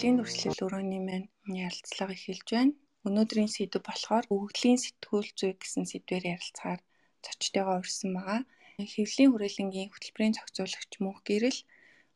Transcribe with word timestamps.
хөгжлийн 0.00 0.16
дүрслэл 0.24 0.64
өрөөний 0.64 1.02
маань 1.04 1.28
ярилцлага 1.68 2.16
эхэлж 2.16 2.48
байна. 2.56 2.72
Өнөөдрийн 3.04 3.52
сэдв 3.52 3.84
болохоор 3.84 4.24
өвгдлийн 4.32 4.80
сэтгүүл 4.80 5.30
зүй 5.36 5.52
гэсэн 5.60 5.84
сэдвээр 5.92 6.24
ярилцахаар 6.40 6.80
зочдтойгоо 7.20 7.76
урьсан 7.84 8.10
байгаа. 8.16 8.40
Хэвлийн 8.80 9.30
хүрээлэнгийн 9.36 9.92
хөтөлбөрийн 9.92 10.36
зохицуулагч 10.40 10.92
мөнх 11.04 11.20
гэрэл 11.28 11.60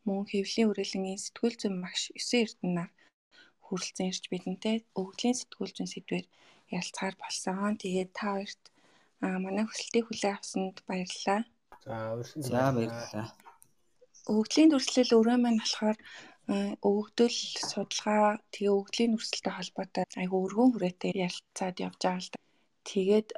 мөн 0.09 0.25
хэвлийн 0.33 0.69
хүрээлэнгийн 0.73 1.21
сэтгүүл 1.29 1.57
зүйн 1.61 1.77
багш 1.85 2.03
9 2.17 2.41
эрдэнэ 2.45 2.73
нар 2.73 2.91
хүрэлцэн 3.69 4.09
ирж 4.09 4.25
бидэнтэй 4.33 4.77
өвгдлийн 4.97 5.37
сэтгүүл 5.37 5.77
зүйн 5.77 5.91
сэдвээр 5.93 6.27
ярилцахаар 6.73 7.17
болсон. 7.21 7.77
Тэгээд 7.85 8.11
та 8.17 8.27
хоёрт 8.33 8.65
манай 9.45 9.65
хүсэлтийг 9.69 10.09
хүлээн 10.09 10.37
авсанд 10.41 10.77
баярлалаа. 10.89 11.41
За 11.85 12.17
урьсан 12.17 12.41
За 12.49 12.73
баярлалаа. 12.73 13.29
Өвгдлийн 14.33 14.73
дүрслэл 14.73 15.21
өрөө 15.21 15.37
маань 15.37 15.61
болохоор 15.61 16.01
өвгдөл 16.49 17.39
судалгаа 17.71 18.37
тэгээ 18.53 18.77
өвгдлийн 18.77 19.13
дүрслэлтэй 19.17 19.55
холбоотой 19.57 20.05
айгу 20.21 20.37
өргөн 20.45 20.71
хүрээтэй 20.77 21.13
ярилцаад 21.27 21.77
явж 21.81 22.01
байгаа 22.05 22.21
л 22.21 22.33
да. 22.33 22.39
Тэгээд 22.85 23.29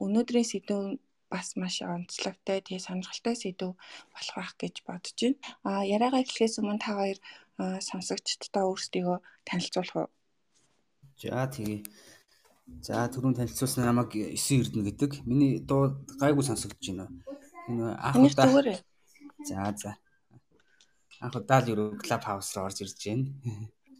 өнөөдрийн 0.00 0.48
сэдв 0.48 0.96
бас 1.28 1.52
маш 1.60 1.84
онцлогтой 1.84 2.64
тэгээ 2.64 2.86
сонирхолтой 2.86 3.36
сэдв 3.36 3.76
болох 4.12 4.34
байх 4.40 4.52
гэж 4.56 4.74
бодож 4.88 5.18
байна. 5.20 5.36
А 5.68 5.84
яриагаа 5.84 6.24
эхлэхээс 6.24 6.56
өмнө 6.64 6.80
та 6.80 6.96
хоёр 6.96 7.18
сонсогчдод 7.60 8.56
өөрсдийгөө 8.56 9.18
танилцуулах 9.44 9.96
уу? 9.96 10.08
За 11.20 11.44
тэгээ. 11.44 11.80
За 12.80 13.04
түрүүн 13.12 13.36
танилцуулсан 13.36 13.84
намайг 13.84 14.16
9 14.16 14.32
эрдэнэ 14.64 14.84
гэдэг. 14.88 15.12
Миний 15.28 15.60
дуу 15.60 16.00
гайгүй 16.20 16.44
сонсогдож 16.44 16.84
байна. 16.88 17.06
Энэ 17.68 17.96
анх 18.00 18.16
удаа. 18.32 18.80
За 19.44 19.72
за. 19.76 19.90
Анх 21.20 21.36
удаа 21.36 21.60
л 21.64 21.70
юу 21.72 21.96
клуб 21.96 22.22
хаус 22.24 22.52
руу 22.54 22.66
орж 22.68 22.78
ирж 22.84 22.96
байна. 23.00 23.26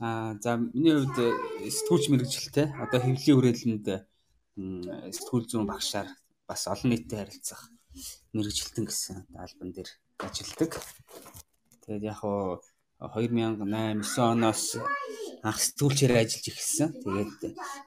Аа 0.00 0.36
за 0.42 0.61
миний 0.61 0.92
хувьд 0.92 1.17
э, 1.17 1.70
сэтгүүлч 1.72 2.05
мэрэгжилтэй. 2.12 2.67
Одоо 2.77 3.00
хэвлэлийн 3.00 3.36
хүрээлэнд 3.36 3.86
сэтгүүл 5.17 5.48
зүүн 5.48 5.67
багшаар 5.69 6.09
бас 6.48 6.62
олон 6.69 6.92
нийтэд 6.92 7.17
харилцах 7.17 7.72
мэрэгжилтэн 8.37 8.84
гэсэн 8.84 9.17
албан 9.33 9.70
дээр 9.72 9.91
ажилладаг. 10.20 10.72
Тэгээд 11.84 12.05
яг 12.12 12.19
хуу 12.20 12.61
2008 13.00 13.64
9 13.64 14.05
оноос 14.33 14.77
анх 15.41 15.59
сэтгүүлчээр 15.64 16.12
ажиллаж 16.20 16.47
эхэлсэн. 16.53 16.89
Тэгээд 17.00 17.33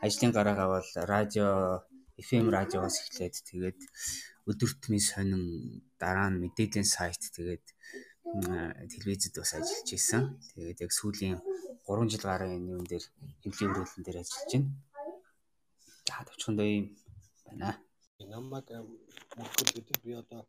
ажлын 0.01 0.33
гараагаа 0.33 0.67
бол 0.73 0.89
радио 1.05 1.49
FM 2.19 2.49
радиогоос 2.49 2.97
эхлээд 3.05 3.35
тэгээд 3.49 3.79
өдөртмийн 4.49 5.05
сонин 5.05 5.43
дараа 6.01 6.29
нь 6.29 6.41
мэдээллийн 6.43 6.87
сайт 6.87 7.21
тэгээд 7.37 7.65
телевизэд 8.93 9.35
бас 9.41 9.53
ажиллаж 9.57 9.89
исэн. 9.93 10.23
Тэгээд 10.53 10.83
яг 10.85 10.91
сүүлийн 10.93 11.37
3 11.85 12.11
жил 12.11 12.25
гарын 12.29 12.53
юм 12.69 12.85
дээр 12.85 13.03
хэвлэлийн 13.41 13.73
хүрээлэн 13.73 14.03
дээр 14.05 14.21
ажиллаж 14.21 14.51
байна. 14.53 14.69
За 16.05 16.21
төвчөндөө 16.27 16.67
юм 16.77 16.85
байна. 17.45 17.69
Намайг 18.29 18.69
мөхөл 19.37 19.71
гэдэг 19.73 19.97
би 20.05 20.11
одоо 20.21 20.45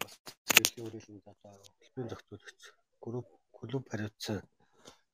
бас 0.00 0.14
хэвлэлийн 0.48 0.84
хүрээлэн 0.88 1.20
за 1.24 1.32
хөтөлбөрийн 1.36 2.10
зохицуулагч 2.10 2.60
групп 3.04 3.28
клуб 3.52 3.84
хариуцсан 3.90 4.40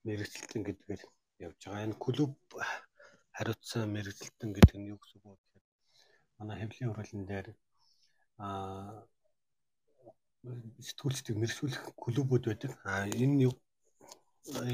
мэрэгчлэлтэн 0.07 0.63
гэдгээр 0.65 1.03
явж 1.47 1.61
байгаа. 1.65 1.85
Энэ 1.87 2.03
клуб 2.05 2.35
хариуцсан 3.37 3.91
мэрэгчлэлтэн 3.91 4.51
гэдэг 4.55 4.77
нь 4.79 4.91
юу 4.93 4.99
гэсэн 5.03 5.21
үг 5.25 5.27
вэ 5.27 5.35
гэхээр 5.43 5.65
манай 6.39 6.57
хэвлэлийн 6.61 6.93
хүрээлэн 6.93 7.27
дээр 7.27 7.49
аа 8.39 9.03
сэтгүүлчдийг 10.87 11.37
мэрэгжүүлэх 11.41 11.85
клубүүд 12.03 12.45
байдаг. 12.49 12.73
Аа 12.85 13.09
энэ 13.25 13.37
юу 13.49 13.55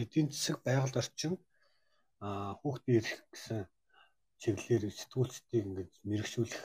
эдийн 0.03 0.29
засаг 0.31 0.57
байгальд 0.67 0.97
орчин 1.03 1.35
аа 2.27 2.51
хүүхдийн 2.61 2.99
эрх 3.01 3.13
гэсэн 3.33 3.61
чиглэлээр 4.41 4.83
сэтгүүлчдийг 5.01 5.65
ингэж 5.69 5.91
мэрэгжүүлэх 6.11 6.65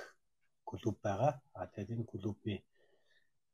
клуб 0.69 0.95
байгаа. 1.05 1.33
Аа 1.57 1.69
тэгээд 1.71 1.93
энэ 1.93 2.09
клубын 2.11 2.59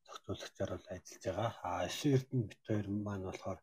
зохицуулагчаар 0.06 0.72
бол 0.74 0.88
ажиллаж 0.96 1.24
байгаа. 1.26 1.52
Аа 1.68 1.88
Эшин 1.90 2.16
Эрдэнэ 2.16 2.48
бит 2.50 2.62
хоёр 2.68 2.88
маань 3.06 3.28
болохоор 3.28 3.60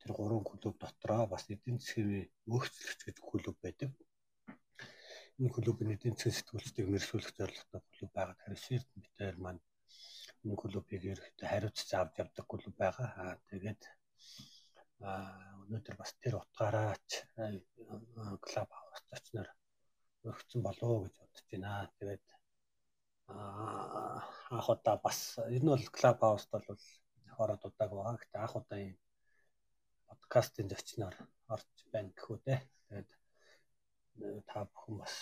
тэр 0.00 0.10
гурван 0.16 0.44
клуб 0.44 0.76
дотроо 0.80 1.24
бас 1.32 1.44
эдийн 1.54 1.78
засгийн 1.80 2.28
өгцөлөгч 2.54 3.00
гэдэг 3.04 3.24
клуб 3.30 3.56
байдаг. 3.64 3.90
Энэ 5.40 5.54
клубын 5.56 5.94
эдийн 5.94 6.14
засгийн 6.16 6.36
сэтгүүлчдийг 6.36 6.86
мэрэгжүүлэх 6.92 7.32
зорилготой 7.38 7.80
клуб 7.92 8.10
байгаа. 8.12 8.36
Тэр 8.40 8.56
Эшин 8.56 8.76
Эрдэнэ 8.76 9.02
бит 9.02 9.14
хоёр 9.18 9.38
маань 9.44 9.62
энэ 10.44 10.56
клубыг 10.60 11.02
ерөөхдөө 11.12 11.48
хариуцж 11.50 11.88
авч 11.96 12.14
явдаг 12.22 12.44
клуб 12.48 12.74
байгаа. 12.82 13.08
Аа 13.22 13.34
тэгээд 13.50 13.82
аа 15.08 15.56
өнөөдөр 15.64 15.96
бас 16.00 16.12
тэр 16.22 16.34
утгаараач 16.40 17.08
клуб 18.44 18.70
хаус 18.76 19.04
очноор 19.16 19.48
өргөцсөн 20.28 20.60
болов 20.66 20.88
уу 20.90 21.02
гэж 21.04 21.14
бодож 21.20 21.44
байна. 21.50 21.70
Тэгээд 21.98 22.26
аа 23.32 24.20
анх 24.56 24.68
удаа 24.74 24.96
бас 25.06 25.20
нь 25.62 25.70
бол 25.72 25.86
клуб 25.96 26.18
хауст 26.20 26.48
бол 26.52 26.66
ороод 27.42 27.62
удааг 27.68 27.90
байгаа. 27.96 28.20
Гэтэ 28.20 28.36
анх 28.44 28.54
удаа 28.60 28.78
юм 28.84 28.96
подкастын 30.08 30.70
зочноор 30.72 31.16
орж 31.54 31.68
байна 31.92 32.10
гэхүү 32.12 32.36
дээ. 32.46 32.60
Тэгээд 32.88 33.10
та 34.48 34.58
бүхэн 34.70 34.96
бас 35.02 35.16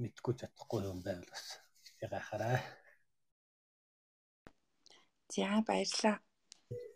мэдгүй 0.00 0.34
чадахгүй 0.40 0.80
юм 0.90 0.98
байвал 1.06 1.30
бас 1.34 1.44
гайхаарай. 2.00 2.58
За 5.34 5.62
баярлалаа. 5.66 6.16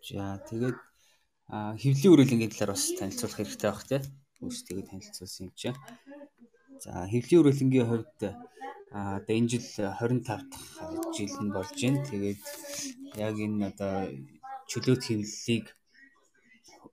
За 0.07 0.39
тэгээд 0.47 0.77
хэвлийн 1.51 2.13
үрэлэнгийн 2.15 2.51
талаар 2.51 2.71
бас 2.73 2.85
танилцуулах 2.95 3.37
хэрэгтэй 3.37 3.69
байх 3.69 3.83
тийм. 3.87 4.03
Өөрсдөө 4.41 4.81
танилцуулсан 4.87 5.43
юм 5.47 5.53
чинь. 5.59 5.79
За 6.83 6.91
хэвлийн 7.11 7.41
үрэлэнгийн 7.43 7.87
хувьд 7.91 8.19
одоо 8.91 9.35
энэ 9.35 9.51
жил 9.51 9.67
25 9.77 10.23
дахь 10.23 10.47
жил 11.15 11.35
нь 11.43 11.51
болж 11.55 11.75
байна. 11.75 12.07
Тэгээд 12.07 12.43
яг 13.19 13.35
энэ 13.35 13.67
одоо 13.71 13.93
чөлөөт 14.71 15.03
хэвлэлийг 15.05 15.65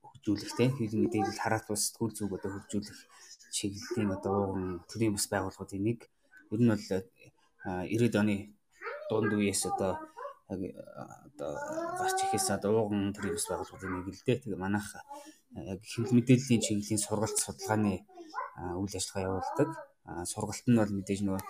хөгжүүлэх 0.03 0.51
тийм 0.59 0.71
хэвлэл 0.75 1.03
мэдээлэл 1.07 1.43
хараат 1.43 1.65
бас 1.71 1.81
сэтгүүл 1.87 2.15
зүг 2.19 2.31
одоо 2.35 2.51
хөгжүүлэх 2.51 2.99
чиглэлийн 3.55 4.11
одоо 4.11 4.35
ууган 4.43 4.83
төрийн 4.91 5.15
бас 5.15 5.25
байгууллагуудын 5.31 5.83
нэг. 5.87 5.99
Ер 6.51 6.59
нь 6.59 6.71
бол 6.71 6.85
90-ад 7.63 8.15
оны 8.21 8.35
дунд 9.09 9.31
үеэс 9.33 9.63
одоо 9.71 9.97
одоо 10.49 11.51
гарч 12.01 12.19
одоо 12.49 12.71
ууган 12.81 13.13
төрийн 13.13 13.37
бас 13.37 13.47
байгууллагуудын 13.49 13.93
нэг 14.01 14.07
л 14.09 14.25
дээ. 14.25 14.41
Тэгээ 14.41 14.57
манайх 14.57 14.87
яг 15.53 15.81
хэвлэл 15.85 16.17
мэдээллийн 16.17 16.61
чиглэлийн 16.65 17.01
сургалт 17.05 17.37
судалгааны 17.37 17.93
үйл 18.81 18.95
ажиллагаа 18.97 19.27
явуулдаг. 19.29 19.69
Сургалт 20.25 20.65
нь 20.65 20.79
бол 20.81 20.93
мэдээж 20.97 21.21
нөгөө 21.21 21.41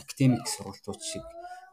академик 0.00 0.44
сургалтууд 0.48 1.00
шиг 1.04 1.24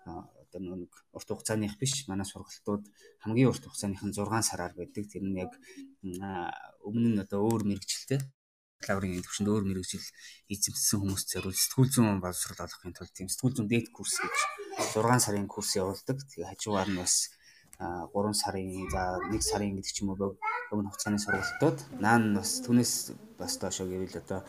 одоо 0.04 0.60
нэг 0.60 0.92
урт 1.16 1.30
хугацааных 1.32 1.80
биш. 1.80 2.04
Манай 2.12 2.28
сургалтууд 2.28 2.84
хамгийн 3.24 3.50
урт 3.50 3.64
хугацааных 3.64 4.04
нь 4.04 4.12
6 4.12 4.44
сараар 4.44 4.74
байдаг. 4.76 5.04
Тэр 5.08 5.24
нь 5.24 5.40
яг 5.40 5.56
өмнө 6.84 7.10
нь 7.16 7.24
одоо 7.24 7.40
өөр 7.48 7.64
мэрэгчлээ 7.72 8.20
бакалаврын 8.86 9.24
төвшөнд 9.24 9.50
өөр 9.50 9.64
мэрэгжил 9.66 10.06
эзэмссэн 10.54 11.00
хүмүүс 11.02 11.24
зориулж 11.32 11.58
сэтгүүл 11.58 11.90
зүйн 11.90 12.20
боловсрол 12.22 12.62
олохын 12.68 12.94
тулд 12.94 13.14
тийм 13.16 13.32
сэтгүүл 13.32 13.56
зүйн 13.58 13.70
дээд 13.72 13.88
курс 13.96 14.20
гэж 14.22 14.38
6 14.78 15.20
сарын 15.26 15.48
курс 15.48 15.76
явуулдаг. 15.76 16.18
Тэгээ 16.30 16.50
хажуугаар 16.52 16.90
нь 16.92 17.00
бас 17.00 17.16
3 17.80 18.34
сарын 18.42 18.70
за 18.94 19.02
1 19.32 19.42
сарын 19.50 19.76
гэдэг 19.76 19.94
ч 19.96 19.98
юм 20.04 20.10
уу 20.12 20.36
богино 20.70 20.90
хугацааны 20.92 21.20
сургалтууд 21.20 21.78
наа 22.04 22.18
нь 22.20 22.36
бас 22.38 22.50
түүнээс 22.66 22.94
бас 23.40 23.54
доошоо 23.62 23.88
гэвэл 23.88 24.20
одоо 24.24 24.42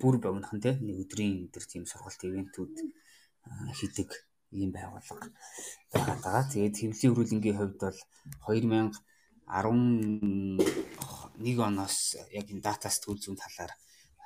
бүр 0.00 0.16
богинохон 0.20 0.60
те 0.60 0.70
нэг 0.86 0.96
өдрийн 1.04 1.34
өдөр 1.46 1.64
тийм 1.66 1.84
сургалт 1.86 2.20
ивентүүд 2.26 2.74
хийдэг 3.78 4.10
ийм 4.52 4.70
байгууллага 4.74 5.26
байгаа. 5.92 6.42
Тэгээд 6.52 6.76
хэвлэлийн 6.78 7.14
хөрөлнгийн 7.14 7.58
хувьд 7.58 7.78
бол 7.80 7.98
2011 8.46 8.98
оноос 11.68 11.96
яг 12.38 12.46
энэ 12.52 12.64
дата 12.66 12.88
сэтгүүл 12.90 13.22
зүйн 13.22 13.38
талаар 13.40 13.72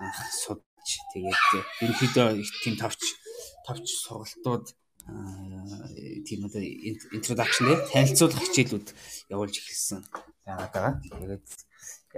анх 0.00 0.19
судалж 0.43 0.91
тэгээд 1.12 1.41
ерөнхийдөө 1.85 2.29
тийм 2.65 2.75
товч 2.81 3.03
товч 3.66 3.87
сургалтууд 4.05 4.66
тийм 6.25 6.40
одоо 6.49 6.62
introduction 7.19 7.64
дээр 7.69 7.81
танилцуулах 7.93 8.40
хичээлүүд 8.44 8.88
явуулж 9.34 9.55
эхэлсэн 9.61 10.00
байгаад 10.44 10.72
байгаа. 10.72 10.94
Тэгээд 11.05 11.46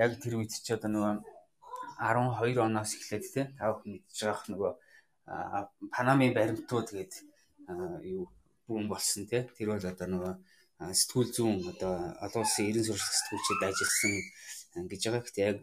яг 0.02 0.10
тэр 0.22 0.34
үед 0.38 0.52
чи 0.54 0.70
одоо 0.74 0.90
нөгөө 0.90 1.14
12 1.98 2.62
оноос 2.62 2.92
эхлээд 2.94 3.24
тий 3.26 3.44
та 3.58 3.72
бүхэн 3.74 3.90
мэдж 3.98 4.18
байгаах 4.22 4.46
нөгөө 4.52 4.72
Панамын 5.90 6.36
баримтууд 6.36 6.88
гээд 6.94 7.14
юу 8.06 8.30
бүүн 8.70 8.86
болсон 8.86 9.26
тий 9.26 9.42
тэр 9.56 9.74
бол 9.74 9.82
одоо 9.82 10.06
нөгөө 10.06 10.34
сэтгүүл 10.78 11.30
зүүн 11.34 11.58
одоо 11.72 11.94
олон 12.22 12.42
улсын 12.44 12.70
ерэн 12.70 12.86
сурчлах 12.86 13.16
сэтгүүлчид 13.18 13.66
ажилласан 13.66 14.14
гэж 14.90 15.02
байгаа. 15.02 15.22
Гэхдээ 15.24 15.46
яг 15.50 15.60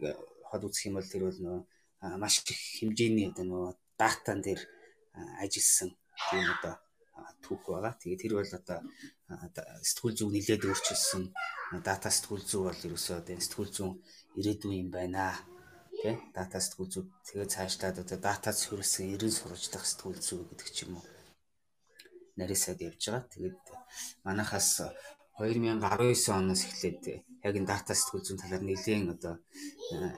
хад 0.50 0.62
үзэх 0.66 0.86
юм 0.90 0.98
бол 0.98 1.08
тэр 1.08 1.22
бол 1.24 1.40
нөгөө 1.40 1.60
маш 2.20 2.34
их 2.44 2.60
хэмжээний 2.82 3.30
одоо 3.32 3.44
нөгөө 3.48 3.70
датан 3.96 4.44
дээр 4.44 4.60
ажилласан 5.42 5.90
тийм 6.30 6.46
одоо 6.54 6.74
түүх 7.44 7.62
байгаа. 7.68 7.94
Тэгээд 8.00 8.22
тэр 8.22 8.32
бол 8.38 8.52
одоо 8.58 8.78
сэтгүүл 9.88 10.16
зүг 10.18 10.30
нэлээд 10.32 10.62
өөрчилсөн 10.68 11.24
дата 11.84 12.08
сэтгүүл 12.10 12.44
зүг 12.50 12.62
бол 12.66 12.86
ерөөсөө 12.88 13.16
одоо 13.20 13.34
сэтгүүл 13.44 13.72
зүүн 13.76 13.92
ирээдүйн 14.38 14.80
юм 14.82 14.90
байна. 14.90 15.24
Тэ 16.00 16.10
дата 16.36 16.58
сэтгүүл 16.64 16.92
зүг 16.94 17.06
тэгээд 17.28 17.54
цаашлаад 17.54 17.96
одоо 18.02 18.18
дата 18.18 18.50
суурьсан 18.52 19.14
90 19.14 19.30
сурвалжлах 19.38 19.84
сэтгүүл 19.86 20.20
зүг 20.26 20.40
гэдэг 20.50 20.68
ч 20.74 20.78
юм 20.84 20.98
уу 20.98 21.04
нарийсаад 22.38 22.80
явж 22.82 23.02
байгаа. 23.06 23.30
Тэгээд 23.32 23.60
манайхаас 24.26 24.70
2019 25.38 26.38
оноос 26.38 26.62
эхлээд 26.66 27.02
яг 27.46 27.54
энэ 27.58 27.70
дата 27.70 27.92
сэтгүүл 27.94 28.24
зүйн 28.26 28.40
талаар 28.42 28.64
нэлийн 28.66 29.10
одоо 29.14 29.34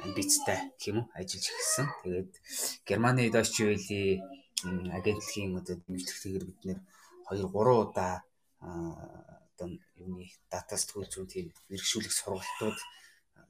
амбицтай 0.04 0.58
гэх 0.76 0.88
юм 0.90 0.98
уу 1.00 1.08
ажиллаж 1.16 1.46
эхэлсэн. 1.48 1.86
Тэгээд 2.04 2.32
Германы 2.88 3.22
Deutsche 3.32 3.64
Welle 3.68 4.20
агентлагийн 4.64 5.58
одоо 5.60 5.76
дэмжлэгтэйгээр 5.84 6.44
бид 6.48 6.60
нэр 6.64 6.78
2 7.28 7.44
3 7.44 7.82
удаа 7.84 8.14
одоо 8.60 9.68
юуны 10.00 10.24
дата 10.52 10.76
сэтгүүл 10.76 11.10
зүйн 11.12 11.28
тийм 11.28 11.46
мэрэгшүүлэх 11.68 12.14
сургалтууд 12.14 12.78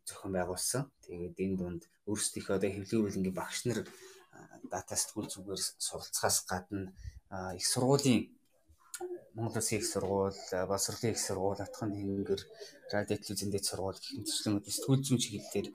зохион 0.06 0.32
байгуулсан. 0.34 0.82
Тэгээд 1.06 1.36
энэ 1.44 1.56
дунд 1.58 1.82
өөрсдийнхөө 2.10 2.56
одоо 2.58 2.70
хэвлэл 2.70 3.04
үйлнгийн 3.06 3.38
багш 3.38 3.58
нар 3.66 3.80
дата 4.70 4.94
сэтгүүл 4.98 5.30
зүгээр 5.30 5.62
суралцахаас 5.86 6.38
гадна 6.50 6.90
их 7.58 7.66
сургуулийн 7.66 8.22
Монгол 9.36 9.60
Улсын 9.60 9.78
их 9.78 9.86
сургууль, 9.86 10.38
боловсролын 10.50 11.12
их 11.12 11.20
сургууль, 11.20 11.60
Атхан 11.60 11.92
тэнгэр, 11.92 12.40
радио 12.90 13.16
телевизэн 13.20 13.52
дэд 13.52 13.68
сургууль 13.68 14.00
гэх 14.00 14.16
мэт 14.16 14.64
сэтгүүл 14.72 15.04
зүйн 15.04 15.20
чиглэлээр 15.20 15.68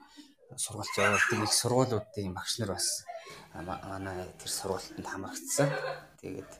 сургалт 0.56 0.96
явуулдаг 0.98 1.40
их 1.44 1.52
сургуулиудын 1.52 2.34
багш 2.34 2.58
нар 2.58 2.74
бас 2.76 3.04
манай 3.54 4.28
тэр 4.40 4.50
сургалтанд 4.50 5.06
хамрагдсан. 5.06 5.68
Тэгээд 6.20 6.52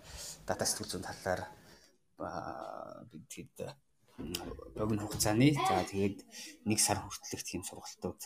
дата 0.47 0.65
сэтгүүл 0.65 0.91
зүйн 0.91 1.07
талаар 1.07 1.43
бид 3.11 3.25
тэгэд 3.33 3.57
богино 4.77 5.03
хугацааны 5.07 5.53
за 5.57 5.85
тэгээд 5.93 6.19
нэг 6.69 6.79
сар 6.81 6.99
хүртэлх 7.01 7.45
тийм 7.45 7.63
сургалтууд 7.65 8.21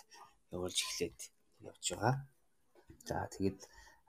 явуулж 0.52 0.78
эхлээд 0.82 1.18
явж 1.62 1.84
байгаа. 1.94 2.14
За 3.06 3.26
тэгээд 3.32 3.60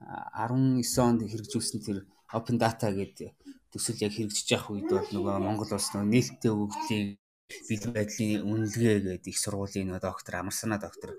19 0.01 0.83
онд 1.01 1.21
хэрэгжүүлсэн 1.25 1.81
тэр 1.81 2.05
open 2.33 2.57
data 2.59 2.91
гэдэг 2.91 3.33
төсөл 3.71 4.03
яг 4.03 4.13
хэрэгжиж 4.13 4.47
явах 4.51 4.71
үед 4.73 4.89
бол 4.89 5.09
нөгөө 5.15 5.35
Монгол 5.41 5.71
улс 5.73 5.89
нөгөө 5.93 6.11
нээлттэй 6.11 6.51
хөгжлийн 6.51 7.09
бэлэн 7.47 7.93
байдлын 7.95 8.43
үнэлгээ 8.43 8.97
гэдэг 9.23 9.31
их 9.31 9.39
сургуулийн 9.39 9.87
нөгөө 9.87 10.03
доктор 10.03 10.33
Амарсана 10.39 10.77
доктор 10.77 11.15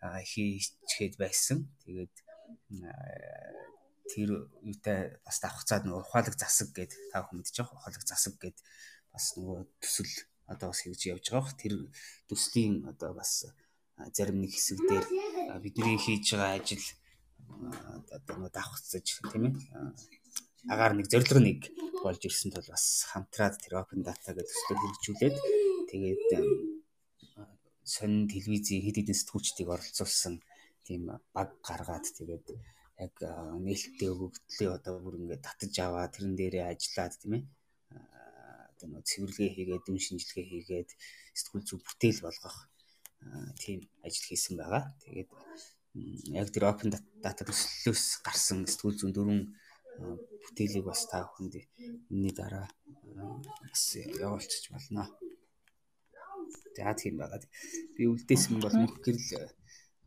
хийчихэд 0.00 1.14
байсан. 1.20 1.68
Тэгээд 1.84 2.14
тэр 4.08 4.48
юутай 4.64 5.20
бас 5.26 5.36
давхцаад 5.44 5.84
нөгөө 5.84 6.02
ухаалаг 6.08 6.34
засаг 6.40 6.72
гэдэг 6.72 7.12
та 7.12 7.20
бүхэн 7.20 7.38
мэдчих 7.44 7.68
ухаалаг 7.68 8.02
засаг 8.08 8.34
гэдэг 8.40 8.64
бас 9.12 9.24
нөгөө 9.36 9.58
төсөл 9.84 10.12
одоо 10.48 10.72
бас 10.72 10.80
хийж 10.80 11.02
явж 11.12 11.24
байгаа. 11.28 11.52
Тэр 11.60 11.74
төслийн 12.28 12.88
одоо 12.88 13.12
бас 13.12 13.44
зарим 14.16 14.40
нэг 14.40 14.56
хэсэг 14.56 14.80
дээр 14.88 15.06
бидний 15.60 16.00
хийж 16.00 16.32
байгаа 16.32 16.56
ажил 16.56 16.86
одоо 18.16 18.34
нөгөө 18.40 18.52
давхцаж 18.56 19.06
тийм 19.28 19.44
ээ 19.52 19.54
агаар 20.72 20.94
нэг 20.96 21.06
зорилго 21.12 21.40
нэг 21.42 21.60
болж 22.04 22.22
ирсэн 22.24 22.50
тул 22.52 22.68
бас 22.70 22.84
хамтраад 23.10 23.54
тэр 23.62 23.80
open 23.80 24.00
data 24.06 24.30
гэдэг 24.32 24.48
төслөөр 24.48 24.80
хэрэгжүүлээд 24.82 25.36
тэгээд 25.90 26.26
сонин 27.94 28.24
телевизийн 28.32 28.84
хэд 28.84 28.96
хэдэн 28.98 29.18
сэтгүүлчдийг 29.20 29.68
оролцуулсан 29.74 30.34
тийм 30.86 31.02
баг 31.36 31.50
гаргаад 31.68 32.06
тэгээд 32.18 32.46
яг 33.04 33.14
нээлттэй 33.64 34.08
өгөгдлийн 34.12 34.76
одоо 34.76 34.94
бүр 35.02 35.18
ингээд 35.20 35.46
татаж 35.46 35.74
аваа 35.80 36.06
тэрэн 36.10 36.34
дээрээ 36.36 36.64
ажиллаад 36.72 37.14
тийм 37.20 37.32
ээ 37.38 37.44
одоо 38.78 38.88
нөө 38.94 39.02
цэвэрлэгээ 39.10 39.54
хийгээд 39.56 39.84
дүн 39.86 39.98
шинжилгээ 39.98 40.46
хийгээд 40.50 40.90
сэтгүүл 41.38 41.66
зүг 41.66 41.80
бүтээл 41.82 42.20
болгох 42.22 42.58
тийм 43.58 43.80
ажил 44.06 44.26
хийсэн 44.28 44.54
байгаа. 44.58 44.94
Тэгээд 45.02 45.30
яг 46.38 46.48
тэр 46.54 46.64
open 46.70 46.94
data 46.94 47.42
төслөөс 47.42 48.22
гарсан 48.22 48.66
сэтгүүл 48.70 48.98
зүйн 48.98 49.14
дөрвөн 49.14 49.42
бүтээлийг 49.98 50.84
бас 50.86 51.06
та 51.10 51.26
бүхэнд 51.26 51.54
энэний 52.10 52.34
дараа 52.34 52.66
бас 53.62 53.82
явуулчих 53.96 54.70
болно. 54.72 55.04
За 56.76 56.94
тийм 56.94 57.18
байгаа. 57.18 57.42
Би 57.94 58.02
үлдээсэн 58.06 58.62
бол 58.62 58.76
мөх 58.78 58.94
гэрэл 59.04 59.52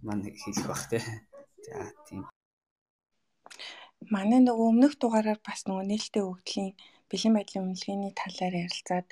маань 0.05 0.23
хэлэх 0.41 0.67
бах 0.71 0.83
те. 0.91 0.99
За 1.67 1.91
тийм. 2.07 2.23
Манай 4.13 4.39
нөгөө 4.41 4.67
өмнөх 4.71 4.93
дугаараар 4.97 5.39
бас 5.45 5.67
нөгөө 5.67 5.85
нээлттэй 5.87 6.23
өгдлийн 6.25 6.71
бэлэн 7.11 7.33
байдлын 7.35 7.65
үнэлгээний 7.67 8.13
талаар 8.17 8.55
ярилцаад 8.65 9.07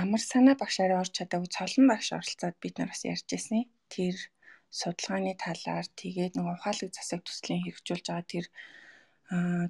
амар 0.00 0.22
санаа 0.30 0.54
багшаараа 0.58 1.00
орч 1.02 1.12
чадаагүй 1.16 1.50
цолон 1.56 1.86
багш 1.88 2.08
оролцоод 2.18 2.56
бид 2.60 2.74
нар 2.76 2.90
бас 2.92 3.02
ярьж 3.12 3.26
байсан. 3.30 3.62
Тэр 3.94 4.14
судалгааны 4.78 5.32
талаар 5.38 5.86
тэгээд 6.02 6.34
нөгөө 6.34 6.54
ухаалаг 6.58 6.90
засаг 6.92 7.20
төслийн 7.22 7.62
хэрэгжүүлж 7.62 8.06
байгаа 8.10 8.26
тэр 8.34 8.46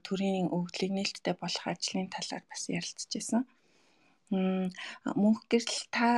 төрийн 0.07 0.49
өгдлийг 0.51 0.93
нээлттэй 0.95 1.35
болох 1.39 1.65
ажлын 1.67 2.09
талаар 2.11 2.45
бас 2.51 2.63
ярилцчихсан. 2.69 3.43
Мөнх 5.23 5.41
гэрэл 5.53 5.81
та 5.95 6.09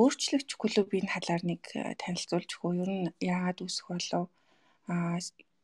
өөрчлөгч 0.00 0.50
клубын 0.60 1.06
талаар 1.08 1.42
нэг 1.46 1.62
танилцуулж 2.02 2.50
өгөө. 2.60 2.72
Ер 2.82 2.90
нь 2.92 3.08
яагаад 3.32 3.64
үүсэх 3.64 3.86
болов? 3.88 4.26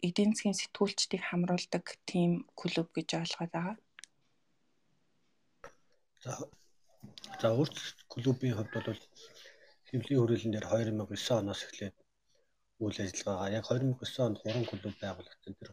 эдийн 0.09 0.33
засгийн 0.35 0.59
сэтгүүлчдийг 0.59 1.23
хамруулдаг 1.29 1.85
тийм 2.11 2.31
клуб 2.61 2.89
гэж 2.97 3.09
ойлгоод 3.21 3.53
байгаа. 3.55 3.77
За 6.25 6.33
за 7.41 7.49
өөрчлөлт 7.59 8.01
клубын 8.13 8.55
хувьд 8.57 8.73
бол 8.75 9.01
хэвлийн 9.89 10.21
хүрээлэн 10.21 10.53
дээр 10.55 10.67
2009 10.67 11.39
оноос 11.43 11.63
эхлээд 11.67 11.97
үйл 12.83 12.99
ажиллагаагаа 13.05 13.51
яг 13.59 13.65
2009 13.71 14.27
онд 14.27 14.39
3 14.43 14.71
клуб 14.71 14.95
байгуулагдсан. 15.03 15.55
Тэр 15.55 15.71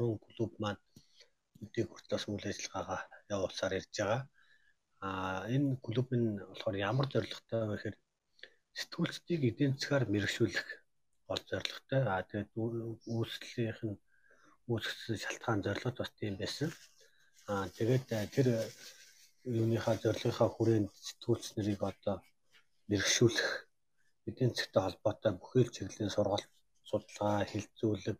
3 0.00 0.18
клуб 0.26 0.52
маань 0.62 0.82
өдөө 1.64 1.84
хүртэл 1.88 2.24
үйл 2.32 2.46
ажиллагаагаа 2.50 3.00
явуулсаар 3.34 3.72
ирж 3.78 3.94
байгаа. 3.98 4.22
Аа 5.06 5.40
энэ 5.54 5.80
клуб 5.84 6.08
нь 6.20 6.28
болохоор 6.50 6.76
ямар 6.90 7.06
зорилготой 7.12 7.60
вэ 7.68 7.74
гэхээр 7.76 7.96
сэтгүүлчдийг 8.78 9.42
эдийн 9.50 9.72
засгаар 9.76 10.04
мэрэгшүүлэх 10.12 10.68
гол 11.28 11.42
зорилготой. 11.50 12.00
Аа 12.12 12.22
тэгээд 12.28 12.50
үүслийнх 13.14 13.80
нь 13.88 13.96
үүсгэсэн 14.70 15.16
шалтгаан 15.24 15.60
зорилгот 15.66 15.96
бас 16.00 16.10
тийм 16.18 16.34
байсан. 16.40 16.70
Аа 17.52 17.66
тэгээд 17.76 18.06
тэр 18.34 18.46
юуныхаа 19.58 19.96
зорилгынхаа 20.02 20.48
хүрээнд 20.52 20.90
сэтгүүлч 21.06 21.44
нарыг 21.56 21.80
одоо 21.90 22.16
мэрэгшүүлэх 22.90 23.50
эдийн 24.28 24.52
засгтай 24.54 24.82
холбоотой 24.84 25.32
бүхэл 25.40 25.74
чиглэлийн 25.74 26.14
сургалт, 26.14 26.48
судалгаа, 26.88 27.48
хилцүүлэг, 27.50 28.18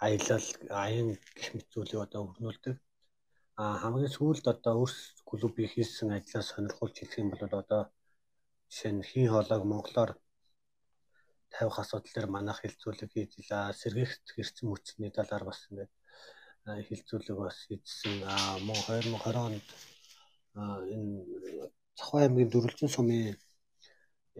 аялал, 0.00 0.46
аян 0.70 1.08
гэх 1.36 1.48
мэт 1.54 1.68
зүйлийг 1.72 2.00
одоо 2.06 2.20
өрнүүлдэг. 2.28 2.76
А 3.56 3.78
хамгийн 3.82 4.10
сүүлд 4.16 4.46
одоо 4.54 4.74
өөрс 4.82 4.98
клубийн 5.28 5.70
хийсэн 5.70 6.10
ажлаа 6.16 6.42
сонирхолж 6.42 6.94
хэлэх 6.98 7.18
юм 7.22 7.30
бол 7.30 7.42
одоо 7.62 7.82
жишээ 8.70 8.92
нь 8.94 9.06
хийн 9.08 9.30
хоолойг 9.30 9.62
монголоор 9.66 10.10
тавих 11.54 11.78
асуудал 11.78 12.12
дээр 12.14 12.28
манайх 12.34 12.58
хилцүүлэг 12.60 13.10
хийжлээ. 13.14 13.78
Сэргийгт 13.80 14.26
хэрцэн 14.34 14.66
мөчсөний 14.68 15.12
талаар 15.14 15.44
бас 15.46 15.60
ингээд 15.70 15.92
хилцүүлэг 16.88 17.36
бас 17.38 17.56
хийсэн. 17.68 18.16
А 18.26 18.58
мөн 18.66 18.78
2020 18.90 19.38
онд 19.46 19.66
энэ 20.94 21.14
Цахай 21.98 22.22
аймгийн 22.26 22.50
Дөрвөлжин 22.50 22.90
сумын 22.90 23.38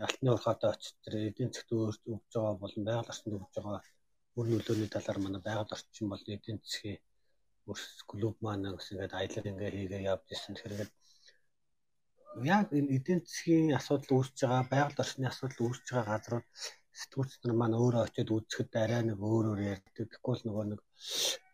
алтны 0.06 0.28
урхаатай 0.34 0.70
очиж 0.74 0.94
тэр 1.02 1.14
эдийн 1.28 1.50
засгт 1.54 1.70
өгж 1.74 2.30
байгаа 2.34 2.54
болон 2.62 2.82
байгаль 2.86 3.10
орчинд 3.12 3.36
өгж 3.38 3.54
байгаа 3.54 3.82
үр 4.38 4.46
нөлөөний 4.50 4.90
талаар 4.92 5.18
манай 5.22 5.42
байгаль 5.48 5.74
орчин 5.76 6.06
бол 6.10 6.24
эдийн 6.34 6.58
засгийн 6.62 7.00
өрс 7.70 7.86
клуб 8.10 8.36
маань 8.44 8.76
гэсэн 8.76 8.94
ингээд 8.94 9.18
аялал 9.18 9.50
ингээ 9.50 9.70
хийгээ 9.76 10.06
явж 10.12 10.26
ирсэн. 10.34 10.54
Тэгэхээр 10.56 10.90
яг 12.54 12.66
энэ 12.78 12.92
эдийн 12.96 13.20
засгийн 13.24 13.76
асуудал 13.78 14.12
үүсэж 14.16 14.38
байгаа, 14.42 14.64
байгаль 14.72 15.00
орчны 15.02 15.26
асуудал 15.28 15.60
үүсэж 15.64 15.86
байгаа 15.90 16.12
газрууд 16.12 16.46
сэтгүүлч 16.98 17.32
нар 17.42 17.54
маань 17.58 17.78
өөрөө 17.82 18.02
очиод 18.04 18.30
үзэхэд 18.36 18.72
арай 18.82 19.02
нэг 19.06 19.18
өөр 19.30 19.44
өөр 19.50 19.60
ярьдаг. 19.74 20.10
Бол 20.26 20.40
нөгөө 20.46 20.64
нэг 20.70 20.80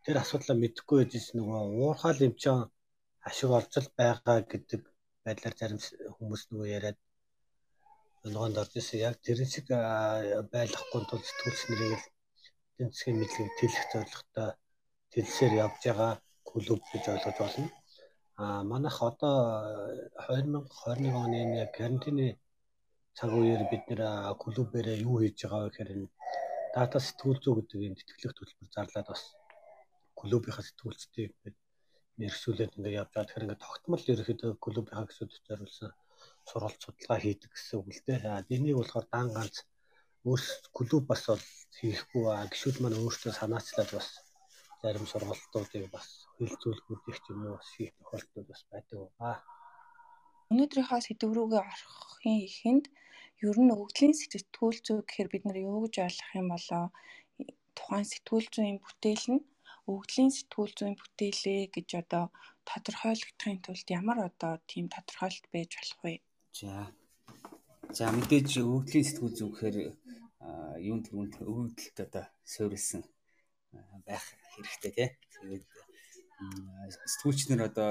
тэр 0.04 0.16
асуудлаа 0.22 0.56
мэдэхгүй 0.60 0.98
байж 1.00 1.26
нөгөө 1.38 1.60
уурхаал 1.80 2.20
эмчээ 2.26 2.56
ашиг 3.28 3.50
олж 3.58 3.72
байгаа 4.00 4.38
гэдэг 4.52 4.80
байдлаар 5.24 5.54
зарим 5.60 5.80
хүмүүс 6.16 6.42
нөгөө 6.50 6.68
яриад 6.76 6.98
ногоонд 8.32 8.60
орж 8.62 8.72
исэн. 8.80 9.04
Яг 9.08 9.14
тэр 9.24 9.38
шиг 9.54 9.66
байлгахгүй 10.52 11.02
тул 11.08 11.22
сэтгүүлч 11.28 11.60
нарыг 11.68 11.92
л 12.00 12.04
эдийн 12.80 12.92
засгийн 12.96 13.20
мэдлэгийг 13.20 13.54
тэлэх 13.60 13.84
зорилготой 13.92 14.50
тэлсээр 15.12 15.52
явж 15.64 15.80
байгаа 15.84 16.12
клуб 16.48 16.80
гэж 16.92 17.04
ойлгож 17.12 17.36
байна. 17.40 17.68
А 18.40 18.44
манайх 18.72 18.96
одоо 19.10 19.36
2021 20.24 21.12
оны 21.24 21.40
яг 21.64 21.70
карантины 21.76 22.26
цаг 23.18 23.30
үеэр 23.36 23.62
бид 23.68 23.84
нэр 23.88 24.02
клубээрээ 24.42 25.04
юу 25.04 25.20
хийж 25.20 25.38
байгаа 25.44 25.60
вэ 25.60 25.68
гэхээр 25.70 25.90
энэ 25.94 26.08
дата 26.74 26.98
сэтгүүл 27.04 27.40
зүй 27.44 27.54
гэдэг 27.56 27.80
энэ 27.84 27.98
тэтгэлэг 28.00 28.32
төлбөр 28.36 28.68
зарлаад 28.72 29.08
бас 29.12 29.22
клубийнхаа 30.20 30.64
сэтгүүлчдийг 30.64 31.30
мэрэгсүүлээд 32.16 32.76
ингээд 32.80 32.98
явж 33.00 33.10
байгаа. 33.12 33.28
Тэгэхээр 33.28 33.44
ингээд 33.44 33.64
тогтмол 33.64 34.04
ерөөхдөө 34.12 34.50
клубийнхаа 34.64 35.04
гисүүдэд 35.08 35.44
зориулсан 35.48 35.90
сургалт 36.48 36.80
судалгаа 36.80 37.18
хийдэг 37.20 37.50
гэсэн 37.52 37.76
үг 37.76 37.88
л 37.92 38.04
дээ. 38.08 38.18
А 38.24 38.40
энийг 38.48 38.76
болохоор 38.80 39.06
дан 39.12 39.28
ганц 39.36 39.56
өөр 40.28 40.42
клуб 40.76 41.04
бас 41.10 41.22
бол 41.30 41.44
хийхгүй 41.78 42.24
а 42.28 42.44
гişүүд 42.52 42.76
маань 42.80 43.00
өөртөө 43.02 43.32
санаачлаад 43.36 43.90
бас 43.96 44.08
зарим 44.82 45.06
сургалтуудыг 45.12 45.84
бас 45.94 46.06
хилцүүлгүүдийг 46.36 47.16
ч 47.22 47.26
юм 47.32 47.40
уу 47.44 47.56
бас 47.58 47.68
хийх 47.76 47.92
тохиолдлууд 47.98 48.48
бас 48.52 48.62
байдаг 48.72 48.98
ба. 49.18 49.30
Өнөөдрийнхөө 50.50 51.00
сэдв 51.04 51.30
рүүгээ 51.36 51.62
орохын 51.62 52.38
ихэнд 52.48 52.84
ер 53.48 53.56
нь 53.60 53.74
өвгдлийн 53.76 54.14
сэтгүүл 54.20 54.78
зүй 54.86 54.98
гэхээр 55.00 55.28
бид 55.32 55.44
нар 55.44 55.58
юу 55.68 55.78
гэж 55.84 55.94
ойлгох 56.04 56.32
юм 56.40 56.48
болоо 56.52 56.84
тухайн 57.76 58.06
сэтгүүл 58.12 58.48
зүйн 58.54 58.76
бүтээл 58.84 59.26
нь 59.34 59.42
өвгдлийн 59.90 60.32
сэтгүүл 60.36 60.72
зүйн 60.78 60.94
бүтээлээ 61.00 61.62
гэж 61.74 61.88
одоо 62.02 62.24
тодорхойлогдохын 62.68 63.58
тулд 63.64 63.88
ямар 64.00 64.18
одоо 64.28 64.52
тийм 64.70 64.86
тодорхойлолт 64.94 65.46
байж 65.54 65.70
болох 65.78 66.00
вэ? 66.04 66.14
За. 66.60 66.72
За 67.96 68.04
мэдээж 68.16 68.50
өвгдлийн 68.60 69.06
сэтгүүл 69.08 69.36
зүй 69.38 69.48
гэхээр 69.50 69.76
юун 70.80 71.02
төрөнд 71.04 71.34
өвгдөлт 71.40 71.98
одоо 72.06 72.24
суурилсан 72.44 73.02
байх 74.06 74.24
хэрэгтэй 74.54 74.92
тий. 74.96 75.08
Тэгээд 75.40 75.64
сэтгүүлч 77.12 77.40
нар 77.48 77.68
одоо 77.70 77.90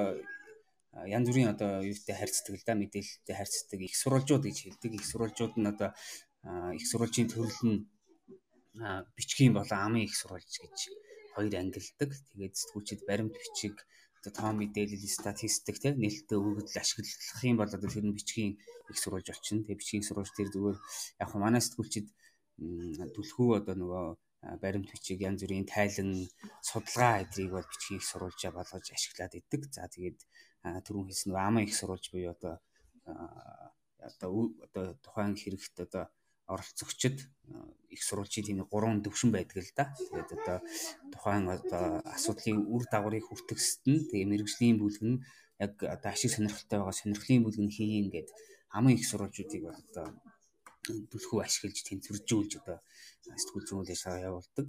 янз 1.06 1.28
бүрийн 1.30 1.54
одоо 1.54 1.86
юутай 1.86 2.16
харьцдаг 2.18 2.54
л 2.58 2.66
да 2.66 2.74
мэдээлэлтэй 2.76 3.36
харьцдаг 3.38 3.80
их 3.80 3.96
сурвалжууд 3.96 4.44
гэж 4.46 4.58
хэлдэг. 4.66 4.92
Их 4.98 5.06
сурвалжууд 5.06 5.56
нь 5.62 5.70
одоо 5.70 5.90
их 6.74 6.86
сурвалжийн 6.90 7.30
төрөл 7.30 7.62
нь 7.70 7.86
бичгийн 9.18 9.54
болон 9.54 9.80
амын 9.86 10.08
их 10.08 10.16
сурвалж 10.18 10.50
гэж 10.50 10.78
хоёр 11.36 11.54
ангилдаг. 11.56 12.10
Тэгээд 12.34 12.56
сэтгүүлчид 12.58 13.02
баримт 13.06 13.36
бичиг 13.38 13.76
одоо 14.20 14.32
тоон 14.36 14.56
мэдээлэл 14.60 15.08
статистик 15.08 15.78
тийм 15.80 15.96
нээлттэй 16.02 16.38
өгөгдөл 16.40 16.82
ашиглах 16.82 17.44
юм 17.46 17.58
бол 17.60 17.72
одоо 17.72 17.90
тэр 17.90 18.06
нь 18.08 18.18
бичгийн 18.18 18.60
их 18.92 18.98
сурвалж 19.00 19.28
очино. 19.32 19.64
Тэгээд 19.64 19.80
бичгийн 19.80 20.08
сурвалж 20.08 20.32
тэр 20.36 20.50
зүгээр 20.52 20.78
яг 21.24 21.30
манай 21.38 21.62
сэтгүүлчид 21.64 22.08
түлхүү 23.16 23.50
одоо 23.60 23.76
нөгөө 23.82 24.06
баримт 24.64 24.92
бичиг 24.94 25.20
янз 25.22 25.44
бүрийн 25.44 25.68
тайлан 25.68 26.12
судалгаа 26.70 27.24
эдрийг 27.24 27.52
бол 27.52 27.68
бичгийн 27.72 28.00
их 28.00 28.08
сурвалжаа 28.08 28.52
болгож 28.56 28.86
ашиглаад 28.92 29.34
идэг. 29.36 29.62
За 29.76 29.88
тэгээд 29.92 30.20
түрүүн 30.86 31.08
хэлсэн 31.08 31.36
амын 31.36 31.68
их 31.68 31.76
сурвалж 31.76 32.06
буюу 32.12 32.32
одоо 32.36 32.56
одоо 34.00 34.30
одоо 34.66 34.86
тухайн 35.04 35.36
хэрэгт 35.36 35.76
одоо 35.88 36.04
оролцогчд 36.48 37.18
их 37.96 38.02
сурвалжийн 38.04 38.46
тийм 38.46 38.60
гурван 38.72 39.04
төвшин 39.04 39.32
байдаг 39.32 39.58
л 39.60 39.72
да. 39.76 39.86
Тэгээд 39.98 40.30
одоо 40.40 40.58
тухайн 41.14 41.46
одоо 41.58 41.86
асуудлын 42.16 42.64
үр 42.74 42.84
дагаврыг 42.92 43.26
хүртэхсэд 43.28 43.84
нь 43.92 44.08
тэгээ 44.10 44.32
мэрэгжлийн 44.32 44.78
бүлэг 44.80 45.04
нь 45.04 45.22
яг 45.60 45.74
одоо 45.96 46.10
ашиг 46.12 46.32
сонирхолтой 46.32 46.80
байгаа 46.80 46.96
сонирхлын 46.96 47.44
бүлэг 47.44 47.62
нь 47.66 47.76
хийн 47.76 48.08
гэдэг 48.10 48.36
амын 48.78 48.96
их 48.98 49.06
сурвалжуудыг 49.06 49.62
бол 49.68 49.78
одоо 49.84 50.08
түлхүү 50.86 51.40
ашиглаж 51.44 51.80
тэнцвэржүүлж 51.86 52.52
одоо 52.62 52.78
сэтгүүл 53.26 53.68
зүйн 53.68 53.82
үйл 53.84 53.94
ажиллагаа 53.94 54.28
явуулдаг. 54.30 54.68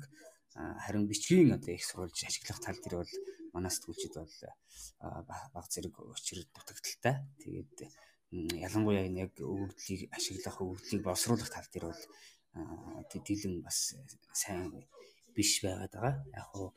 Харин 0.84 1.06
бичгийн 1.06 1.54
одоо 1.54 1.72
их 1.74 1.84
сурвалж 1.86 2.18
ашиглах 2.26 2.60
тал 2.60 2.78
дээр 2.82 2.96
бол 3.00 3.12
манай 3.54 3.70
сэтгүүлчид 3.70 4.14
бол 4.18 4.36
баг 5.54 5.66
зэрэг 5.70 5.94
учир 6.02 6.38
дутагдaltaй. 6.50 7.16
Тэгээд 7.42 7.76
ялангуяа 8.30 9.06
энэ 9.06 9.30
яг 9.30 9.34
өгөгдлийг 9.38 10.10
ашиглах 10.14 10.58
өгөгдлийг 10.62 11.02
боловсруулах 11.06 11.50
тал 11.50 11.68
дээр 11.70 11.86
бол 11.90 12.02
дийлэн 13.10 13.62
бас 13.62 13.94
сайн 14.34 14.70
биш 15.34 15.62
байгаад 15.62 15.94
байгаа. 15.94 16.14
Яг 16.34 16.46
хуу 16.50 16.68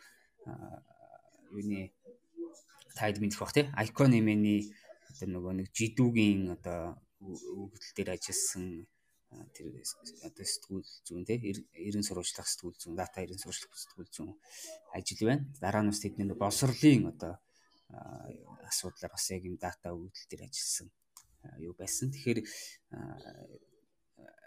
юуны 1.54 1.94
тайд 2.98 3.18
мэдэх 3.18 3.40
бах 3.42 3.54
тий. 3.54 3.66
Icon 3.74 4.14
Emeni 4.14 4.70
одоо 5.10 5.28
нөгөө 5.30 5.54
нэг 5.58 5.68
жидүүгийн 5.74 6.54
одоо 6.58 6.98
өгөгдөл 7.22 7.94
дээр 7.98 8.10
ажилласан 8.18 8.86
тэр 9.56 9.68
одоо 10.28 10.46
сэтгүүл 10.46 10.90
зүүн 11.08 11.24
тий 11.28 11.38
90 11.40 12.06
сурвалжлах 12.08 12.48
сэтгүүл 12.50 12.78
зүүн 12.82 12.96
дата 12.98 13.22
90 13.22 13.42
сурвалжлах 13.42 13.82
сэтгүүл 13.84 14.12
зүүн 14.14 14.32
ажил 14.98 15.28
байна. 15.28 15.48
Дараа 15.62 15.84
нь 15.84 15.92
бас 15.92 16.02
тэдний 16.04 16.28
боловсролын 16.34 17.12
одоо 17.14 17.34
асуудлаар 18.68 19.14
бас 19.14 19.26
яг 19.32 19.44
юм 19.46 19.58
дата 19.62 19.94
өгөгдөл 19.94 20.30
дээр 20.30 20.44
ажилласан 20.48 20.90
юу 21.60 21.74
байсан. 21.78 22.12
Тэгэхээр 22.12 22.40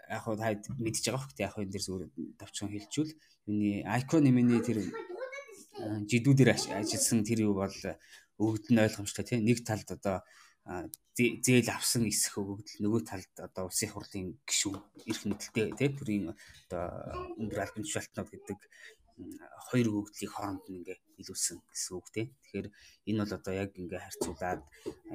яг 0.09 0.21
хоо 0.23 0.35
та 0.35 0.55
мэдж 0.79 1.03
байгаа 1.03 1.21
хөх 1.21 1.33
яг 1.37 1.51
хоо 1.53 1.63
энэ 1.63 1.73
дэр 1.75 1.83
зүгээр 1.85 2.11
давчхан 2.39 2.71
хэлжүүл 2.71 3.11
юуны 3.47 3.69
icon 3.99 4.23
нэмэний 4.23 4.61
тэр 4.63 4.79
жидүүдээр 6.09 6.49
ажилласан 6.79 7.21
тэр 7.27 7.47
юу 7.47 7.53
бол 7.59 7.77
өгөгдөл 8.39 8.73
нь 8.73 8.83
ойлгомжтой 8.85 9.25
тийм 9.25 9.43
нэг 9.43 9.61
талд 9.67 9.89
одоо 9.91 10.23
зээл 11.17 11.69
авсан 11.73 12.03
эсэх 12.11 12.37
өгөгдөл 12.37 12.83
нөгөө 12.83 13.01
талд 13.09 13.33
одоо 13.47 13.63
улсын 13.71 13.89
хурлын 13.91 14.27
гишүүн 14.45 14.77
эрх 15.09 15.21
мэдэлтэй 15.25 15.65
тийм 15.79 15.93
төрийн 15.97 16.25
одоо 16.67 16.85
өндөр 17.41 17.63
албан 17.63 17.83
тушаалтнууд 17.87 18.29
гэдэг 18.29 18.59
хоёр 19.67 19.87
өгөгдлийг 19.89 20.31
хооронд 20.33 20.63
нь 20.69 20.77
ингээ 20.77 20.97
илүүсэн 21.21 21.57
гэсэн 21.57 21.93
үг 21.97 22.07
тийм. 22.13 22.27
Тэгэхээр 22.45 22.67
энэ 23.09 23.21
бол 23.25 23.37
одоо 23.37 23.53
яг 23.63 23.71
ингээ 23.73 24.05
харьцуулаад 24.05 24.61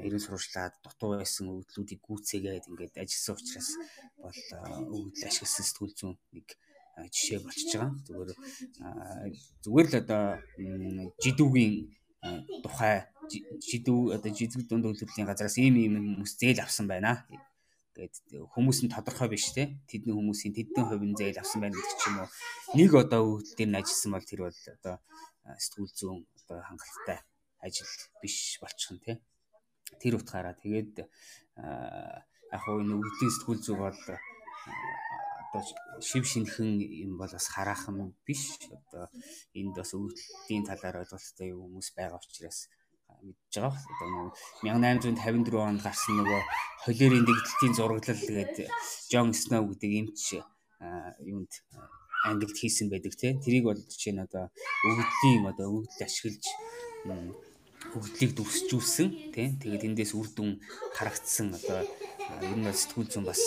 ерөн 0.07 0.23
сурвалжлаад 0.25 0.75
дутуу 0.83 1.11
байсан 1.15 1.47
өгөгдлүүдийг 1.53 2.01
гүйцээгээд 2.03 2.69
ингээд 2.71 2.95
ажилласан 2.99 3.37
учраас 3.39 3.71
бол 4.19 4.41
өгөгдөл 4.95 5.29
ашигласан 5.31 5.67
сэтгүүл 5.71 5.95
зүүн 5.99 6.17
нэг 6.35 6.49
жишээ 7.15 7.39
болчихж 7.47 7.73
байгаа. 7.79 7.93
Зүгээр 8.07 8.31
зүгээр 9.63 9.87
л 9.89 10.01
одоо 10.03 10.25
жидүүгийн 11.23 11.75
тухай 12.67 13.07
жидүү 13.41 14.01
одоо 14.17 14.31
жидүү 14.31 14.67
дунд 14.69 14.87
үйлдвэрлэлийн 14.89 15.29
газраас 15.29 15.57
ийм 15.59 15.77
ийм 15.81 15.95
хүмүүс 15.99 16.33
зээл 16.41 16.65
авсан 16.65 16.87
байна. 16.91 17.25
Гээд 17.97 18.49
хүмүүс 18.57 18.79
нь 18.85 18.93
тодорхой 18.93 19.29
биш 19.29 19.53
те. 19.53 19.77
Тэдний 19.89 20.17
хүмүүсийн 20.17 20.57
тэдний 20.57 20.85
хувийн 20.85 21.17
зээл 21.17 21.43
авсан 21.45 21.61
байна 21.61 21.77
гэдэг 21.77 21.99
ч 22.01 22.03
юм 22.09 22.17
уу. 22.25 22.29
Нэг 22.79 22.91
одоо 22.97 23.23
дээр 23.57 23.71
нь 23.71 23.79
ажилласан 23.81 24.13
бол 24.17 24.25
тэр 24.25 24.41
бол 24.49 24.61
одоо 24.77 24.97
сэтгүүл 25.45 25.93
зүүн 25.93 26.21
одоо 26.41 26.59
хангалттай 26.65 27.19
ажил 27.61 27.93
биш 28.23 28.59
болчих 28.65 28.91
нь 28.97 29.05
те. 29.05 29.13
Тэр 30.01 30.17
утгаараа 30.17 30.57
тэгээд 30.57 31.05
яг 31.05 32.61
хуу 32.65 32.81
энэ 32.81 32.97
өгдлийн 32.97 33.33
сэтгүүл 33.37 33.61
зүй 33.61 33.77
бол 33.77 34.01
одоо 35.53 35.63
шив 36.01 36.25
шинхэн 36.25 36.81
юм 36.81 37.21
бол 37.21 37.29
бас 37.29 37.47
хараахан 37.53 38.17
биш. 38.27 38.57
Одоо 38.73 39.13
энд 39.53 39.77
бас 39.77 39.93
өгдлийн 39.93 40.65
талаар 40.65 41.05
ойлголттой 41.05 41.51
хүмүүс 41.53 41.89
байгаа 41.93 42.19
учраас 42.19 42.73
мэдж 43.21 43.55
байгаа. 43.61 43.77
Одоо 43.77 44.33
1854 44.65 45.69
онд 45.69 45.81
гарсан 45.85 46.15
нөгөө 46.19 46.43
холерийн 46.85 47.27
дэгдэлтийн 47.27 47.75
зураглал 47.77 48.23
гэдэг 48.27 48.69
Джон 49.11 49.31
Сноу 49.37 49.69
гэдэг 49.71 49.91
эмч 50.01 50.41
юунд 51.21 51.53
англид 52.25 52.57
хийсэн 52.59 52.89
байдаг 52.91 53.15
тийм. 53.19 53.41
Тэрийг 53.45 53.65
бол 53.67 53.81
жишээ 53.81 54.15
нь 54.15 54.25
одоо 54.27 54.51
өгдлийн 54.89 55.45
одоо 55.51 55.67
өгдөл 55.77 56.07
ашиглаж 56.07 56.45
өгдлийг 57.97 58.33
дүрсжүүлсэн 58.35 59.09
тийм. 59.35 59.51
Тэгээд 59.61 59.87
эндээс 59.89 60.13
үр 60.15 60.29
дүн 60.31 60.51
харагдсан 60.97 61.55
одоо 61.59 61.83
ер 62.47 62.57
нь 62.59 62.67
сэтгүүл 62.71 63.11
зүйн 63.11 63.27
бас 63.27 63.43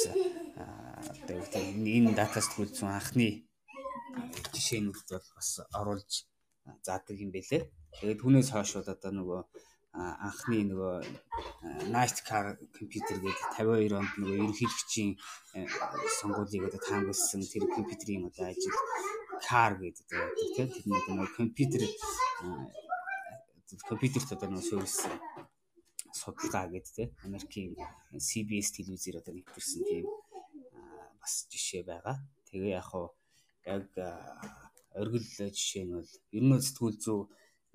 одоо 1.16 1.62
энэ 1.64 2.14
дата 2.16 2.40
сэтгүүл 2.44 2.72
зүйн 2.76 2.92
анхны 3.00 3.28
жишээнүүд 4.56 5.08
бол 5.12 5.28
бас 5.36 5.50
оруулж 5.80 6.12
заадаг 6.86 7.16
юм 7.18 7.32
бэлээ. 7.32 7.70
Тэгээд 8.00 8.22
түүнээс 8.22 8.50
хойш 8.52 8.72
бол 8.78 8.90
одоо 8.94 9.12
нөгөө 9.14 9.42
анхны 9.96 10.60
нөгөө 10.68 10.96
Night 11.94 12.20
Car 12.28 12.60
компьютер 12.76 13.18
гэдэг 13.24 13.44
52 13.56 13.96
онд 13.96 14.12
нөгөө 14.20 14.38
ерөнхийлөгчийн 14.44 15.12
сонгуулийг 16.20 16.68
одоо 16.68 16.82
таамагласан 16.84 17.42
тэр 17.48 17.64
компьютерийн 17.72 18.28
одоо 18.28 18.52
ажил 18.52 18.76
Car 19.40 19.80
гэдэг 19.80 20.08
одоо 20.12 20.68
тийм 20.76 20.92
тэр 21.00 21.16
нөгөө 21.16 21.30
компьютер 21.40 21.82
компьютерт 23.88 24.30
одоо 24.36 24.48
нөгөө 24.52 24.68
суурилсан 24.68 25.16
судалгаа 26.12 26.68
гэдэг 26.76 26.92
тийм 26.96 27.10
Америкийн 27.24 27.72
CBS 28.20 28.76
телевизээр 28.76 29.24
одоо 29.24 29.34
нэвтэрсэн 29.36 29.82
тийм 29.88 30.06
бас 31.20 31.48
жишээ 31.52 31.84
байгаа. 31.88 32.20
Тэгээ 32.52 32.76
яг 32.80 32.88
хуу 32.92 33.16
яг 33.64 33.88
оргил 35.02 35.26
жишээ 35.28 35.84
нь 35.86 35.94
бол. 35.96 36.12
Ер 36.38 36.44
нь 36.44 36.64
сэтгүүл 36.68 36.98
зүй 37.04 37.20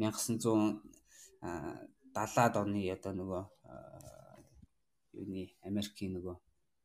1970-аад 0.00 2.54
оны 2.62 2.80
одоо 2.96 3.12
нөгөө 3.20 3.42
юуны 5.20 5.42
Америкийн 5.68 6.12
нөгөө 6.16 6.36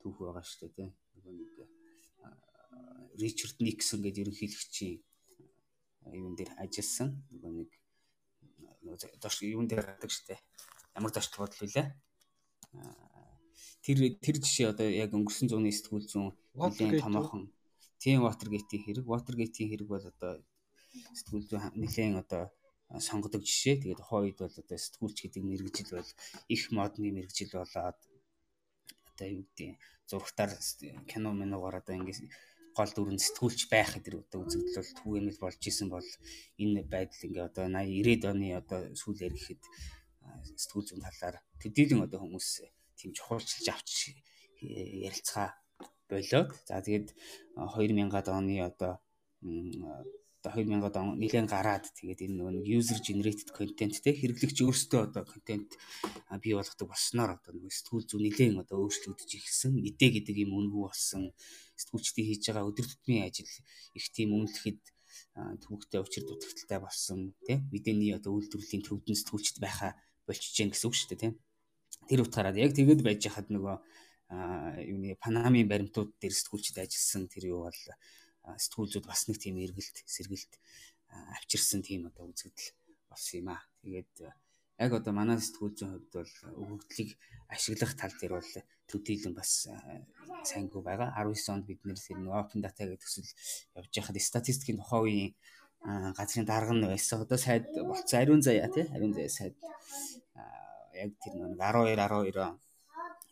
түүх 0.01 0.15
байгаа 0.20 0.44
шүү 0.44 0.60
дээ 0.62 0.75
тийм 0.75 0.89
нөгөө 1.15 1.34
нэг 1.39 1.51
Ричард 3.20 3.58
Никсон 3.63 4.00
гэдэг 4.04 4.24
ерөнхийлөгчийн 4.27 4.96
юун 6.20 6.36
дээр 6.36 6.51
ажилласан. 6.60 7.10
Нөгөө 7.32 7.51
нэг 7.56 7.72
дош 9.24 9.36
юун 9.42 9.68
дээр 9.72 9.84
гадаг 9.88 10.12
дээ 10.12 10.39
ямар 10.96 11.12
дошт 11.12 11.36
бодол 11.36 11.60
вүлээ 11.60 11.88
тэр 13.84 13.98
тэр 14.24 14.36
жишээ 14.39 14.72
одоо 14.72 14.88
яг 14.88 15.12
өнгөрсөн 15.13 15.51
зууны 15.51 15.72
сэтгүүл 15.72 16.08
зүүн 16.08 16.32
нэгэн 16.56 17.04
томоохон 17.04 17.51
тийм 18.02 18.24
Watergate-ийн 18.25 18.84
хэрэг 18.86 19.06
Watergate-ийн 19.08 19.70
хэрэг 19.72 19.90
бол 19.90 20.06
одоо 20.06 20.34
сэтгүүл 21.18 21.48
зүйн 21.50 21.74
нэгэн 21.82 22.16
одоо 22.24 22.44
сонгодог 23.08 23.42
жишээ. 23.44 23.82
Тэгээд 23.82 24.00
тухайн 24.00 24.24
үед 24.30 24.40
бол 24.40 24.56
одоо 24.62 24.78
сэтгүүлч 24.78 25.18
гэдэг 25.25 25.44
мэрэгжил 25.44 25.92
бол 25.98 26.12
их 26.56 26.64
модны 26.72 27.10
мэрэгжил 27.12 27.52
болоод 27.58 28.00
одоо 29.10 29.28
юу 29.28 29.44
гэдэг 29.44 29.70
зургатаар 30.10 30.52
кино 31.10 31.30
минуугаар 31.34 31.82
одоо 31.82 31.96
ингээд 31.98 32.30
гол 32.78 32.92
дүрэн 32.94 33.20
сэтгүүлч 33.20 33.62
байх 33.72 33.96
гэдэг 33.96 34.28
одоо 34.28 34.40
үзэгдэл 34.44 34.78
бол 34.78 34.92
түгээмэл 35.00 35.40
болж 35.42 35.62
исэн 35.64 35.88
бол 35.90 36.10
энэ 36.60 36.84
байдал 36.94 37.25
ингээ 37.25 37.48
одоо 37.50 37.66
80 37.72 38.04
90-ад 38.04 38.24
оны 38.36 38.48
одоо 38.62 38.80
сүүлээр 39.00 39.34
ихэд 39.40 39.64
сэтгүүл 40.62 40.88
зүйн 40.88 41.04
талаар 41.08 41.36
төдийлөн 41.62 42.06
одоо 42.06 42.20
хүмүүс 42.22 42.50
тийм 43.00 43.12
чухалчилж 43.16 43.68
авч 43.72 44.14
ярилцгаа 44.62 45.56
болоод 46.09 46.51
за 46.67 46.81
тэгээд 46.81 47.07
2000-ад 47.57 48.27
оны 48.29 48.55
одоо 48.62 48.93
одоо 50.45 50.53
2000-ад 50.53 50.95
он 51.01 51.17
нэлээд 51.17 51.50
гараад 51.50 51.85
тэгээд 51.97 52.25
энэ 52.29 52.38
нөгөө 52.38 52.69
user 52.77 53.01
generated 53.01 53.50
content 53.50 53.97
те 53.97 54.13
хэрэглэгч 54.13 54.57
өөрсдөө 54.62 55.01
одоо 55.09 55.24
контент 55.25 55.74
бий 56.41 56.53
болгодог 56.53 56.88
болсноор 56.93 57.41
одоо 57.41 57.51
нөгөө 57.57 57.74
сэтгүүл 57.74 58.05
зүй 58.05 58.21
нэлээд 58.21 58.62
одоо 58.62 58.77
өөрчлөгдөж 58.85 59.31
ирсэн 59.41 59.74
мэдээ 59.81 60.09
гэдэг 60.21 60.35
юм 60.45 60.53
үнгүй 60.53 60.81
болсон. 60.85 61.33
Сэтгүүлчдийн 61.81 62.27
хийж 62.29 62.43
байгаа 62.45 62.69
өдөр 62.69 62.85
тутмын 62.85 63.25
ажил 63.25 63.50
их 63.97 64.05
тийм 64.13 64.38
үнэлэхэд 64.38 64.81
төвөгтэй 65.35 66.00
учир 66.00 66.24
дутагдaltaй 66.29 66.79
болсон 66.79 67.19
тий 67.47 67.57
мэдээний 67.74 68.15
одоо 68.15 68.38
үйлдвэрлэлийн 68.38 68.83
төвдөн 68.85 69.19
сэтгүүлчд 69.19 69.57
байхаа 69.59 69.91
болчихж 70.27 70.55
гэн 70.55 70.71
гэсэн 70.71 70.88
үг 70.88 70.95
шүү 70.95 71.09
дээ 71.12 71.21
тий 71.24 71.31
тэр 72.07 72.24
утгаараа 72.24 72.55
яг 72.55 72.71
тэгэд 72.75 73.01
байж 73.03 73.24
хаад 73.27 73.51
нөгөө 73.51 73.75
юуны 74.29 75.15
Панамын 75.22 75.70
баримтууд 75.70 76.17
дээр 76.17 76.34
сэтгүүлчд 76.34 76.82
ажилласан 76.82 77.29
тэр 77.29 77.53
юу 77.53 77.70
бол 77.70 77.82
сэтгүүлчд 78.58 79.05
бас 79.05 79.29
нэг 79.29 79.38
тийм 79.38 79.62
эргэлт 79.62 80.01
сэргэлт 80.05 80.53
авчирсан 81.38 81.82
тийм 81.86 82.10
одоо 82.10 82.29
үзэгдэл 82.34 82.74
болсон 83.10 83.36
юм 83.39 83.50
аа. 83.53 83.62
Тэгээд 83.86 84.13
яг 84.82 84.91
одоо 84.98 85.13
манай 85.13 85.38
сэтгүүлчийн 85.38 85.91
хувьд 85.94 86.10
бол 86.13 86.34
өгөгдлийг 86.58 87.12
ашиглах 87.53 87.94
тал 87.94 88.13
дээр 88.17 88.34
бол 88.41 88.51
төдийлөн 88.89 89.34
бас 89.38 89.70
сайнгүй 90.50 90.82
байгаа. 90.82 91.13
19 91.22 91.53
онд 91.53 91.65
бид 91.70 91.82
нэр 91.86 92.00
тэр 92.01 92.17
open 92.34 92.65
data 92.65 92.82
гэдэг 92.84 93.01
төсөл 93.05 93.29
явж 93.77 93.91
байхад 93.94 94.17
статистикийн 94.17 94.82
тухайн 94.82 95.05
үеийн 95.05 95.32
газрын 96.17 96.50
дарга 96.50 96.74
нь 96.74 96.82
байсан. 96.82 97.22
Одоо 97.22 97.38
сайд 97.38 97.70
болцсон 97.72 98.20
ариун 98.20 98.41
заяа 98.41 98.70
тий 98.74 98.86
ариун 98.89 99.13
заяа 99.13 99.29
сайд 99.29 99.55
яг 100.98 101.12
тэр 101.22 101.34
нэг 101.39 101.55
12 101.62 101.94
12 101.94 102.41
он 102.41 102.58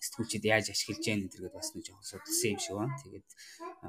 сэтгүүлчид 0.03 0.43
яаж 0.43 0.65
ашиглаж 0.69 1.03
яах 1.07 1.21
гэдэргээд 1.23 1.55
бас 1.55 1.69
нэг 1.73 1.83
жоохон 1.87 2.07
судалсан 2.11 2.49
юм 2.53 2.59
шиг 2.59 2.75
байна. 2.75 2.99
Тэгээд 3.03 3.27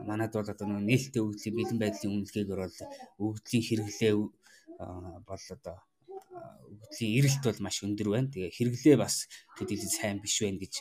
манад 0.08 0.32
бол 0.34 0.52
одоо 0.54 0.66
нэг 0.70 0.82
нээлттэй 0.88 1.22
өгөгдлийн 1.22 1.56
бэлэн 1.58 1.80
байдлын 1.82 2.14
үнэлгээгээр 2.14 2.60
бол 2.62 2.78
өгөгдлийн 3.24 3.64
хэрэглээ 3.66 4.12
бол 5.28 5.44
одоо 5.56 5.76
өгөгдлийн 6.70 7.12
эрэлт 7.18 7.42
бол 7.46 7.60
маш 7.66 7.76
өндөр 7.86 8.08
байна. 8.14 8.32
Тэгээ 8.32 8.54
хэрэглээ 8.56 8.96
бас 8.98 9.14
төдийлөн 9.58 9.92
сайн 9.92 10.18
биш 10.22 10.36
байна 10.42 10.62
гэж 10.62 10.74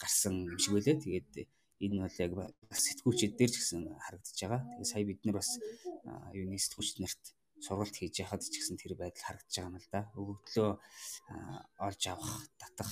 гарсан 0.00 0.34
юм 0.52 0.58
шиг 0.60 0.72
байлээ. 0.76 1.00
Тэгээд 1.00 1.30
энэ 1.82 2.02
бол 2.04 2.16
яг 2.22 2.32
бас 2.70 2.80
сэтгүүлчид 2.86 3.34
дээр 3.36 3.50
ч 3.50 3.56
гэсэн 3.58 3.80
харагдаж 4.04 4.38
байгаа. 4.38 4.60
Тэгээ 4.78 4.90
сая 4.92 5.04
бид 5.08 5.20
нар 5.24 5.36
бас 5.40 5.50
юуны 6.36 6.58
сэтгүүлчд 6.60 6.98
нарт 7.02 7.22
сургалт 7.62 7.94
хийж 7.94 8.14
яхад 8.26 8.42
ч 8.42 8.58
гэсэн 8.58 8.76
тэр 8.76 8.98
байдал 8.98 9.22
харагдаж 9.22 9.54
байгаа 9.54 9.70
юм 9.70 9.78
л 9.78 9.88
да. 9.94 10.00
Өгөгдлөө 10.18 10.70
олж 11.86 12.02
авах, 12.10 12.34
татах 12.58 12.90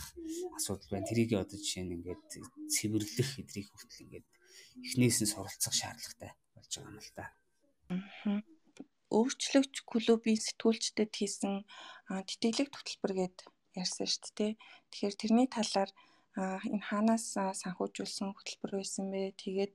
асуудал 0.55 0.91
байна. 0.95 1.11
Тэрийг 1.11 1.35
одоо 1.35 1.59
жишээ 1.59 1.85
нь 1.85 1.95
ингээд 1.99 2.23
цэвэрлэх 2.71 3.31
эдрийг 3.43 3.67
хүртэл 3.75 4.05
ингээд 4.07 4.27
эхнээс 4.87 5.19
нь 5.27 5.33
суралцах 5.35 5.75
шаардлагатай 5.75 6.31
болж 6.55 6.71
байгаа 6.71 6.91
юм 6.95 6.99
л 7.03 7.13
да. 7.19 7.27
Өөрчлөгч 9.11 9.75
клубын 9.91 10.39
сэтгүүлчдэд 10.39 11.11
хийсэн 11.19 11.67
тэтгэлэг 12.07 12.71
хөтөлбөр 12.71 13.13
гээд 13.19 13.39
ярьсан 13.75 14.07
шүү 14.07 14.31
дээ. 14.39 14.53
Тэгэхээр 14.95 15.15
тэрний 15.19 15.49
талаар 15.51 15.91
энэ 16.39 16.87
хаанаас 16.87 17.35
санхүүжүүлсэн 17.35 18.31
хөтөлбөр 18.39 18.73
байсан 18.79 19.11
бэ? 19.11 19.35
Тэгээд 19.35 19.75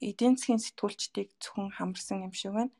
эдийн 0.00 0.40
засгийн 0.40 0.64
сэтгүүлчдийг 0.64 1.28
зөвхөн 1.36 1.76
хамарсан 1.76 2.24
юм 2.24 2.32
шиг 2.32 2.56
байна. 2.56 2.72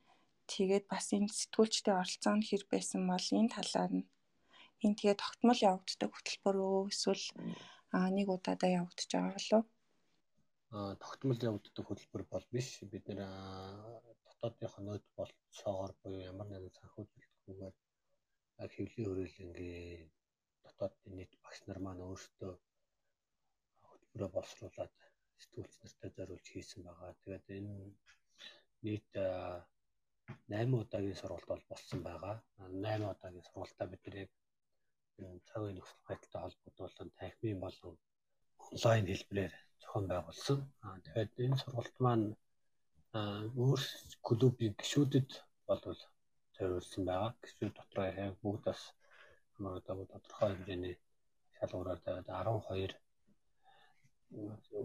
Тэгээд 0.53 0.85
бас 0.93 1.07
энэ 1.17 1.31
сэтгүүлчтэй 1.39 1.95
оролцоо 1.95 2.35
нь 2.37 2.47
хэр 2.49 2.63
байсан 2.73 3.03
бол 3.11 3.27
энэ 3.39 3.55
талаар 3.57 3.93
нь 3.99 4.07
энэ 4.85 4.97
тэгээд 4.99 5.23
тогтмол 5.23 5.61
явагддаг 5.71 6.11
хөтөлбөр 6.13 6.57
үү 6.67 6.79
эсвэл 6.93 7.25
нэг 8.17 8.27
удаадаа 8.31 8.71
явагдаж 8.81 9.11
байгаа 9.11 9.35
болов? 9.37 9.65
Аа 10.77 10.93
тогтмол 11.03 11.41
явагддаг 11.49 11.85
хөтөлбөр 11.87 12.25
бол 12.31 12.47
биш. 12.55 12.69
Бид 12.93 13.05
нэр 13.09 13.21
дотоодынхоо 14.27 14.83
нөөц 14.85 15.07
болцоогоор 15.19 15.93
буюу 16.03 16.29
ямар 16.33 16.49
нэгэн 16.51 16.77
санхүүжилтгүйгээр 16.79 17.75
хэвлэлийн 18.75 19.09
хүрээлэнгийн 19.09 20.11
дотоодын 20.65 21.15
нийт 21.17 21.33
багш 21.43 21.59
нар 21.65 21.81
маань 21.83 22.05
өөрсдөө 22.09 22.53
хөтөлбөрөө 23.89 24.31
боловсруулад 24.35 24.93
сэтгүүлч 25.41 25.73
нартай 25.81 26.11
зориулж 26.17 26.47
хийсэн 26.51 26.81
байгаа. 26.85 27.11
Тэгээд 27.23 27.47
энэ 27.57 27.75
нийт 28.85 29.11
8 30.49 30.81
удаагийн 30.83 31.21
сургалт 31.21 31.47
бол 31.51 31.65
болсон 31.71 32.01
байгаа. 32.09 32.37
8 32.59 33.13
удаагийн 33.13 33.47
сургалтаа 33.47 33.87
бид 33.93 34.05
нэр 34.07 34.29
цагийн 35.49 35.77
нөхцөл 35.77 36.07
байдалтай 36.09 36.41
холбогдуулан 36.43 37.11
танхимын 37.19 37.63
болон 37.65 37.95
онлайн 38.73 39.07
хэлбэрээр 39.09 39.55
зохион 39.81 40.07
байгуулсан. 40.13 40.59
Тэгэхээр 41.03 41.31
энэ 41.45 41.61
сургалт 41.63 41.97
маань 42.05 42.27
өөр 43.63 43.83
клубийн 44.27 44.75
гишүүдэд 44.81 45.31
болвол 45.69 46.01
зориулсан 46.57 47.03
байгаа. 47.09 47.33
Гишүүд 47.43 47.73
дотроо 47.77 48.07
бүгд 48.43 48.63
бас 48.69 48.83
хамаагүй 49.55 50.07
тодорхой 50.13 50.51
хэмжээний 50.53 50.97
шалгуураар 51.57 52.01
тавиад 52.05 52.29
12 52.29 52.95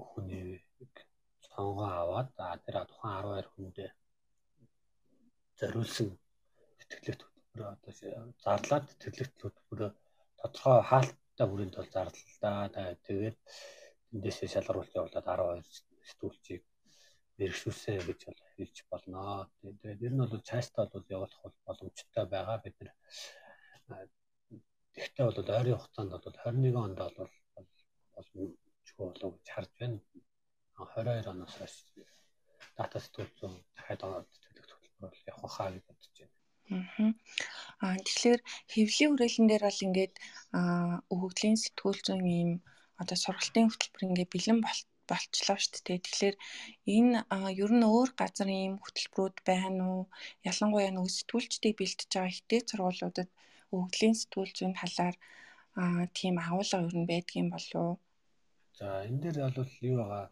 хүний 0.10 0.48
сонгоо 1.52 1.90
аваад 2.02 2.30
тэр 2.66 2.76
тухайн 2.92 3.16
12 3.26 3.54
хүндээ 3.54 3.90
зориулсан 5.62 6.10
тэтгэлэгт 6.90 7.22
хөтөлбөр 7.24 7.62
одоо 7.70 7.94
зарлаад 8.44 8.86
тэтгэлэгт 9.02 9.38
хөтөлбөрөө 9.42 9.92
тодорхой 10.42 10.80
хаалттай 10.90 11.48
бүрийн 11.48 11.72
тул 11.74 11.90
зарлаа. 11.96 12.66
Тэгээд 13.06 13.38
эндээсээ 14.14 14.50
шалгаруулт 14.54 14.98
явуулаад 14.98 15.28
12 15.30 16.10
сэтгүүлчийг 16.10 16.64
мэрэгшүүлсэн 17.38 18.02
гэж 18.10 18.20
хэлж 18.58 18.78
болно. 18.92 19.22
Тэгээд 19.62 20.06
ер 20.08 20.14
нь 20.14 20.22
бол 20.22 20.50
цаастаа 20.50 20.86
бол 20.94 21.06
явуулах 21.16 21.42
боломжтой 21.68 22.26
байгаа. 22.34 22.58
Бид 22.66 22.76
нэр 22.82 22.92
Тэгтээ 24.96 25.26
бол 25.26 25.40
ойрын 25.58 25.80
хугацаанд 25.80 26.12
бол 26.12 26.26
21 26.44 26.76
онд 26.86 26.98
бол 27.00 27.16
боломжгүй 28.16 29.06
болов 29.10 29.32
гэж 29.38 29.48
харж 29.56 29.72
байна. 29.80 30.00
22 30.76 31.32
оноос 31.32 31.56
хойш 31.60 31.76
дата 32.78 32.98
сэтгүүл 33.04 33.32
дахиад 33.76 34.02
оноод 34.08 34.28
төлөх 34.32 34.42
төлбөр 34.44 34.51
бол 35.04 35.18
явах 35.32 35.54
хаа 35.56 35.70
гэж 35.74 35.84
бодож 35.88 36.16
байна. 36.20 36.36
Аа 37.84 37.98
тэгэхээр 38.06 38.42
хэвлийн 38.72 39.12
хүрээлэн 39.12 39.48
дээр 39.50 39.64
бол 39.68 39.86
ингээд 39.86 40.14
өгөгдлийн 41.14 41.58
сэтгүүл 41.64 42.00
зүйн 42.06 42.26
ийм 42.40 42.52
одоо 43.02 43.18
сургалтын 43.20 43.68
хөтөлбөр 43.70 44.06
ингээд 44.08 44.34
бэлэн 44.34 44.60
болчлоо 45.10 45.58
шүү 45.60 45.82
дээ. 45.86 46.00
Тэгэхээр 46.06 46.36
энэ 46.96 47.18
ер 47.64 47.72
нь 47.76 47.88
өөр 47.92 48.10
газар 48.22 48.50
ийм 48.50 48.76
хөтөлбөрүүд 48.80 49.38
байна 49.50 49.84
уу? 49.92 50.04
Ялангуяа 50.50 50.92
нөгөө 50.94 51.12
сэтгүүлчдийг 51.18 51.76
бэлтэж 51.78 52.10
байгаа 52.14 52.32
ихтэй 52.32 52.62
сургуулиудад 52.70 53.30
өгөгдлийн 53.74 54.16
сэтгүүл 54.22 54.52
зүйн 54.58 54.74
талаар 54.80 55.16
тийм 56.18 56.36
агуулга 56.40 56.86
ер 56.88 56.96
нь 57.00 57.10
байдаг 57.12 57.36
юм 57.42 57.50
болов 57.52 57.82
уу? 57.84 57.96
За 58.78 58.86
энэ 59.08 59.20
дээр 59.22 59.38
бол 59.58 59.74
юу 59.90 59.96
байгаа 60.00 60.26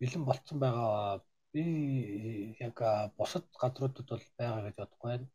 бэлэн 0.00 0.24
болцсон 0.24 0.58
байгаа 0.64 1.20
би 1.54 2.56
яг 2.58 2.76
бусад 3.18 3.46
газруудад 3.62 4.06
бол 4.10 4.24
байгаа 4.38 4.66
гэж 4.66 4.76
бодохгүй 4.80 5.10
байна. 5.10 5.28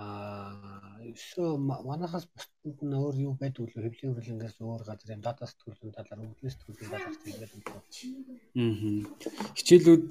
Аа 0.00 0.90
өсөө 1.12 1.50
манахаас 1.60 2.24
бусдад 2.32 2.78
нь 2.86 2.96
өөр 3.02 3.16
юу 3.26 3.34
байдаг 3.40 3.68
вэ? 3.68 3.72
Хэвлийн 3.84 4.14
хөрлөнгөөс 4.16 4.56
өөр 4.58 4.82
газрын 4.88 5.22
дата 5.22 5.44
сэтгүүлийн 5.50 5.94
талаар 5.94 6.20
өвлөс 6.24 6.54
сэтгүүлийн 6.54 6.90
талаар 6.92 7.16
тэгээд 7.24 7.52
юм 7.56 7.62
байна. 7.68 7.82
Аа. 8.60 9.50
Хичээлүүд 9.58 10.10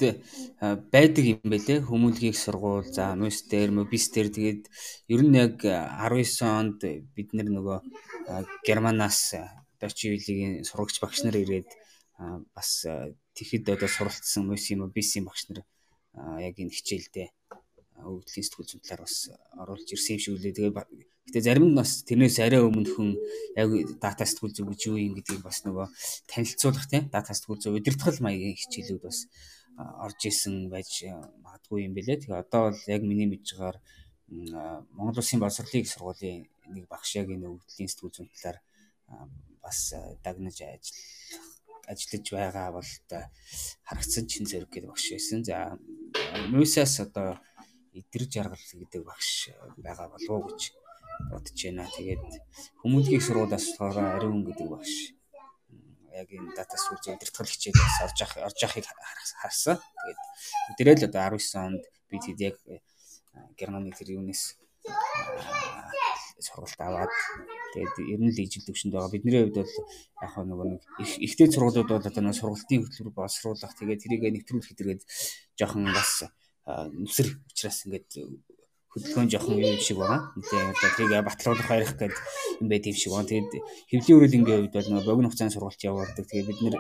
байдаг 0.94 1.26
юм 1.34 1.48
байлээ. 1.52 1.80
Хүмүүлгийг 1.90 2.38
сургуул, 2.38 2.88
за 2.98 3.16
мөстер, 3.22 3.70
мобистер 3.76 4.28
тэгээд 4.30 4.64
ер 5.14 5.22
нь 5.26 5.40
яг 5.46 5.58
19 5.64 6.48
онд 6.60 6.80
бид 7.16 7.30
нөгөө 7.34 7.78
Германаас 8.68 9.22
Дочи 9.80 10.12
вилигийн 10.12 10.68
сурагч 10.68 11.00
багш 11.00 11.24
нар 11.24 11.40
ирээд 11.40 11.70
бас 12.56 12.84
тэгэхэд 13.40 13.80
одоо 13.80 13.88
суралцсан 13.88 14.44
мөс 14.44 14.68
юм 14.70 14.84
бисийн 14.92 15.24
багш 15.24 15.48
нар 15.48 15.64
яг 16.44 16.60
энэ 16.60 16.76
хичээлдээ 16.76 17.28
өвдлийн 18.04 18.46
сэтгүүл 18.46 18.70
зүйн 18.70 18.84
талаар 18.84 19.04
бас 19.04 19.16
оруулж 19.60 19.88
ирсэн 19.92 20.16
юм 20.16 20.22
шиг 20.24 20.34
үлээ. 20.36 20.56
Тэгээ 20.56 20.74
гэтээ 21.28 21.44
зарим 21.48 21.66
нь 21.72 21.78
бас 21.80 21.92
тэрнээс 22.08 22.38
арай 22.40 22.62
өмнөхөн 22.64 23.10
яг 23.60 23.70
дата 24.00 24.24
сэтгүүл 24.26 24.56
зүй 24.56 24.66
гэж 24.72 24.82
юу 24.88 24.98
юм 24.98 25.14
гэдгийг 25.20 25.44
бас 25.44 25.64
нөгөө 25.68 25.88
танилцуулах 26.32 26.88
тийм 26.88 27.04
дата 27.12 27.36
сэтгүүл 27.36 27.62
зүй 27.62 27.72
удирдгал 27.76 28.20
маягийн 28.24 28.60
хичээлүүд 28.60 29.04
бас 29.04 29.20
орж 29.78 30.20
исэн 30.32 30.72
байж 30.74 30.92
магадгүй 31.44 31.88
юм 31.88 31.94
бэлээ. 31.96 32.24
Тэгээ 32.24 32.44
одоо 32.44 32.62
бол 32.72 32.82
яг 32.88 33.02
миний 33.04 33.28
мэдж 33.28 33.48
байгаагаар 33.56 33.78
Монгол 34.96 35.20
Улсын 35.20 35.42
боловсролын 35.42 35.86
сургуулийн 35.86 36.48
нэг 36.74 36.86
багш 36.88 37.16
яг 37.20 37.28
энэ 37.30 37.52
өвдлийн 37.52 37.90
сэтгүүл 37.90 38.16
зүйн 38.16 38.30
талаар 38.34 38.58
бас 39.64 39.80
дагнаж 40.24 40.58
ажил 40.62 40.98
ажиллаж 41.88 42.26
байгаа 42.32 42.68
бол 42.76 42.90
харагдсан 43.88 44.26
чин 44.28 44.46
зэрэг 44.50 44.70
гэдэг 44.70 44.90
багш 44.90 45.06
байсан. 45.14 45.44
За 45.46 45.78
Мусаас 46.52 47.00
одоо 47.00 47.40
идэр 47.94 48.24
жаргал 48.28 48.60
гэдэг 48.60 49.02
багш 49.06 49.50
байгаа 49.78 50.08
болов 50.12 50.30
уу 50.30 50.48
гэж 50.50 50.62
бодож 51.32 51.60
байна. 51.64 51.88
Тэгээд 51.96 52.24
хүмүүнлэгийн 52.82 53.26
сургуулиас 53.26 53.66
болохоор 53.78 54.20
ариун 54.20 54.44
гэдэг 54.46 54.68
багш 54.68 54.94
яг 56.20 56.30
энэ 56.36 56.56
дата 56.58 56.76
сүүл 56.76 57.00
удирдгал 57.16 57.48
хичээл 57.48 57.80
бас 57.80 57.96
орж 58.06 58.20
ах 58.26 58.34
орж 58.50 58.60
ахыг 58.66 58.86
харсан. 59.42 59.78
Тэгээд 59.80 60.22
өдрөө 60.76 60.96
л 61.00 61.08
одоо 61.08 61.22
19 61.38 61.66
онд 61.66 61.84
би 62.10 62.18
тэгэд 62.20 62.40
яг 62.50 62.58
Германы 63.56 63.92
тэр 63.96 64.20
юунес 64.20 64.60
сургалт 66.40 66.80
аваад 66.80 67.14
тэгээд 67.74 67.96
ер 68.14 68.20
нь 68.24 68.32
л 68.34 68.40
ижил 68.40 68.66
төвшөнд 68.66 68.94
байгаа. 68.96 69.14
Бидний 69.14 69.44
хувьд 69.44 69.60
бол 69.60 69.76
яг 70.24 70.34
нөгөө 70.40 70.68
нэг 70.72 70.82
ихтэй 71.22 71.48
сургуулиуд 71.52 71.90
бол 71.92 72.02
одоо 72.02 72.24
нэг 72.24 72.36
сургалтын 72.40 72.84
хөтөлбөр 72.84 73.16
боловсруулах 73.16 73.74
тэгээд 73.78 74.02
тэрийг 74.04 74.24
нэвтрүүлэх 74.26 74.70
хэрэгэд 74.74 75.02
жоохон 75.60 75.86
бас 75.92 76.12
нүсэр 76.70 77.28
учраас 77.50 77.80
ингээд 77.86 78.10
хөдөлгөөн 78.90 79.30
жоохон 79.30 79.58
юм 79.62 79.78
шиг 79.78 79.98
байгаа. 80.02 80.34
Тэгээ 80.34 80.72
одоо 80.74 80.90
тэрийг 80.98 81.26
батлуулах 81.26 81.68
барих 81.70 81.92
гэдэг 81.94 82.18
юм 82.62 82.68
байт 82.70 82.86
юм 82.90 82.98
шиг 82.98 83.12
байна. 83.14 83.30
Тэгээд 83.30 83.52
хэвлийн 83.90 84.18
үрэлэнгийн 84.18 84.60
хувьд 84.66 84.76
бол 84.76 84.90
нөгөө 84.90 85.06
богино 85.06 85.30
хугацааны 85.30 85.54
сургалт 85.54 85.86
явуулдаг. 85.86 86.26
Тэгээд 86.26 86.50
бид 86.50 86.62
нэр 86.66 86.76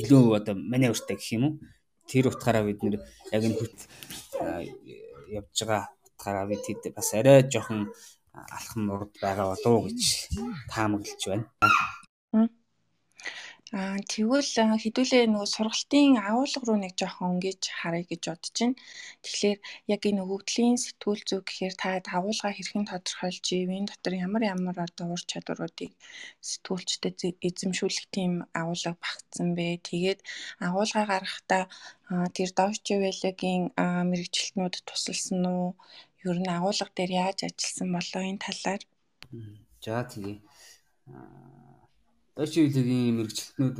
илүү 0.00 0.22
одоо 0.38 0.54
манай 0.56 0.88
өртөө 0.88 1.16
гэх 1.16 1.34
юм 1.36 1.44
уу? 1.44 1.54
Тэр 2.08 2.32
утгаараа 2.32 2.64
бид 2.64 2.80
нэр 2.80 2.96
яг 3.36 3.42
энэ 3.44 3.58
хөт 3.60 3.76
явж 5.28 5.56
байгаа 5.60 5.82
утгаараа 6.20 6.46
бид 6.48 6.64
хэд 6.64 6.82
бас 6.96 7.08
арай 7.14 7.44
жоохон 7.52 7.92
алхам 8.32 8.82
урд 8.94 9.12
байгаа 9.24 9.46
болов 9.50 9.72
уу 9.74 9.84
гэж 9.86 10.00
таамаглаж 10.72 11.22
байна. 11.30 11.46
Аа 13.70 14.02
тэгвэл 14.12 14.50
хэдүүлээ 14.82 15.24
нөгөө 15.30 15.48
сургалтын 15.54 16.18
агуулга 16.28 16.66
руу 16.66 16.78
нэг 16.82 16.94
жоохон 16.98 17.38
өнгөж 17.38 17.62
харъя 17.78 18.02
гэж 18.10 18.22
бодож 18.26 18.56
байна. 18.58 18.80
Тэгэхээр 19.22 19.58
яг 19.94 20.02
энэ 20.10 20.22
өгөгдлийн 20.26 20.76
сэтгүүл 20.84 21.22
зүг 21.28 21.42
гэхээр 21.46 21.74
та 21.78 21.88
агуулга 22.18 22.50
хэрхэн 22.50 22.90
тодорхойлж 22.90 23.46
ив 23.54 23.70
энэ 23.70 23.88
дотор 23.90 24.14
ямар 24.26 24.42
ямар 24.54 24.76
одоо 24.86 25.06
ур 25.14 25.22
чадваруудыг 25.30 25.92
сэтгүүлчдэд 26.48 27.18
эзэмшүүлэх 27.46 28.06
тийм 28.10 28.32
агуулга 28.60 28.92
багтсан 28.98 29.48
бэ? 29.54 29.66
Тэгээд 29.86 30.20
агуулга 30.66 31.02
гаргахдаа 31.06 31.62
тэр 32.34 32.50
Deutsche 32.58 32.94
Welle-гийн 33.02 33.62
мэрэгчлэтнүүд 34.10 34.74
тусалсан 34.82 35.46
уу? 35.46 35.70
Ер 36.28 36.36
нь 36.36 36.52
агуулга 36.52 36.92
дээр 36.96 37.12
яаж 37.24 37.38
ажилласан 37.48 37.88
болоо 37.96 38.22
энэ 38.28 38.44
талаар? 38.44 38.82
За 39.80 40.04
тэгээ. 40.04 40.36
Deutsche 42.36 42.60
Welle-гийн 42.60 43.16
мэрэгчлэтнүүд 43.16 43.76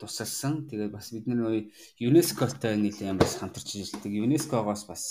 тусалсан. 0.00 0.64
Тэгээд 0.68 0.92
бас 0.96 1.12
бид 1.12 1.26
нар 1.28 1.68
ЮНЕСКОтой 2.00 2.80
нийлэн 2.80 3.20
бас 3.20 3.36
хамтарч 3.36 3.68
ажилладаг. 3.76 4.12
ЮНЕСКОгоос 4.12 4.82
бас 4.88 5.04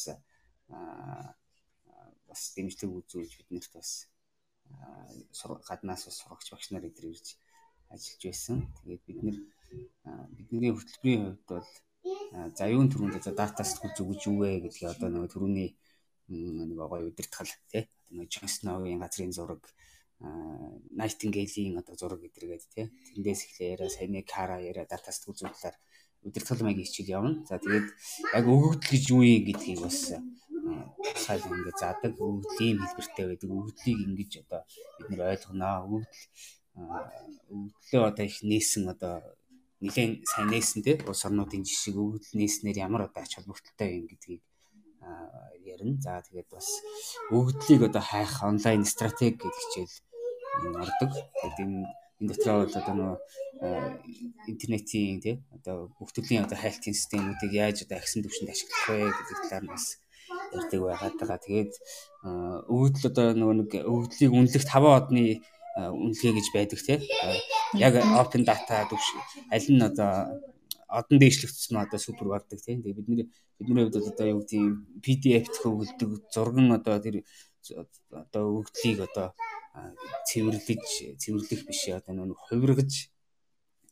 бас 2.29 2.41
дэмжлэг 2.57 2.89
үзүүлж 2.89 3.31
биднэрт 3.45 3.71
бас 3.77 4.09
гаднаас 5.69 6.09
бас 6.09 6.17
сурагч 6.17 6.47
багш 6.49 6.67
нар 6.73 6.89
эдэр 6.89 7.13
ирж 7.13 7.37
ажиллаж 7.93 8.21
байсан. 8.25 8.57
Тэгээд 8.81 9.03
бид 9.05 9.19
нэр 9.25 9.37
бидний 10.33 10.73
хөтөлбөрийн 10.73 11.23
хувьд 11.25 11.45
бол 11.49 11.69
за 12.57 12.65
юун 12.65 12.89
төрөнд 12.89 13.17
одоо 13.21 13.33
дата 13.33 13.63
сэтгүүл 13.63 13.97
зүгэж 13.97 14.21
юу 14.29 14.37
вэ 14.41 14.65
гэдгийг 14.65 14.93
одоо 14.93 15.09
нэг 15.09 15.31
төрөний 15.31 15.69
нэг 16.29 16.77
гоё 16.77 17.07
удирдгал 17.09 17.51
тий 17.71 17.83
нэг 18.09 18.29
Джон 18.29 18.49
Сноугийн 18.49 19.01
газрын 19.03 19.33
зураг 19.33 19.63
Nightingale-ийн 20.99 21.77
одоо 21.81 21.95
зураг 21.99 22.21
гэдэргээд 22.23 22.63
тий 22.73 22.85
тэндээс 23.13 23.41
эхлээ 23.45 23.73
яриа 23.75 23.89
саяны 23.89 24.21
Кара 24.23 24.57
яриа 24.63 24.85
дата 24.89 25.11
сэтгүүл 25.11 25.37
зүйн 25.37 25.53
талаар 25.53 25.77
удирдгал 26.25 26.65
маягийн 26.65 26.87
хичээл 26.87 27.15
явна. 27.17 27.45
За 27.45 27.61
тэгээд 27.61 27.87
яг 28.33 28.45
өгөгдөл 28.49 28.91
гэж 28.91 29.03
юу 29.13 29.21
юм 29.21 29.43
гэдгийг 29.45 29.79
бас 29.85 29.99
сайн 30.09 31.41
ингээд 31.45 31.77
заадаг 31.77 32.13
өгөгдлийн 32.17 32.81
хэлбэртэй 32.81 33.25
байдаг. 33.29 33.49
Өгөгдлийг 33.53 33.99
ингэж 34.09 34.31
одоо 34.41 34.61
бид 34.97 35.07
нэр 35.13 35.21
ойлгоноо. 35.29 35.77
Өгөгдөл 35.85 36.23
өгөгдлөө 37.53 38.03
одоо 38.09 38.25
их 38.25 38.37
нээсэн 38.41 38.83
одоо 38.89 39.15
нэгэн 39.85 40.25
сайн 40.25 40.47
нээсэн 40.49 40.81
те 40.81 40.91
улс 41.05 41.21
орнуудын 41.27 41.61
жишг 41.61 41.93
өгөгдөл 41.93 42.39
нээснээр 42.41 42.77
ямар 42.81 43.05
одоо 43.07 43.21
ач 43.21 43.37
холбогдолтой 43.37 43.89
юм 44.01 44.05
гэдгийг 44.09 44.41
ярина. 45.65 46.01
За 46.01 46.21
тэгээд 46.25 46.49
бас 46.51 46.67
өгөгдлийг 47.31 47.81
одоо 47.89 48.03
хайх 48.03 48.33
онлайн 48.43 48.85
стратеги 48.85 49.37
гэдэг 49.37 49.53
хичээл 49.61 49.95
ордог. 50.83 51.11
Тэгээд 51.13 51.57
энэ 51.63 51.79
энэ 52.21 52.29
дотроо 52.31 52.63
бол 52.63 52.79
одоо 52.79 52.93
нөгөө 52.95 53.17
интернетийн 54.51 55.19
тий 55.23 55.35
одоо 55.55 55.91
бүх 55.99 56.11
төрлийн 56.15 56.45
одоо 56.47 56.57
хайлтын 56.59 56.95
системүүдийг 56.95 57.51
яаж 57.51 57.77
одоо 57.83 57.97
агсан 57.99 58.23
түвшинд 58.23 58.51
ашиглах 58.51 58.83
вэ 58.87 59.11
гэдэг 59.11 59.37
талаар 59.43 59.63
нь 59.63 59.73
бас 59.73 59.85
ярьдаг 60.55 60.79
байгаад 60.81 61.15
байгаа. 61.19 61.39
Тэгээд 61.43 61.73
өгөгдөл 62.71 63.09
одоо 63.11 63.27
нөгөө 63.35 63.55
нэг 63.59 63.71
өгөгдлийг 63.83 64.31
үнэлэх 64.31 64.63
5 64.63 64.99
одны 64.99 65.23
үнэлгээ 65.75 66.33
гэж 66.39 66.47
байдаг 66.55 66.79
тий. 66.87 66.99
Яг 67.75 67.93
open 67.99 68.43
data 68.47 68.87
төвш 68.87 69.07
аль 69.51 69.69
нь 69.75 69.83
одоо 69.83 70.11
одон 70.95 71.17
дээшлэгдсэн 71.19 71.75
одоо 71.75 71.99
супер 71.99 72.27
бардаг 72.31 72.59
тийм. 72.63 72.79
Тэгээ 72.81 72.99
бидний 72.99 73.27
бидний 73.59 73.83
хувьд 73.83 73.99
одоо 73.99 74.27
юу 74.31 74.41
гэдэг 74.41 74.63
PDF 75.03 75.45
төгөлдөг 75.59 76.11
зурган 76.31 76.71
одоо 76.71 76.95
тэр 77.03 77.27
одоо 78.09 78.43
өгдлийг 78.63 78.99
одоо 79.03 79.35
цэвэрлэж 80.29 81.19
цэвэрлэх 81.19 81.61
биш 81.67 81.81
одоо 81.91 82.13
нэг 82.15 82.39
хувиргаж 82.47 83.11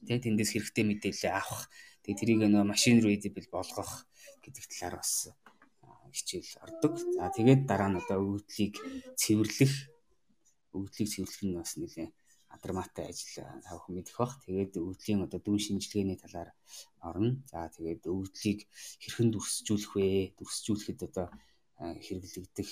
тийм 0.07 0.19
тэндээс 0.23 0.51
хэрэгтэй 0.55 0.85
мэдээлэл 0.87 1.35
авах 1.35 1.67
тэгээ 2.03 2.19
тэрийг 2.19 2.39
нөө 2.47 2.63
машин 2.63 3.03
readable 3.03 3.47
болгох 3.51 4.07
гэдэг 4.43 4.63
талаар 4.71 4.95
бас 5.03 5.31
хичээл 6.13 6.61
ордог. 6.63 6.93
За 7.17 7.31
тэгээд 7.33 7.65
дараа 7.65 7.89
нь 7.89 7.99
одоо 7.99 8.19
өгдлийг 8.37 8.75
цэвэрлэх 9.17 9.73
өгдлийг 10.77 11.09
цэвэрлэх 11.09 11.43
нь 11.43 11.57
бас 11.57 11.71
нэлээд 11.79 12.13
адармаатай 12.55 13.09
ажил 13.09 13.43
тавх 13.65 13.89
мэдэх 13.89 14.15
бах. 14.21 14.37
Тэгээд 14.45 14.77
өвдлийн 14.77 15.25
одоо 15.25 15.39
дүн 15.41 15.59
шинжилгээний 15.59 16.17
талаар 16.21 16.49
орно. 17.01 17.41
За 17.49 17.67
тэгээд 17.73 18.05
өвдлийг 18.05 18.69
хэрхэн 19.01 19.29
дүрсжүүлэх 19.33 19.91
вэ? 19.97 20.37
Дүрсжүүлэхэд 20.37 20.99
одоо 21.09 21.27
хэрэглэгдэх 21.81 22.71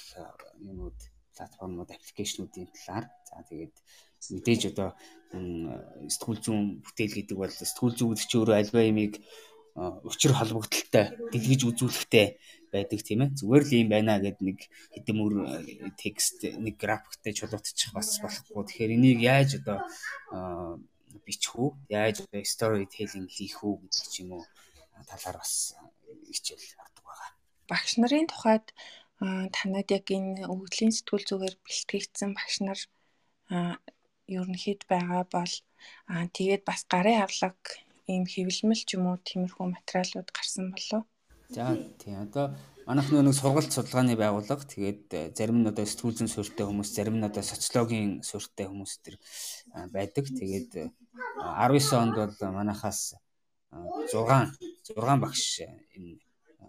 юмуд 0.61 0.99
платформуд, 1.35 1.89
аппликейшнуудын 1.89 2.69
талаар. 2.75 3.05
За 3.25 3.41
тэгээд 3.49 3.75
мэдээж 4.29 4.61
одоо 4.71 4.93
сэтгүүл 5.33 6.39
зүүн 6.45 6.85
бүтээл 6.85 7.17
гэдэг 7.17 7.37
бол 7.37 7.49
сэтгүүл 7.49 7.97
зүйн 7.97 8.17
чи 8.19 8.37
өөрөө 8.37 8.57
альва 8.61 8.81
ямиг 8.85 9.17
учир 10.05 10.35
холбогдолтой 10.35 11.05
дэлгэж 11.31 11.61
үзүүлэхтэй 11.71 12.37
байдаг 12.73 12.99
тийм 13.03 13.21
ээ. 13.27 13.35
Зүгээр 13.37 13.63
л 13.67 13.73
юм 13.83 13.89
байна 13.91 14.17
гэд 14.23 14.39
нэг 14.41 14.59
хэдэм 14.95 15.17
өр 15.21 15.33
текст 15.99 16.43
нэг 16.47 16.75
графиктэй 16.79 17.33
чулуутчих 17.35 17.91
бас 17.93 18.17
болохгүй. 18.23 18.63
Тэгэхээр 18.65 18.95
энийг 18.95 19.19
яаж 19.21 19.59
одоо 19.59 19.77
бичих 21.25 21.53
үү? 21.59 21.69
Яаж 21.91 22.23
одоо 22.23 22.41
story 22.47 22.87
telling 22.87 23.27
хийх 23.27 23.59
үү 23.61 23.75
гэдэг 23.83 24.05
ч 24.07 24.15
юм 24.23 24.39
уу 24.39 24.43
талаар 25.05 25.37
бас 25.43 25.75
хичээл 26.31 26.79
авдаг 26.79 27.03
байгаа. 27.05 27.29
Багш 27.69 27.91
нарын 27.99 28.27
тухайд 28.31 28.65
танад 29.55 29.87
яг 29.91 30.05
энэ 30.09 30.47
өвглийн 30.49 30.95
сэтгүүл 30.95 31.27
зүгээр 31.29 31.55
бэлтгэгдсэн 31.61 32.31
багш 32.33 32.55
нар 32.65 32.79
ерөнхийд 34.31 34.81
байгаа 34.91 35.23
бол 35.35 35.53
тэгээд 36.37 36.63
бас 36.65 36.81
гарын 36.87 37.21
авлага 37.25 37.69
ийм 38.11 38.25
хэвлэмэл 38.33 38.83
ч 38.87 38.89
юм 38.97 39.05
уу 39.07 39.17
тиймэрхүү 39.27 39.65
материалууд 39.75 40.29
гарсан 40.33 40.65
болов. 40.73 41.03
За 41.51 41.75
тийм 41.99 42.15
одоо 42.23 42.55
манайх 42.87 43.11
нэг 43.11 43.35
сургалт 43.35 43.71
судалгааны 43.75 44.15
байгууллага 44.15 44.63
тэгээд 44.63 45.03
э, 45.11 45.21
зарим 45.35 45.59
нь 45.59 45.67
одоо 45.67 45.83
сэтгүүл 45.83 46.15
зүйн 46.15 46.31
суурьтай 46.31 46.63
хүмүүс 46.63 46.89
зарим 46.95 47.19
нь 47.19 47.27
одоо 47.27 47.43
социологийн 47.43 48.23
суурьтай 48.23 48.71
хүмүүс 48.71 48.93
төр 49.03 49.15
байдаг. 49.91 50.25
Тэгээд 50.31 50.71
19 50.79 51.99
онд 51.99 52.15
бол 52.15 52.55
манайхаас 52.55 53.19
6 53.71 54.15
6 54.15 55.19
багш 55.19 55.43
энэ 55.67 56.23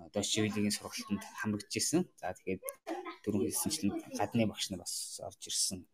одоо 0.07 0.23
шивэлийн 0.27 0.75
сургалтанд 0.75 1.23
хамрагдж 1.39 1.75
исэн. 1.79 2.03
За 2.19 2.35
тэгээд 2.35 2.63
дөрөв 3.23 3.47
хэлсэнчлэн 3.47 4.19
гадны 4.19 4.51
багш 4.51 4.67
нар 4.71 4.83
бас 4.83 5.23
орж 5.23 5.43
ирсэн 5.47 5.87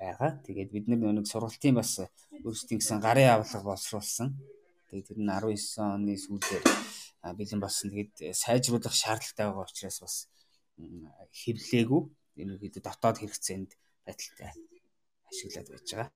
байгаа. 0.00 0.40
Тэгээд 0.48 0.70
бид 0.72 0.86
нэг 0.88 1.28
сургалтын 1.28 1.76
бас 1.76 2.00
өөрсдийн 2.40 2.80
гэсэн 2.80 3.04
гарын 3.04 3.36
авлага 3.36 3.68
боловсруулсан. 3.68 4.28
Тэгээд 4.94 5.10
тэр 5.10 5.18
нь 5.18 5.26
19 5.26 5.82
оны 5.82 6.14
сүүлээр 6.14 6.64
бэлэн 7.34 7.58
болсон. 7.58 7.90
Тэгээд 7.90 8.14
сайжруулах 8.30 8.94
шаардлагатай 8.94 9.50
байгаа 9.50 9.66
учраас 9.66 9.98
бас 9.98 10.16
хэвлээгүй. 11.34 12.02
Хэд 12.38 12.78
дотоод 12.78 13.18
хэрэгцээнд 13.18 13.74
байдалтай 14.06 14.54
ашиглаад 15.26 15.68
байж 15.74 15.88
байгаа. 15.90 16.10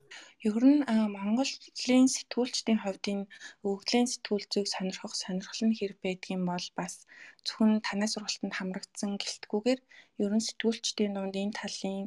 Ер 0.46 0.62
нь 0.62 0.86
Монголын 0.86 2.06
сэтгүүлчдийн 2.06 2.78
хувьд 2.86 3.04
энэ 3.10 3.26
өвглийн 3.66 4.06
сэтгүүл 4.06 4.46
зүйг 4.46 4.66
сонирхох 4.70 5.14
сонирхол 5.18 5.62
нь 5.66 5.78
хэр 5.78 5.98
байдгийм 5.98 6.46
бол 6.46 6.66
бас 6.78 7.02
зөвхөн 7.42 7.82
танай 7.82 8.06
сургалтанд 8.06 8.54
хамрагдсан 8.54 9.18
гэлтгүүгээр 9.18 9.80
ер 10.22 10.32
нь 10.38 10.46
сэтгүүлчдийн 10.46 11.18
дунд 11.18 11.34
энэ 11.34 11.58
талын 11.58 12.06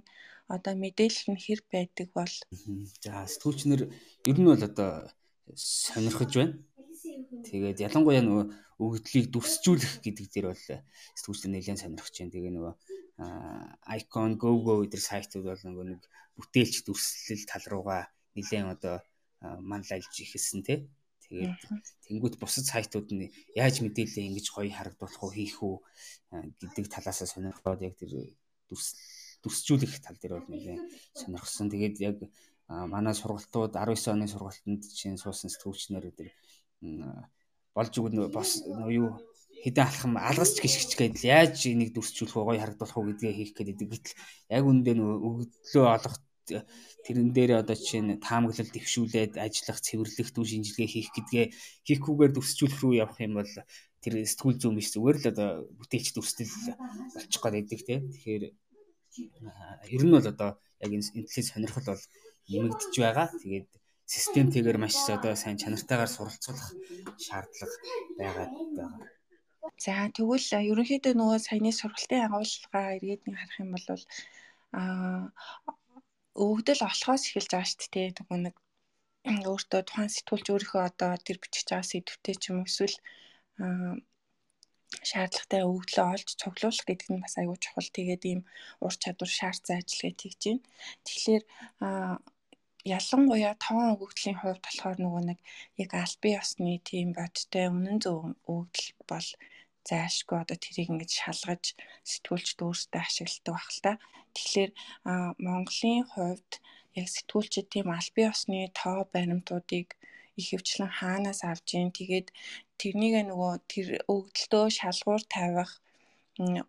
одоо 0.55 0.73
мэдээлэл 0.79 1.36
нь 1.36 1.43
хэр 1.43 1.62
байдаг 1.67 2.07
бол 2.15 2.34
за 3.03 3.27
сэтгүүлчнэр 3.27 3.81
ер 4.31 4.38
нь 4.39 4.47
бол 4.47 4.63
одоо 4.71 5.12
сонирхож 5.55 6.31
байна. 6.35 6.55
Тэгээд 7.47 7.83
ялангуяа 7.87 8.23
нөгөө 8.23 8.45
өгөгдлийг 8.81 9.27
дүрсжүүлэх 9.33 10.01
гэдэг 10.05 10.27
дээр 10.31 10.47
бол 10.51 10.65
сэтгүүлчдэр 11.17 11.51
нэлээд 11.51 11.81
сонирхож 11.81 12.15
байна. 12.17 12.33
Тэгээ 12.33 12.53
нөгөө 12.55 12.73
Icon, 13.21 14.31
GoGo 14.41 14.81
гэдэг 14.81 15.01
сайтууд 15.01 15.45
бол 15.45 15.61
нөгөө 15.61 15.85
нэг 15.93 16.01
бүтээлч 16.37 16.75
дүрслэл 16.85 17.45
тал 17.45 17.65
руугаа 17.69 18.09
нэлээд 18.33 18.73
одоо 18.81 18.95
манлайлж 19.41 20.09
ихэлсэн 20.09 20.61
тий. 20.65 20.89
Тэгээд 21.29 21.57
тэнгуут 22.09 22.35
бусад 22.41 22.65
сайтууд 22.65 23.09
нь 23.13 23.29
яаж 23.53 23.85
мэдээлэл 23.85 24.33
ингэж 24.33 24.47
гоё 24.49 24.73
харагдуулах 24.73 25.21
уу 25.21 25.31
хийх 25.31 25.61
үү 25.61 25.77
гэдэг 26.61 26.85
талаасаа 26.89 27.27
сонирхоод 27.29 27.85
яг 27.85 27.95
тэр 27.95 28.33
дүрсжүүлэх 28.67 30.01
тал 30.01 30.17
дээр 30.17 30.41
бол 30.41 30.49
нэлээд 30.49 30.81
сонирхсан. 31.15 31.69
Тэгээд 31.69 31.95
яг 32.01 32.17
манай 32.71 33.13
сургалтууд 33.15 33.75
19 33.75 34.15
оны 34.15 34.27
сургалтанд 34.31 34.84
чинь 34.95 35.19
суусан 35.19 35.51
сэтгүүлчнэр 35.51 36.07
өдр 36.12 36.29
болж 37.75 37.93
өгнө 37.99 38.31
бос 38.31 38.63
юу 38.88 39.19
хэдэн 39.63 39.86
алхам 39.86 40.13
алгасч 40.17 40.57
гიშгч 40.63 40.91
гэдэл 40.97 41.29
яаж 41.29 41.57
энийг 41.69 41.91
дүрсжүүлэх 41.93 42.36
вэ 42.36 42.43
гоё 42.47 42.62
харагдуулах 42.63 42.97
уу 42.97 43.07
гэдгээ 43.13 43.34
хийх 43.38 43.53
гэдэг. 43.53 43.88
Гэтэл 43.93 44.15
яг 44.57 44.63
үндэ 44.65 44.91
нөгөө 44.97 45.17
өгдлөө 45.27 45.86
олох 45.86 46.15
тэрэн 47.05 47.29
дээр 47.36 47.62
одоо 47.62 47.77
чинь 47.77 48.17
таамаглал 48.17 48.71
дэвшүүлээд 48.73 49.38
ажиллах, 49.38 49.79
цэвэрлэх, 49.86 50.29
дүү 50.34 50.45
шинжилгээ 50.49 50.89
хийх 50.89 51.10
гэдгээ 51.13 51.45
хийхгүйгээр 51.88 52.31
дүрсжүүлэх 52.34 52.79
рүү 52.81 52.93
явах 53.05 53.19
юм 53.21 53.38
бол 53.38 53.53
тэр 54.01 54.13
сэтгүүл 54.25 54.57
зүүн 54.57 54.75
биш 54.81 54.89
зүгээр 54.97 55.17
л 55.21 55.29
одоо 55.31 55.49
бүтээч 55.77 56.07
дүрслэл 56.17 56.53
болчих 57.13 57.41
гээд 57.41 57.55
байдаг 57.55 57.81
тийм. 57.86 58.01
Тэгэхээр 58.10 58.43
ер 59.93 60.03
нь 60.03 60.15
бол 60.17 60.25
одоо 60.25 60.49
яг 60.81 60.91
энэ 60.91 61.05
интеллект 61.21 61.49
сонирхол 61.53 61.88
бол 61.93 62.03
нэмэгдэж 62.51 62.93
байгаа. 62.99 63.27
Тэгээд 63.41 63.67
системтэйгээр 64.13 64.77
маш 64.81 64.95
одоо 65.15 65.33
сайн 65.39 65.57
чанартайгаар 65.61 66.11
суралцуулах 66.13 66.69
шаардлага 67.25 67.75
байгаад 68.19 68.51
байгаа. 68.77 69.07
За 69.83 69.93
тэгвэл 70.17 70.47
ерөнхийдөө 70.71 71.13
нөгөө 71.17 71.39
саяны 71.47 71.71
сургалтын 71.73 72.25
агуулгаа 72.27 72.87
эргээд 72.97 73.21
нэг 73.25 73.35
харах 73.39 73.61
юм 73.63 73.69
бол 73.73 73.87
аа 74.79 75.23
өвгдөл 76.45 76.85
олохоос 76.89 77.23
эхэлж 77.27 77.51
байгаа 77.51 77.69
шүү 77.71 77.89
дээ. 77.93 78.07
Нөгөө 78.17 78.39
нэг 78.45 78.55
өөртөө 79.49 79.81
тухайн 79.85 80.11
сэтгүүлч 80.15 80.47
өөрийнхөө 80.49 80.81
одоо 80.89 81.11
тэр 81.25 81.37
бичиж 81.41 81.67
байгаа 81.69 81.87
сэдвтэ 81.91 82.31
ч 82.41 82.43
юм 82.51 82.57
эсвэл 82.65 82.95
шаардлагатай 85.09 85.61
өвдлөө 85.71 86.05
олж 86.13 86.29
цуглуулах 86.41 86.85
гэдэг 86.87 87.07
нь 87.11 87.23
бас 87.23 87.35
аюул 87.39 87.59
чухал. 87.63 87.89
Тэгээд 87.95 88.23
ийм 88.31 88.41
ур 88.85 88.93
чадвар 89.01 89.31
шаардсан 89.37 89.77
ажиллагаа 89.79 90.19
хийж 90.19 90.41
байна. 90.45 90.63
Тэгэхээр 91.05 91.43
ялангуяа 92.98 93.56
тоон 93.63 93.94
өгөгдлийн 93.94 94.38
хувьд 94.39 94.62
болохоор 94.63 94.98
нөгөө 95.02 95.24
нэг 95.30 95.39
яг 95.84 95.91
аль 96.04 96.17
бие 96.24 96.38
осны 96.44 96.82
тийм 96.89 97.08
бодтой 97.17 97.65
үнэн 97.70 97.98
зөв 98.04 98.17
өгөгдөл 98.52 98.89
бол 99.12 99.28
зайлшгүй 99.89 100.38
одоо 100.41 100.58
тэрийг 100.62 100.89
ингэж 100.89 101.12
шалгаж 101.22 101.63
сэтгүүлчд 102.10 102.60
өөрсдөө 102.65 103.02
ашигладаг 103.02 103.54
баг 103.56 103.70
л 103.76 103.82
та. 103.86 103.91
Тэгэхээр 104.36 104.72
Монголын 105.46 106.02
хувьд 106.13 106.52
яг 107.00 107.08
сэтгүүлчид 107.15 107.67
тийм 107.74 107.88
аль 107.98 108.12
бие 108.15 108.28
осны 108.34 108.60
тоо 108.80 109.00
баримтуудыг 109.13 109.88
их 110.39 110.48
хвчлэн 110.50 110.91
хаанаас 111.00 111.41
авж 111.52 111.67
ийн 111.78 111.91
тэгээд 112.00 112.28
тэрнийг 112.80 113.15
нөгөө 113.30 113.54
тэр 113.72 113.88
өгдөлтөө 114.13 114.65
шалгуур 114.80 115.24
тавих 115.36 115.72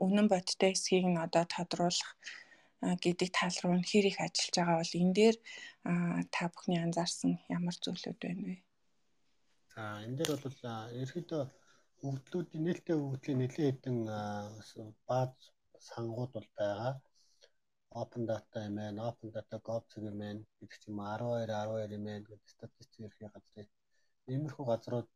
үнэн 0.05 0.27
бодтой 0.33 0.71
эсхийг 0.75 1.07
нь 1.09 1.23
одоо 1.27 1.45
тодруулах 1.55 2.11
гэдэг 2.83 3.29
тал 3.39 3.57
руу 3.63 3.79
хэр 3.91 4.05
их 4.11 4.19
ажиллаж 4.19 4.55
байгаа 4.59 4.79
бол 4.83 4.95
энэ 5.03 5.15
дээр 5.19 5.37
та 6.35 6.43
бүхний 6.51 6.81
анзаарсан 6.83 7.33
ямар 7.57 7.77
зүйлүүд 7.79 8.19
байна 8.25 8.43
вэ? 8.49 8.57
За 9.73 9.83
энэ 10.05 10.17
дээр 10.19 10.31
бол 10.45 10.59
ерөөдөө 11.03 11.43
өгдлүүдийн 12.09 12.65
нээлттэй 12.67 12.97
өгдлийн 12.99 13.41
нэлээд 13.41 13.79
хэдэн 13.79 13.99
бааз 15.09 15.35
сангууд 15.89 16.31
бол 16.35 16.49
байгаа. 16.59 16.93
Open 18.01 18.23
data 18.31 18.59
юм 18.69 18.75
байна, 18.81 19.01
open 19.11 19.29
data 19.37 19.57
gov 19.67 19.85
юм 19.99 20.19
байна 20.23 20.41
гэдэг 20.59 20.81
чим 20.83 20.95
12 20.99 21.47
12 21.47 21.97
юм 21.97 22.05
байна 22.09 22.25
гэдэг 22.27 22.51
статистик 22.57 23.01
ерхий 23.07 23.29
газрын 23.35 23.69
иймэрхүү 24.33 24.65
газрууд 24.71 25.09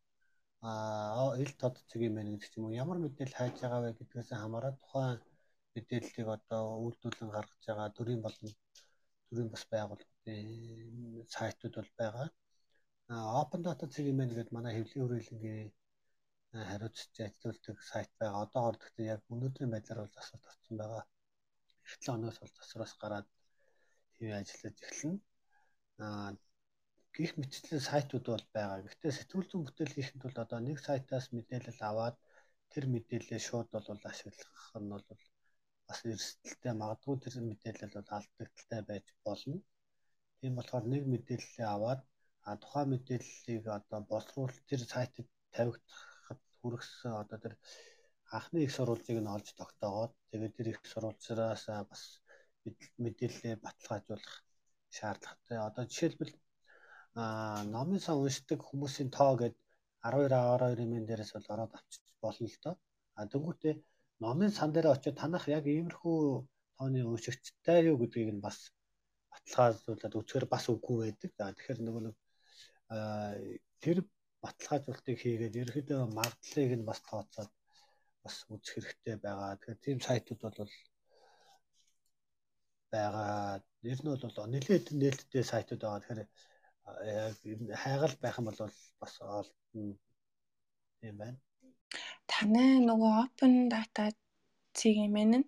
аа 0.70 1.30
ил 1.42 1.52
тод 1.60 1.74
цэг 1.90 2.00
юм 2.08 2.14
байна 2.16 2.30
гэдэг 2.32 2.50
чим 2.52 2.64
ямар 2.82 2.98
мэдээлэл 3.00 3.38
хайж 3.38 3.54
байгаа 3.62 3.80
вэ 3.82 3.90
гэдгээс 3.98 4.30
хамаарат 4.42 4.76
тухайн 4.82 5.18
мэдээллийг 5.76 6.28
одоо 6.36 6.64
үйлдвэрлэн 6.84 7.30
гаргаж 7.34 7.62
байгаа 7.66 7.88
төрийн 7.98 8.22
болон 8.26 8.50
төрийн 9.28 9.50
бас 9.54 9.64
байгууллагын 9.72 11.26
сайтууд 11.34 11.74
бол 11.78 11.92
байгаа. 12.00 12.28
Open 13.40 13.60
data 13.66 13.84
байна 14.18 14.34
гэдэг 14.34 14.56
манай 14.56 14.72
хэвлэлийн 14.74 15.04
хүрээлэнгийн 15.04 15.70
хариуцж 16.70 17.14
ажилладаг 17.26 17.76
сайт 17.90 18.10
байгаа. 18.20 18.44
Одоогоор 18.44 18.76
гэхдээ 18.78 19.06
яг 19.14 19.22
өнөөдрийн 19.34 19.72
байдлаар 19.72 20.00
бол 20.02 20.20
асуулт 20.20 20.48
орсон 20.50 20.76
байгаа. 20.82 21.02
Эх 21.86 21.94
7 22.00 22.14
оноос 22.16 22.38
бол 22.40 22.54
засвараас 22.56 22.94
гараад 23.02 23.28
тийм 24.14 24.32
ажиллаж 24.40 24.76
эхэлнэ. 24.82 25.20
Аа 26.04 26.30
гих 27.14 27.32
мэтчлийн 27.40 27.82
сайтууд 27.90 28.26
бол 28.32 28.46
байгаа. 28.56 28.84
Гэхдээ 28.84 29.12
сэтгүүл 29.18 29.48
зүйн 29.48 29.64
бүтээл 29.64 29.96
хийхэд 29.96 30.20
бол 30.24 30.42
одоо 30.44 30.58
нэг 30.62 30.76
сайтаас 30.86 31.26
мэдээлэл 31.36 31.80
аваад 31.90 32.16
тэр 32.72 32.84
мэдээлэлээ 32.92 33.40
шууд 33.48 33.68
бол 33.72 33.86
ашиглах 34.10 34.64
нь 34.82 34.92
бол 34.92 35.04
бас 35.88 35.98
эрсдэлтэй 36.12 36.74
магадгүй 36.82 37.16
тэр 37.24 37.34
мэдээлэл 37.50 37.96
бол 37.96 38.10
алдагдaltaй 38.16 38.80
байж 38.90 39.06
болно. 39.26 39.58
Тийм 40.40 40.52
болохоор 40.58 40.84
нэг 40.92 41.02
мэдээлэлээ 41.12 41.68
аваад 41.76 42.00
а 42.48 42.50
тухайн 42.62 42.88
мэдээллийг 42.92 43.64
одоо 43.78 44.00
боловсруул 44.10 44.56
тэр 44.70 44.80
сайтад 44.92 45.26
тавигдах 45.54 45.98
хүргэсэн 46.58 47.12
одоо 47.22 47.38
тэр 47.44 47.54
анхны 48.36 48.58
их 48.62 48.72
сурвалжийг 48.76 49.18
нь 49.22 49.32
олж 49.36 49.48
тогтоогоод 49.60 50.12
тэгээд 50.30 50.56
тэр 50.56 50.66
их 50.72 50.80
сурвалжраас 50.92 51.64
бас 51.90 52.02
мэдээлэлээ 53.04 53.54
баталгаажуулах 53.64 54.34
шаардлагатай. 54.96 55.58
Одоо 55.68 55.84
жишээлбэл 55.90 56.34
аа 57.22 57.60
номын 57.74 58.00
сан 58.06 58.16
уншдаг 58.24 58.60
хүмүүсийн 58.68 59.10
тоо 59.18 59.32
гэдэг 59.40 59.62
12 60.02 60.30
12 60.34 60.84
эмэн 60.84 61.04
дээрээс 61.06 61.32
бол 61.34 61.52
ороод 61.54 61.72
авчиж 61.78 62.02
болно 62.24 62.46
л 62.52 62.58
доо. 62.64 62.74
А 63.18 63.20
тэгвэл 63.32 63.78
номын 64.24 64.50
сан 64.58 64.70
дээр 64.72 64.86
очиод 64.94 65.16
танах 65.20 65.44
яг 65.48 65.64
иймэрхүү 65.66 66.20
тооны 66.76 67.00
уншигчтай 67.04 67.78
юу 67.90 67.96
гэдгийг 68.00 68.30
нь 68.34 68.44
бас 68.46 68.58
баталгаажуулаад 69.32 70.18
үзэхээр 70.18 70.46
бас 70.54 70.64
үгүй 70.72 70.96
байдаг. 71.02 71.30
За 71.38 71.52
тэгэхээр 71.52 71.80
нөгөө 71.84 72.02
нэг 72.06 72.16
тэр 73.82 73.98
баталгаажуултыг 74.44 75.16
хийгээд 75.20 75.60
ерөөдөө 75.62 76.00
магадлалыг 76.18 76.72
нь 76.78 76.88
бас 76.88 77.00
тооцоод 77.08 77.50
бас 78.24 78.36
үзэх 78.54 78.74
хэрэгтэй 78.74 79.16
байгаа. 79.24 79.56
Тэгэхээр 79.56 79.84
тийм 79.84 79.98
сайтууд 80.06 80.40
бол 80.42 80.72
байгаа. 82.92 83.60
Ер 83.92 84.00
нь 84.02 84.10
бол 84.10 84.52
нэлээд 84.54 84.86
нээлттэй 85.00 85.44
сайтууд 85.52 85.82
байгаа. 85.82 86.00
Тэгэхээр 86.02 86.20
яг 87.20 87.34
хайгаал 87.82 88.16
байх 88.22 88.36
юм 88.40 88.46
бол 88.48 88.60
бас 89.00 89.14
олдно 89.38 89.84
юм 91.08 91.16
байна. 91.22 91.38
Танай 92.30 92.82
нөгөө 92.82 93.12
open 93.22 93.54
data 93.72 94.10
цэг 94.76 94.94
юм 95.06 95.16
ээ 95.16 95.44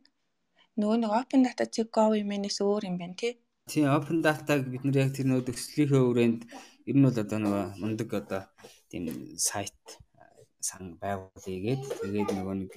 нөгөө 0.79 0.97
нэг 1.03 1.13
open 1.21 1.43
data 1.43 1.67
цэг 1.67 1.91
gov 1.91 2.15
юм-ээс 2.15 2.59
өөр 2.63 2.87
юм 2.87 2.97
байна 3.03 3.19
тий. 3.19 3.35
Тийм 3.69 3.91
open 3.93 4.23
data-г 4.23 4.65
бид 4.71 4.83
нэр 4.87 4.97
яг 5.05 5.11
тэр 5.13 5.27
нөгөө 5.29 5.45
төслийнхөө 5.51 6.03
хүрээнд 6.07 6.41
ер 6.89 6.97
нь 6.97 7.05
бол 7.05 7.19
одоо 7.19 7.39
нөгөө 7.43 7.65
мундаг 7.83 8.11
одоо 8.15 8.43
тийм 8.89 9.05
сайт 9.37 9.77
сан 10.63 10.97
байгуулъя 11.03 11.59
гээд 11.67 11.83
тэгээд 12.03 12.31
нөгөө 12.33 12.57
нэг 12.63 12.73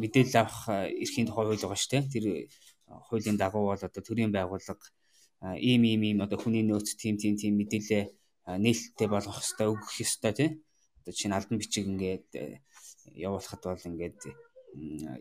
мэдээлэл 0.00 0.40
авах 0.40 0.90
эрхийн 1.02 1.28
тухай 1.28 1.44
хууль 1.46 1.62
байгаа 1.62 1.80
шүү 1.80 1.92
дээ. 1.92 2.12
Тэр 2.12 2.24
хуулийн 3.06 3.38
дагуу 3.38 3.70
бол 3.70 3.84
одоо 3.88 4.02
төрийн 4.02 4.32
байгууллага 4.34 4.86
ийм 5.60 5.82
ийм 5.84 6.02
ийм 6.08 6.18
одоо 6.24 6.38
хүний 6.40 6.64
нөөц 6.66 6.96
тийм 6.98 7.14
тийм 7.22 7.36
тийм 7.40 7.54
мэдээлэл 7.60 8.10
нээлттэй 8.64 9.08
болгох 9.08 9.38
хэрэгтэй 9.38 9.68
өгөх 9.70 9.92
ёстой 10.04 10.32
тийм. 10.34 10.52
Одоо 11.00 11.12
чинь 11.14 11.36
албан 11.36 11.56
бичиг 11.62 11.86
ингээд 11.86 12.28
явуулахад 13.14 13.62
бол 13.64 13.88
ингээд 13.90 14.20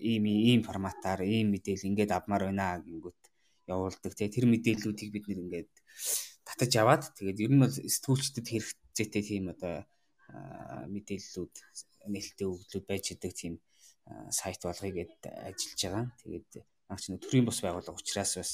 ийм 0.01 0.23
ийм 0.25 0.61
форматаар 0.63 1.21
ийм 1.25 1.47
мэдээлэл 1.53 1.89
ингээд 1.89 2.11
авмаар 2.13 2.49
байна 2.49 2.79
гингүүт 2.85 3.21
явуулдаг 3.69 4.13
тийм. 4.13 4.29
Тэр 4.29 4.45
мэдээллүүдийг 4.49 5.09
бид 5.13 5.25
нэр 5.27 5.43
ингээд 5.45 5.71
татаж 6.45 6.71
аваад 6.77 7.03
тэгээд 7.17 7.43
ер 7.45 7.51
нь 7.53 7.61
бол 7.63 7.73
сэтгүүлчдэд 7.73 8.47
хэрэгцээтэй 8.49 9.23
тийм 9.25 9.43
одоо 9.53 9.85
мэдээллүүд 10.93 11.55
нээлттэй 12.13 12.47
өгдлүүд 12.47 12.85
байж 12.85 13.05
идэг 13.13 13.33
тийм 13.33 13.53
сайт 14.29 14.61
болгоё 14.65 14.93
гэд 14.93 15.17
ажиллаж 15.49 15.79
байгаа. 15.81 16.05
Тэгээд 16.21 16.49
наач 16.89 17.03
нэг 17.09 17.21
төрийн 17.21 17.45
бус 17.45 17.61
байгууллага 17.61 18.01
учраас 18.01 18.33
бас 18.37 18.51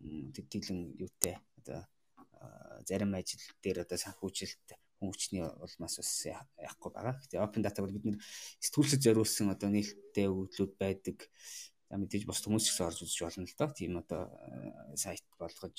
төдийлөн 0.00 0.80
юутай 1.00 1.36
одоо 1.60 1.84
зарим 2.88 3.12
ажил 3.16 3.40
дээр 3.60 3.84
одоо 3.84 3.98
санхүүжилт 4.00 4.68
хүн 5.00 5.10
хүчний 5.10 5.42
улмаас 5.42 5.96
бас 5.96 6.12
яахгүй 6.28 6.90
байгаа. 6.92 7.16
Тэгээ 7.24 7.40
open 7.40 7.64
data 7.64 7.80
бол 7.80 7.96
бид 7.96 8.04
нэр 8.04 8.18
сэтгүүлчд 8.60 9.00
зориулсан 9.00 9.48
одоо 9.48 9.72
нээлттэй 9.72 10.28
өгөгдлүүд 10.28 10.72
байдаг. 10.76 11.18
За 11.88 11.96
мэдээж 11.96 12.28
бос 12.28 12.44
хүмүүс 12.44 12.68
ч 12.68 12.76
гэсэн 12.76 12.86
орж 12.86 13.00
үзэж 13.00 13.18
болно 13.24 13.48
л 13.48 13.56
доо. 13.56 13.68
Тийм 13.72 13.96
одоо 13.96 14.22
сайт 14.94 15.24
болгож 15.40 15.78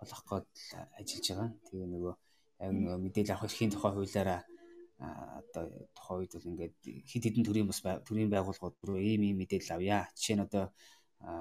болох 0.00 0.22
гээд 0.24 0.48
ажиллаж 0.96 1.26
байгаа. 1.28 1.50
Тэгээ 1.68 1.88
нөгөө 1.92 2.14
яг 2.64 2.70
нөгөө 2.72 2.98
мэдээлэл 3.04 3.34
авах 3.36 3.46
эрхийн 3.46 3.72
тухай 3.76 3.92
хуулиараа 3.92 4.40
одоо 4.98 5.64
тухайн 5.94 6.18
үед 6.24 6.32
бол 6.34 6.50
ингээд 6.50 6.76
хид 7.06 7.22
хідэн 7.28 7.44
төрийн 7.46 7.68
бас 7.68 7.84
төрийн 7.84 8.32
байгууллагууд 8.32 8.76
руу 8.88 8.98
ийм 8.98 9.22
ийм 9.28 9.36
мэдээлэл 9.38 9.76
авъя. 9.76 10.08
Жишээ 10.16 10.36
нь 10.40 10.46
одоо 10.48 10.64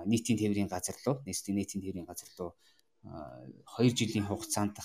нийтийн 0.05 0.37
тээврийн 0.37 0.69
газар 0.69 0.97
руу, 1.05 1.23
нийтийн 1.25 1.57
нийтийн 1.57 1.81
тээврийн 1.81 2.05
газар 2.05 2.29
руу 2.37 2.51
2 3.01 3.97
жилийн 3.97 4.25
хугацаанд 4.29 4.77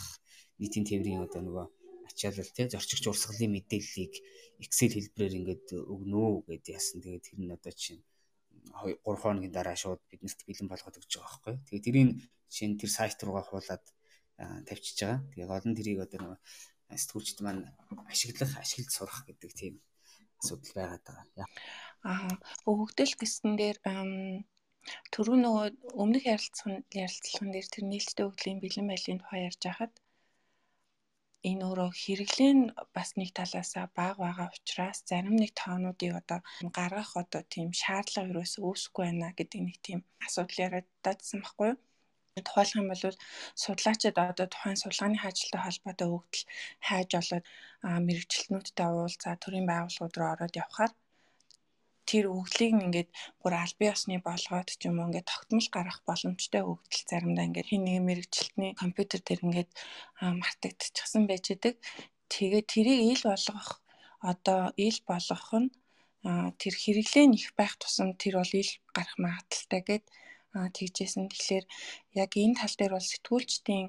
нийтийн 0.62 0.87
тээврийн 0.87 1.27
одоо 1.27 1.42
нөгөө 1.42 1.66
ачаалал 2.07 2.51
тий 2.55 2.66
зорчигч 2.70 3.05
урсгалын 3.11 3.53
мэдээллийг 3.57 4.14
Excel 4.62 4.94
хэлбэрээр 4.94 5.38
ингээд 5.38 5.66
өгнө 5.75 6.46
гэд 6.46 6.66
яасан. 6.77 7.03
Тэгээд 7.03 7.27
тэр 7.27 7.38
нь 7.42 7.55
одоо 7.57 7.72
чинь 7.75 8.03
3 8.70 9.03
хоногийн 9.03 9.55
дараа 9.55 9.77
шууд 9.77 10.01
биднэрт 10.11 10.40
бэлэн 10.46 10.68
болгоод 10.70 10.98
өгч 11.01 11.12
байгаа 11.18 11.31
байхгүй. 11.31 11.55
Тэгээд 11.66 11.87
тэрийн 11.87 12.11
шинэ 12.46 12.79
тэр 12.79 12.90
сайт 12.94 13.18
руугаа 13.22 13.44
хуулаад 13.46 13.85
тавьчихж 14.68 14.98
байгаа. 15.03 15.20
Тэгээд 15.35 15.66
нь 15.66 15.79
тэрийг 15.79 15.98
одоо 16.05 16.18
нөгөө 16.22 16.38
сэтгүүлчд 17.01 17.38
маань 17.42 17.62
ашиглах, 18.12 18.53
ашиглаж 18.61 18.92
сурах 18.92 19.20
гэдэг 19.27 19.51
тийм 19.57 19.75
асуудал 20.40 20.72
байгаад 20.77 21.05
байгаа. 21.07 21.46
Аа 22.07 22.31
өгөгдөл 22.70 23.14
гэсэн 23.18 23.51
дээр 23.57 23.79
түрүү 25.14 25.37
нөгөө 25.42 25.66
өмнөх 26.03 26.25
ярилцлагын 26.35 26.83
ярилцлаган 26.90 27.51
дээр 27.55 27.68
тэр 27.70 27.85
нээлттэй 27.87 28.25
өгөгдлийн 28.27 28.59
бэлэн 28.62 28.87
байлын 28.90 29.20
тухай 29.22 29.40
ярьж 29.48 29.62
байхад 29.62 29.92
энэ 31.50 31.62
өөрөө 31.66 31.90
хэрэглээ 32.02 32.52
нь 32.59 32.64
бас 32.96 33.09
нэг 33.18 33.31
талаасаа 33.38 33.87
бага 33.98 34.18
байгаа 34.22 34.48
учраас 34.57 34.98
зарим 35.11 35.37
нэг 35.42 35.50
тоонуудыг 35.61 36.12
одоо 36.20 36.40
гаргах 36.76 37.12
одоо 37.22 37.42
тийм 37.55 37.68
шаардлага 37.83 38.31
юусоо 38.38 38.62
үүсэхгүй 38.70 39.05
байна 39.07 39.28
гэдэг 39.38 39.61
нэг 39.66 39.76
тийм 39.87 40.00
асуудал 40.26 40.62
яриад 40.66 40.88
дадсан 41.05 41.38
байхгүй 41.42 41.68
юу? 41.72 41.78
Тухайлах 42.46 42.81
юм 42.81 42.88
бол 42.90 43.05
судлаачид 43.62 44.16
одоо 44.31 44.46
тухайн 44.50 44.78
судалгааны 44.81 45.18
ажилтай 45.28 45.61
холбоотой 45.62 46.09
өгдөл 46.16 46.44
хайж 46.87 47.11
олоод 47.20 47.44
мэрэгчлэнүүдтэй 48.07 48.88
уулзаа 48.88 49.35
төрийн 49.42 49.66
байгууллагууд 49.68 50.14
руу 50.18 50.31
ороод 50.35 50.55
явхаар 50.64 50.92
тэр 52.11 52.25
өгдлийг 52.35 52.73
ингээд 52.85 53.11
бүр 53.41 53.53
аль 53.62 53.77
бие 53.79 53.93
усны 53.95 54.19
болгоод 54.29 54.69
ч 54.75 54.83
юм 54.88 54.99
уу 54.99 55.09
ингээд 55.09 55.31
тогтмол 55.31 55.69
гаргах 55.73 56.01
боломжтой 56.09 56.62
өгдөл 56.67 57.05
заримдаа 57.11 57.47
ингээд 57.49 57.71
хин 57.71 57.85
нэг 57.87 58.01
мэрэгчлэлтний 58.09 58.73
компьютер 58.83 59.21
дээр 59.23 59.45
ингээд 59.47 59.71
мартагдчихсан 60.43 61.23
байж 61.31 61.45
идэг. 61.55 61.75
Тэгээд 62.33 62.67
тэрийг 62.73 63.01
ил 63.12 63.23
болгох 63.31 63.69
одоо 64.33 64.61
ил 64.87 64.99
болгох 65.11 65.49
нь 65.62 65.71
тэр 66.61 66.75
хэрэглээ 66.83 67.27
нь 67.27 67.38
их 67.38 67.51
байх 67.59 67.75
тусам 67.79 68.15
тэр 68.15 68.35
бол 68.38 68.53
ил 68.62 68.73
гарах 68.95 69.17
магадaltaй 69.19 69.83
гэд 69.88 70.05
тэгжсэн. 70.77 71.27
Тэгэхээр 71.33 71.65
яг 72.23 72.31
энэ 72.38 72.59
тал 72.61 72.75
дээр 72.79 72.93
бол 72.95 73.11
сэтгүүлчдийн 73.11 73.87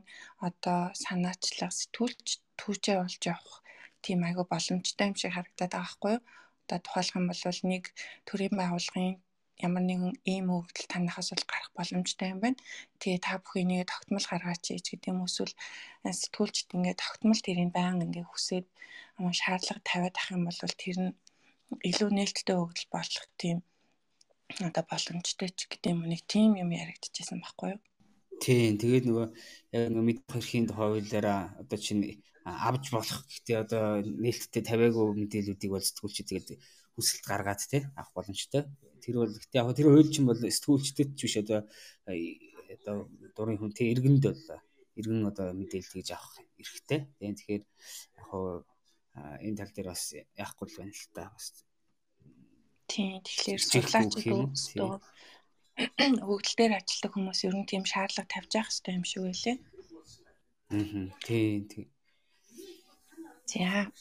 одоо 0.48 0.80
санаачлага 1.04 1.74
сэтгүүлч 1.80 2.28
түүчээ 2.60 2.98
болж 3.02 3.22
явах 3.34 3.56
тийм 4.04 4.20
айгу 4.28 4.44
боломжтой 4.50 5.06
юм 5.12 5.16
шиг 5.20 5.34
харагдаад 5.36 5.74
байгаа 5.74 5.84
байхгүй 5.84 6.14
юу? 6.18 6.22
Одоо 6.74 6.82
тухайлах 6.82 7.18
юм 7.22 7.28
бол 7.30 7.60
нэг 7.70 7.84
төрийн 8.26 8.56
байгууллагын 8.58 9.22
ямар 9.62 9.84
нэгэн 9.86 10.14
ийм 10.26 10.50
өгдөл 10.50 10.90
танахаас 10.90 11.30
бол 11.30 11.46
гарах 11.46 11.72
боломжтой 11.78 12.34
юм 12.34 12.40
байна. 12.42 12.58
Тэгээ 12.98 13.22
та 13.22 13.38
бүхэн 13.38 13.70
нэг 13.70 13.86
тогтмол 13.94 14.26
гаргаач 14.26 14.64
гэж 14.74 14.86
гэдэг 14.90 15.14
юм 15.14 15.22
эсвэл 15.30 15.54
сэтгүүлчд 16.02 16.74
ингээд 16.74 16.98
тогтмол 16.98 17.42
тэрийг 17.46 17.70
баян 17.70 18.02
ингээд 18.02 18.26
хүсээд 18.34 18.66
шаардлага 19.22 19.86
тавиад 19.86 20.18
ах 20.18 20.34
юм 20.34 20.50
бол 20.50 20.58
тэр 20.58 20.98
нь 20.98 21.14
илүү 21.90 22.10
нээлттэй 22.10 22.58
өгдөл 22.58 22.90
болох 22.90 23.26
тийм 23.38 23.58
одоо 24.66 24.84
боломжтой 24.90 25.50
ч 25.54 25.70
гэдэг 25.70 25.90
юм 25.94 26.02
нэг 26.10 26.22
тийм 26.26 26.58
юм 26.58 26.70
яригдчихсэн 26.74 27.38
байхгүй 27.42 27.78
юу? 27.78 27.82
Тийм. 28.42 28.82
Тэгээд 28.82 29.06
нөгөө 29.08 29.28
яг 29.78 29.86
нөгөө 29.94 30.06
мэдэх 30.10 30.30
хэрхийн 30.34 30.66
хуулиараа 30.74 31.42
одоо 31.62 31.78
чинь 31.78 32.02
авж 32.44 32.92
болох 32.92 33.20
гэхдээ 33.28 33.58
одоо 33.64 34.04
нээлттэй 34.04 34.64
тавиагүй 34.68 35.06
мэдээллүүдийг 35.16 35.72
бол 35.72 35.88
сэтгүүлчид 35.88 36.28
тэгээд 36.28 36.50
хүсэлт 36.96 37.26
гаргаад 37.26 37.62
тий 37.64 37.82
авах 37.96 38.12
боломжтой. 38.14 38.68
Тэр 39.00 39.16
бол 39.24 39.32
гэхдээ 39.32 39.62
яг 39.64 39.72
тэр 39.76 39.88
хууль 39.88 40.12
чинь 40.12 40.28
бол 40.28 40.40
сэтгүүлчдэд 40.40 41.10
ч 41.16 41.20
биш 41.24 41.36
одоо 41.40 41.64
одоо 42.04 42.96
дурын 43.36 43.60
хүн 43.60 43.72
тий 43.72 43.96
иргэнд 43.96 44.24
бол 44.28 44.44
иргэн 45.00 45.24
одоо 45.32 45.48
мэдээлэл 45.56 45.98
гэж 46.04 46.08
авах 46.12 46.36
эрхтэй. 46.60 47.08
Тэгэхээр 47.16 47.64
яг 47.64 48.30
энэ 49.40 49.58
тал 49.58 49.72
дээр 49.72 49.90
бас 49.96 50.04
яахгүй 50.36 50.68
л 50.68 50.78
байна 50.78 50.92
л 50.92 51.08
та 51.16 51.32
бас 51.32 51.64
Тийм. 52.92 53.24
Тэгэхээр 53.24 53.62
өөрсдөө 54.38 54.92
өгдөл 56.30 56.58
дээр 56.58 56.74
ажилладаг 56.78 57.12
хүмүүс 57.14 57.40
ер 57.50 57.56
нь 57.58 57.70
тийм 57.70 57.84
шаардлага 57.90 58.30
тавьж 58.30 58.52
явах 58.54 58.70
хэрэгтэй 58.70 58.94
юм 58.94 59.06
шиг 59.10 59.22
байлээ. 59.26 59.58
Аа. 60.70 61.10
Тийм. 61.26 61.66
Тийм. 61.72 61.86
За. 63.54 63.92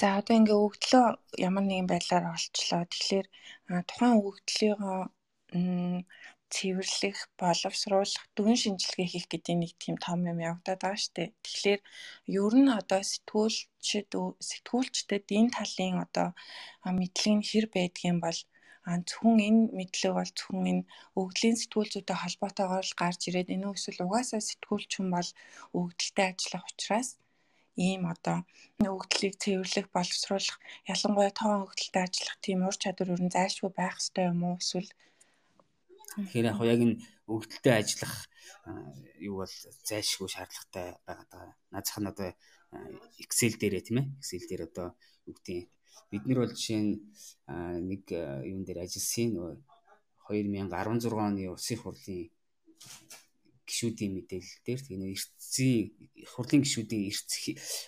За 0.00 0.06
одоо 0.20 0.34
ингээ 0.40 0.58
өгдлөө 0.66 1.06
ямар 1.48 1.64
нэгэн 1.66 1.88
байдлаар 1.90 2.24
олчлоо. 2.34 2.82
Тэгэхээр 2.88 3.26
тухайн 3.88 4.14
өгдлийнхөө 4.26 4.98
цэвэрлэх, 6.50 7.18
боловсруулах, 7.40 8.24
дүн 8.36 8.54
шинжилгээ 8.62 9.08
хийх 9.10 9.26
гэдэг 9.30 9.54
нэг 9.58 9.72
тийм 9.82 9.96
том 10.04 10.20
юм 10.30 10.38
явагдаад 10.48 10.80
байгаа 10.82 11.00
шүү 11.02 11.14
дээ. 11.16 11.28
Тэгэхээр 11.44 11.80
ер 12.42 12.54
нь 12.62 12.70
одоо 12.80 13.00
сэтгүүлчд 13.10 14.10
сэтгүүлчдэд 14.48 15.26
энэ 15.38 15.54
талын 15.56 15.96
одоо 16.06 16.28
мэдлэг 16.98 17.34
нь 17.38 17.46
хэр 17.50 17.66
байдгийм 17.74 18.18
бол 18.24 18.38
зөвхөн 19.08 19.38
энэ 19.48 19.62
мэдлэг 19.78 20.12
бол 20.18 20.30
зөвхөн 20.38 20.66
энэ 20.72 20.88
өгдлийн 21.20 21.56
сэтгүүлчүүдтэй 21.62 22.16
холбоотойгоор 22.18 22.86
л 22.90 22.98
гарч 23.02 23.20
ирээд 23.28 23.54
энэ 23.54 23.66
эсвэл 23.76 24.04
угаасаа 24.06 24.42
сэтгүүлч 24.42 24.90
хүн 24.98 25.08
бол 25.14 25.28
өгдөлтэй 25.78 26.26
ажиллах 26.34 26.64
учраас 26.72 27.08
ийм 27.76 28.02
одоо 28.10 28.38
өгдлийг 28.80 29.34
цэвэрлэх, 29.42 29.86
боловсруулах, 29.94 30.58
ялангуяа 30.88 31.32
тоон 31.34 31.64
өгдөлтэй 31.66 32.02
ажиллах 32.06 32.36
тийм 32.44 32.66
ур 32.66 32.76
чадвар 32.82 33.14
ер 33.14 33.22
нь 33.22 33.34
зайлшгүй 33.34 33.70
байх 33.74 33.96
ёстой 34.00 34.24
юм 34.32 34.40
уу? 34.46 34.56
Эсвэл 34.62 34.90
Тэгэхээр 36.10 36.50
яг 36.50 36.58
яг 36.66 36.80
энэ 36.82 37.00
өгдөлтэй 37.30 37.74
ажиллах 37.78 38.14
юу 39.22 39.34
бол 39.46 39.54
зайлшгүй 39.88 40.28
шаардлагатай 40.34 40.86
байгаад 41.06 41.30
байгаа. 41.30 41.54
Наацх 41.70 41.98
нь 42.02 42.10
одоо 42.10 42.30
Excel 43.22 43.54
дээрээ 43.58 43.82
тийм 43.86 43.98
ээ. 44.02 44.06
Excel 44.18 44.44
дээр 44.46 44.62
одоо 44.66 44.88
юу 45.30 45.34
гэдэг 45.38 45.70
бид 46.10 46.24
нар 46.26 46.38
бол 46.42 46.54
жишээ 46.54 46.82
нь 46.82 46.94
нэг 47.90 48.02
юун 48.50 48.64
дээр 48.66 48.82
ажилласан 48.82 49.28
нөгөө 49.38 49.54
2016 50.30 51.14
оны 51.14 51.42
улсын 51.54 51.78
хурлын 51.78 52.30
гишүүдийн 53.70 54.12
мэдээлэл 54.18 54.58
дээр 54.66 54.80
тэгээ 54.82 55.00
нэг 55.00 55.10
эртцийн 55.14 55.78
хурлын 56.34 56.62
гишүүдийн 56.66 57.02
эрт 57.06 57.30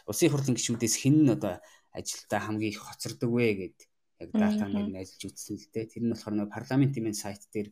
улсын 0.06 0.30
хурлын 0.30 0.56
гишүүдээс 0.56 0.94
хэн 1.02 1.16
нь 1.26 1.34
одоо 1.34 1.58
ажилдаа 1.90 2.40
хамгийн 2.46 2.72
их 2.72 2.80
хоцордог 2.86 3.30
вэ 3.34 3.46
гэд 3.58 3.78
яг 4.22 4.30
дата 4.32 4.64
нэр 4.70 4.88
нь 4.88 5.00
ажиллаж 5.02 5.22
үзсэн 5.26 5.58
л 5.58 5.66
дээ. 5.74 5.90
Тэр 5.90 6.02
нь 6.06 6.12
болохоор 6.14 6.34
нөгөө 6.38 6.54
парламентын 6.54 7.02
мен 7.04 7.16
сайт 7.18 7.42
дээр 7.50 7.68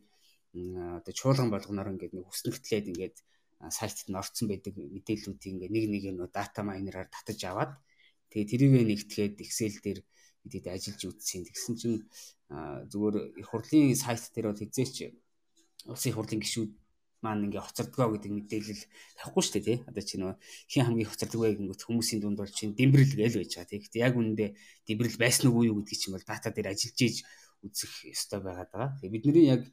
одоо 0.99 1.13
чуулган 1.15 1.49
болгоноор 1.49 1.91
ингээд 1.95 2.13
нэг 2.13 2.25
хүснэгтлээд 2.27 2.91
ингээд 2.91 3.17
сайтад 3.71 4.07
нь 4.11 4.19
орцсон 4.19 4.47
байдаг 4.51 4.73
мэдээллүүдийг 4.75 5.51
ингээд 5.55 5.73
нэг 5.73 5.85
нэг 5.87 6.03
нөө 6.17 6.29
дата 6.35 6.61
майнераар 6.65 7.07
татаж 7.07 7.39
аваад 7.47 7.71
тэгээ 8.29 8.49
тэрийг 8.51 8.71
нэгтгээд 8.89 9.35
Excel 9.39 9.75
дээр 9.79 9.99
бидэд 10.43 10.67
ажиллаж 10.73 11.01
үзсэн. 11.07 11.45
Тэгсэн 11.47 11.73
чинь 11.79 11.97
зүгээр 12.51 13.15
их 13.39 13.47
хурлын 13.47 13.95
сайт 13.95 14.27
дээр 14.33 14.51
бол 14.51 14.59
хизээч 14.59 15.13
улсын 15.87 16.13
хурлын 16.13 16.41
гишүүд 16.41 16.71
маань 17.21 17.45
ингээ 17.47 17.61
хоцордгоо 17.61 18.17
гэдэг 18.17 18.31
мэдээлэл 18.33 18.83
тавихгүй 19.17 19.43
шүү 19.45 19.53
дээ 19.55 19.65
тий. 19.65 19.77
Одоо 19.85 20.03
чи 20.03 20.15
нөгөө 20.17 20.35
хин 20.69 20.83
хамгийн 20.85 21.09
хоцордог 21.09 21.39
вэ 21.41 21.55
гингөт 21.57 21.81
хүмүүсийн 21.85 22.21
дунд 22.21 22.37
бол 22.41 22.49
чинь 22.49 22.73
дэмбэрэл 22.73 23.17
гээл 23.17 23.39
байж 23.39 23.51
байгаа 23.55 23.69
тий. 23.69 23.79
Гэхдээ 23.81 24.05
яг 24.05 24.15
үнэндээ 24.17 24.49
дэмбэрэл 24.89 25.17
байсан 25.21 25.45
уу 25.53 25.63
юу 25.69 25.77
гэдгийг 25.81 25.99
чинь 26.01 26.15
бол 26.17 26.25
дата 26.25 26.49
дээр 26.49 26.73
ажиллаж 26.73 26.99
ийж 27.05 27.17
үзэх 27.61 27.93
ёстой 28.09 28.39
байгаад 28.41 28.69
байгаа. 28.73 28.91
Тэгээ 28.97 29.13
бидний 29.13 29.45
яг 29.53 29.63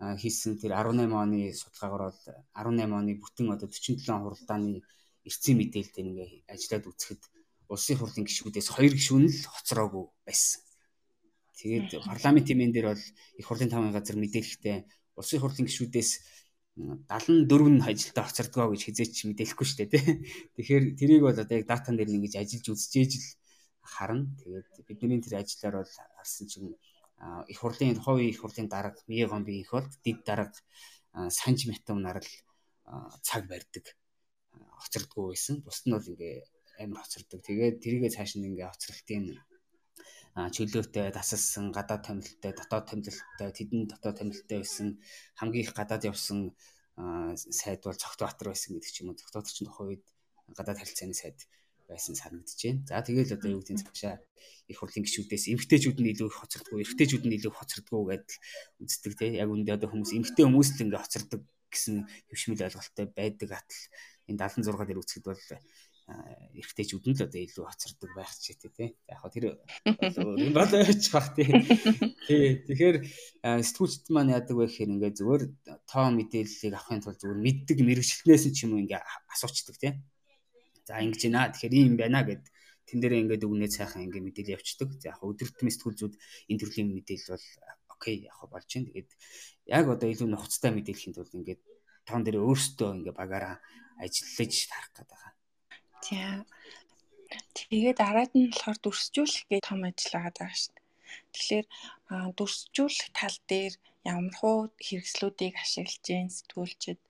хийсэн 0.00 0.60
тэр 0.60 0.72
18 0.76 1.12
оны 1.12 1.52
судалгаагаар 1.52 2.04
бол 2.08 2.20
18 2.52 2.92
оны 2.92 3.12
бүтэн 3.20 3.48
одоо 3.52 3.68
47 3.68 4.04
хуралдааны 4.04 4.80
эрцэн 5.28 5.56
мэдээлэлтэй 5.60 6.04
ингээ 6.04 6.30
ажиллаад 6.48 6.84
үзэхэд 6.88 7.22
улсын 7.68 7.96
хурлын 8.00 8.24
гишүүдээс 8.24 8.68
хоёр 8.72 8.92
гишүүн 8.96 9.24
л 9.28 9.44
хоцроогүй 9.52 10.04
байсан. 10.24 10.60
Тэгээд 11.60 12.00
парламентын 12.08 12.56
мен 12.56 12.72
дээр 12.72 12.96
бол 12.96 13.04
их 13.36 13.46
хурлын 13.46 13.68
таван 13.68 13.92
газар 13.92 14.16
мэдээлэхдээ 14.16 14.78
улсын 15.20 15.40
хурлын 15.44 15.68
гишүүдээс 15.68 16.10
74 16.76 17.68
нь 17.68 17.82
ажилдаа 17.82 18.24
хоцордгоо 18.24 18.70
гэж 18.72 18.80
хизээч 18.86 19.16
мэдээлэхгүй 19.26 19.66
шүү 19.66 19.78
дээ 19.78 19.90
тий. 19.90 20.04
Тэгэхээр 20.56 20.84
тэрийг 20.96 21.22
бол 21.26 21.36
одоо 21.36 21.56
яг 21.58 21.66
датан 21.66 21.98
дээр 21.98 22.14
ингэж 22.14 22.38
ажиллаж 22.38 22.66
үзчихээж 22.70 23.12
л 23.18 23.26
харна. 23.82 24.30
Тэгээд 24.40 24.86
бидний 24.88 25.20
тэр 25.20 25.42
ажиллаар 25.42 25.82
бол 25.82 25.92
харсан 26.16 26.46
чинь 26.46 26.78
их 27.52 27.58
хурлын 27.60 28.00
хувийн 28.00 28.30
их 28.32 28.40
хурлын 28.40 28.68
дарга 28.70 29.02
Мие 29.10 29.26
гомби 29.26 29.60
их 29.60 29.70
болт 29.74 29.92
дид 30.04 30.24
дарга 30.24 30.56
санж 31.12 31.66
метамнаар 31.66 32.22
л 32.22 32.32
цаг 33.26 33.44
барьдаг 33.50 33.84
хоцордгоо 34.80 35.34
байсан. 35.34 35.60
Бусд 35.66 35.84
нь 35.84 35.94
бол 35.94 36.06
ингээ 36.06 36.34
амар 36.80 37.02
хоцордог. 37.02 37.40
Тэгээд 37.44 37.82
тэрийгээ 37.82 38.14
цааш 38.16 38.38
нь 38.38 38.48
ингээ 38.48 38.70
хоцролтын 38.70 39.36
чөлөөтэй 40.34 41.10
тасалсан 41.10 41.74
гадаад 41.74 42.06
томилттой 42.06 42.52
дотоод 42.54 42.86
томилттой 42.90 43.50
тэдэн 43.50 43.90
дотоод 43.90 44.16
томилттой 44.22 44.58
байсан 44.62 45.02
хамгийн 45.34 45.64
их 45.66 45.74
гадаад 45.74 46.06
явсан 46.06 46.54
сайд 47.50 47.82
бол 47.82 47.96
Цогтбаатар 47.96 48.52
байсан 48.52 48.76
гэдэг 48.76 48.92
ч 48.92 49.02
юм 49.02 49.10
уу. 49.10 49.18
Цогтбаатар 49.18 49.52
ч 49.52 49.58
тухайн 49.64 49.88
үед 49.98 50.04
гадаад 50.54 50.78
харилцааны 50.78 51.16
сайд 51.16 51.38
байсан 51.90 52.14
санагдаж 52.14 52.60
байна. 52.62 52.86
За 52.86 53.02
тэгэл 53.02 53.34
одоо 53.34 53.50
юу 53.50 53.62
гэдэг 53.62 53.82
цаашаа 53.82 54.22
их 54.70 54.78
хурлын 54.78 55.04
гишүүдээс 55.04 55.50
эмгтээчүүд 55.50 55.98
нь 55.98 56.10
илүү 56.14 56.28
их 56.30 56.38
хоцордгоо, 56.38 56.78
эрэгтэйчүүд 56.78 57.24
нь 57.26 57.36
илүү 57.42 57.52
хоцордгоо 57.56 58.02
гэдэл 58.06 58.38
үздэг 58.86 59.12
тийм. 59.18 59.34
Яг 59.34 59.50
үндэ 59.50 59.74
одоо 59.74 59.88
хүмүүс 59.90 60.14
эмгтээ 60.14 60.46
хүмүүс 60.46 60.70
л 60.78 60.82
ингээ 60.86 61.02
хоцордог 61.02 61.42
гэсэн 61.70 62.06
хөвшмөл 62.30 62.66
ойлголттой 62.66 63.06
байдаг 63.10 63.50
атал 63.58 63.82
энэ 64.30 64.38
76 64.38 64.86
дээр 64.86 65.02
үзэхэд 65.02 65.26
бол 65.26 65.42
эрэгтэйчүүд 66.58 67.04
нь 67.08 67.16
л 67.16 67.24
одоо 67.26 67.40
илүү 67.40 67.64
хоцордог 67.66 68.10
байх 68.16 68.32
ч 68.36 68.56
гэдэг 68.56 68.72
тийм. 68.74 68.90
Яг 69.10 69.18
хоо 69.20 69.30
тэр 69.30 69.44
юм 70.44 70.52
бол 70.56 70.72
ойч 70.74 71.04
бах 71.14 71.32
тийм. 71.36 71.62
Тий. 72.26 72.64
Тэгэхээр 72.66 72.96
сэтгүүлчд 73.42 74.10
маань 74.10 74.34
яадаг 74.34 74.56
вэ 74.56 74.66
гэхээр 74.66 74.94
ингээ 74.94 75.12
зүгээр 75.18 75.42
тоо 75.86 76.06
мэдээллийг 76.14 76.74
авахын 76.74 77.02
тулд 77.02 77.20
зүгээр 77.20 77.44
мэддэг 77.44 77.78
мэрэгчлэнээс 77.84 78.44
ч 78.54 78.58
юм 78.66 78.74
уу 78.74 78.82
ингээ 78.84 79.02
асуучдаг 79.32 79.76
тийм 79.78 79.94
За 80.90 80.98
ингэж 80.98 81.22
байна. 81.30 81.54
Тэгэхээр 81.54 81.74
ийм 81.78 81.94
байна 81.94 82.26
гэд 82.26 82.42
тэн 82.90 82.98
дээрээ 82.98 83.22
ингээд 83.22 83.46
өгнээ 83.46 83.70
цайхан 83.70 84.10
ингээд 84.10 84.26
мэдээлэл 84.26 84.54
явцдаг. 84.58 84.90
За 84.98 85.14
яг 85.14 85.22
өдөртмийн 85.22 85.70
сэтгүүлзүүд 85.70 86.14
энэ 86.50 86.60
төрлийн 86.60 86.90
мэдээлэл 86.90 87.30
бол 87.30 87.46
окей 87.94 88.16
яг 88.26 88.38
болж 88.50 88.66
байна. 88.66 88.90
Тэгээд 88.90 89.10
яг 89.70 89.84
одоо 89.86 90.08
илүү 90.10 90.28
нухацтай 90.34 90.70
мэдээлэхийн 90.74 91.14
тулд 91.14 91.30
ингээд 91.30 91.62
тоон 92.10 92.22
дээр 92.26 92.42
өөрсдөө 92.42 92.90
ингээд 92.98 93.20
багаараа 93.22 93.56
ажиллаж 94.02 94.54
тарах 94.66 94.90
гэдэг 94.98 95.06
байгаа. 95.14 95.32
За. 96.04 96.44
Тэгээд 97.54 97.98
дараад 98.02 98.32
нь 98.34 98.50
болохоор 98.50 98.78
дүрсжүүлэх 98.82 99.44
гэх 99.50 99.62
том 99.68 99.80
ажил 99.86 100.14
байгаа 100.18 100.50
шүү 100.50 100.72
дээ. 100.74 100.86
Тэгэхээр 101.34 101.66
дүрсжүүлэх 102.38 103.08
тал 103.14 103.38
дээр 103.50 103.74
ямар 104.04 104.34
хуу 104.40 104.58
хэрэгслүүдийг 104.86 105.54
ашиглаж 105.62 106.02
гин 106.06 106.28
сэтгүүлчд 106.36 107.00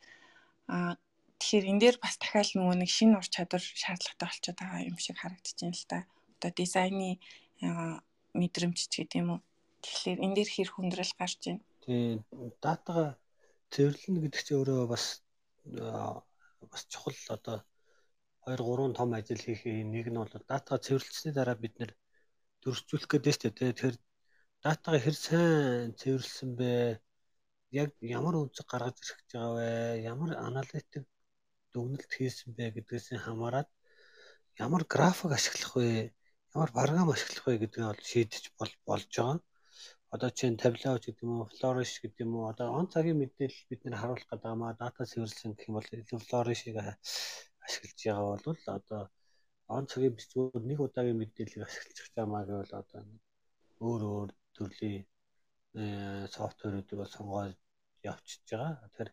а 0.69 0.97
Тэгэхээр 1.41 1.71
энэ 1.73 1.81
дээр 1.81 1.97
бас 2.05 2.21
дахиад 2.21 2.53
нөгөө 2.53 2.77
нэг 2.85 2.91
шинэ 2.93 3.17
ур 3.17 3.25
чадвар 3.25 3.65
шаардлагатай 3.65 4.29
болчиход 4.29 4.59
байгаа 4.61 4.89
юм 4.93 4.99
шиг 5.01 5.17
харагдаж 5.17 5.57
байна 5.57 5.73
л 5.81 5.87
да. 5.89 5.99
Одоо 6.37 6.51
дизайны 6.53 7.11
мэдрэмж 8.37 8.77
ч 8.77 8.93
гэдэг 9.01 9.21
юм 9.25 9.29
уу. 9.33 9.41
Тэгэхээр 9.81 10.19
энэ 10.21 10.37
дээр 10.37 10.51
хэр 10.53 10.69
хүндрэл 10.69 11.15
гарч 11.17 11.41
байна. 11.49 11.65
Тий, 11.81 12.21
датага 12.61 13.17
цэвэрлэнэ 13.73 14.21
гэдэг 14.21 14.43
чинь 14.45 14.59
өөрөө 14.61 14.85
бас 14.93 15.25
бас 16.69 16.83
чухал 16.93 17.17
одоо 17.33 17.65
2 18.47 18.57
3 18.57 18.97
том 18.99 19.11
ажил 19.19 19.43
хийх 19.45 19.63
нэг 19.95 20.07
нь 20.11 20.21
бол 20.21 20.33
датага 20.51 20.83
цэвэрлэлсний 20.85 21.35
дараа 21.37 21.57
бид 21.63 21.75
нэр 21.81 21.93
дөрвжүүлэх 22.63 23.09
гэдэг 23.11 23.35
шүү 23.35 23.43
дээ. 23.43 23.73
Тэгэхээр 23.73 23.97
датага 24.65 24.99
хэр 25.05 25.17
сайн 25.27 25.93
цэвэрлсэн 26.01 26.51
бэ? 26.59 26.73
Яг 27.83 27.91
ямар 28.19 28.35
үнцэг 28.41 28.67
гаргаж 28.73 28.97
ирэх 29.01 29.19
гэж 29.21 29.31
байгаа 29.33 29.55
вэ? 29.57 29.69
Ямар 30.13 30.31
аналитик 30.49 31.05
дүгнэлт 31.73 32.13
хийсэн 32.17 32.51
бэ 32.57 32.65
гэдгээс 32.75 33.07
хамаарат 33.25 33.69
ямар 34.65 34.83
график 34.85 35.31
ашиглах 35.33 35.73
вэ, 35.77 36.13
ямар 36.55 36.71
програм 36.77 37.09
ашиглах 37.11 37.47
вэ 37.47 37.55
гэдгийг 37.63 37.87
бол 37.89 38.03
шийдэж 38.11 38.45
болж 38.59 38.75
байгаа. 38.89 39.39
Одоо 40.15 40.31
чинь 40.39 40.59
ч 40.59 40.67
гэдэг 40.67 41.23
юм 41.23 41.33
уу, 41.41 41.49
флориш 41.55 41.93
гэдэг 42.03 42.21
юм 42.27 42.33
уу, 42.37 42.51
одоо 42.53 42.67
он 42.79 42.87
цагийн 42.93 43.19
мэдээлэл 43.21 43.69
бид 43.71 43.81
нэр 43.85 44.01
харуулах 44.01 44.27
гэдэг 44.27 44.51
юм 44.51 44.63
а 44.67 44.75
дата 44.75 45.07
цэвэрлсэн 45.07 45.55
гэх 45.55 45.69
юм 45.69 45.77
бол 45.79 45.89
флоришийг 46.27 46.77
ашиглаж 47.71 48.01
байгаа 48.03 48.37
бол 48.45 48.61
одоо 48.79 49.03
он 49.77 49.87
цагийн 49.87 50.17
бичвэр 50.19 50.63
нэг 50.67 50.79
удаагийн 50.83 51.21
мэдээллийг 51.23 51.63
ашиглаж 51.65 51.99
байгаамаа 52.03 52.43
гэвэл 52.49 52.75
одоо 52.83 53.03
өөр 53.87 54.03
өөр 54.15 54.31
төрлийн 54.57 55.05
софтверуудыг 56.35 56.99
бол 56.99 57.15
сонгоод 57.17 57.57
явчихж 58.11 58.47
байгаа. 58.51 58.75
Тэгэхээр 58.83 59.11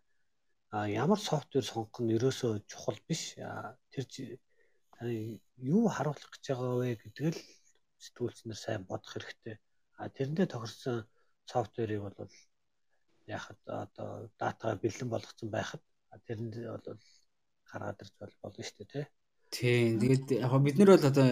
ямар 1.01 1.19
софтвер 1.29 1.65
сонгох 1.67 2.01
нь 2.01 2.15
ерөөсөө 2.17 2.51
чухал 2.71 2.99
биш. 3.07 3.37
Тэр 3.93 4.05
юу 5.73 5.83
харуулах 5.95 6.31
гэж 6.33 6.43
байгаа 6.49 6.73
вэ 6.81 6.89
гэдэг 7.01 7.25
л 7.37 7.41
сэтгүүлчнэр 8.03 8.57
сайн 8.57 8.81
бодох 8.89 9.13
хэрэгтэй. 9.13 9.55
А 10.01 10.09
тэрэндээ 10.09 10.47
тохирсон 10.49 11.05
софтверийг 11.45 12.01
бол 12.01 12.33
яхад 13.27 13.59
одоо 13.83 14.09
дата 14.41 14.75
бэлэн 14.83 15.09
болгоцсон 15.13 15.49
байхад 15.53 15.81
тэрэнд 16.27 16.53
бол 16.85 17.01
гаргаад 17.71 18.03
ирж 18.03 18.13
болно 18.19 18.63
шүү 18.67 18.77
дээ 18.79 18.91
тий. 18.93 19.05
Тийм. 19.51 19.99
Тэгээд 20.01 20.27
яг 20.43 20.53
бид 20.63 20.77
нар 20.77 20.91
бол 20.95 21.09
одоо 21.11 21.27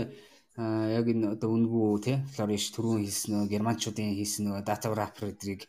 яг 0.56 1.06
энэ 1.12 1.36
одоо 1.36 1.50
үнгүү 1.52 1.90
тий 2.06 2.18
флориш 2.36 2.72
түрүүн 2.76 3.04
хийсэн 3.04 3.30
нөө 3.36 3.52
германчуудын 3.54 4.16
хийсэн 4.16 4.44
нөө 4.48 4.64
дата 4.64 4.88
wrapper 4.92 5.32
эдрийг 5.34 5.68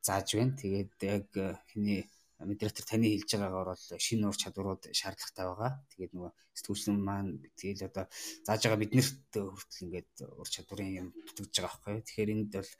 зааж 0.00 0.28
байна. 0.32 0.56
Тэгээд 0.56 0.96
яг 1.04 1.28
хиний 1.70 2.08
модератор 2.40 2.84
таны 2.88 3.06
хэлж 3.12 3.30
байгаагаар 3.36 3.70
бол 3.70 4.04
шинэ 4.06 4.26
ур 4.26 4.36
чадварууд 4.42 4.82
шаардлагатай 4.90 5.44
байгаа. 5.46 5.72
Тэгээд 5.92 6.12
нөгөө 6.16 6.32
сэтгүүлчнэн 6.56 6.98
маань 6.98 7.30
тэгэл 7.54 7.86
одоо 7.88 8.04
зааж 8.46 8.60
байгаа 8.64 8.82
биднэрт 8.82 9.30
хүртэл 9.36 9.84
ингээд 9.86 10.12
ур 10.40 10.48
чадварын 10.48 10.90
юм 11.00 11.08
дутагдж 11.12 11.56
байгаа 11.60 11.78
байхгүй. 11.84 12.02
Тэгэхээр 12.02 12.34
энд 12.34 12.52
бол 12.56 12.70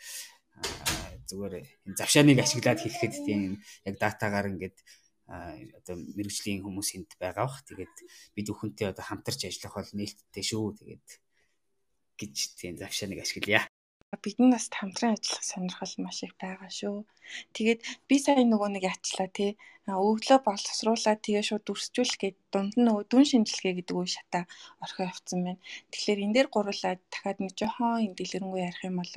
зүгээр 1.28 1.54
энэ 1.60 1.96
завшааныг 1.98 2.38
ашиглаад 2.42 2.80
хэлэхэд 2.82 3.14
тийм 3.24 3.62
яг 3.88 3.94
датагаар 4.00 4.50
ингээд 4.52 4.76
одоо 5.32 5.96
мэрэгжлийн 5.96 6.60
хүмүүс 6.60 6.88
энд 7.00 7.10
байгаа 7.16 7.48
бах. 7.48 7.64
Тэгээд 7.64 7.96
бид 8.36 8.46
өхөнтэй 8.52 8.92
одоо 8.92 9.04
хамтарч 9.04 9.48
ажиллах 9.48 9.74
бол 9.80 9.90
нээлттэй 9.96 10.44
шүү. 10.44 10.64
Тэгээд 10.76 11.08
гэж 12.20 12.34
тийм 12.60 12.76
завшааныг 12.76 13.24
ашиглая 13.24 13.71
бидний 14.20 14.50
нас 14.52 14.68
хамтран 14.68 15.16
ажиллах 15.16 15.44
сонирхол 15.50 15.94
маш 16.04 16.18
их 16.26 16.34
байгаа 16.42 16.70
шүү. 16.80 16.96
Тэгээд 17.56 17.80
би 18.08 18.16
сайн 18.24 18.48
нөгөө 18.52 18.68
нэг 18.72 18.84
яачлаа 18.92 19.28
тий 19.38 19.50
өглөө 19.88 20.38
боловсруулаад 20.46 21.20
тэгээ 21.24 21.44
шууд 21.48 21.64
дүрсжүүлэх 21.66 22.18
гээд 22.20 22.36
дунд 22.52 22.74
нь 22.76 22.92
дүн 23.10 23.24
шинжилгээ 23.30 23.74
гэдэг 23.80 23.96
үе 23.96 24.08
шатаа 24.14 24.44
орхио 24.84 25.08
явцсан 25.10 25.40
байна. 25.46 25.60
Тэгэхээр 25.90 26.24
энэ 26.24 26.34
дээр 26.36 26.48
гурлаад 26.52 27.00
дахиад 27.12 27.38
нэг 27.40 27.52
жоохон 27.58 28.04
энэ 28.04 28.16
дэлгэрэнгүй 28.18 28.60
ярих 28.68 28.82
юм 28.88 28.96
бол 29.00 29.12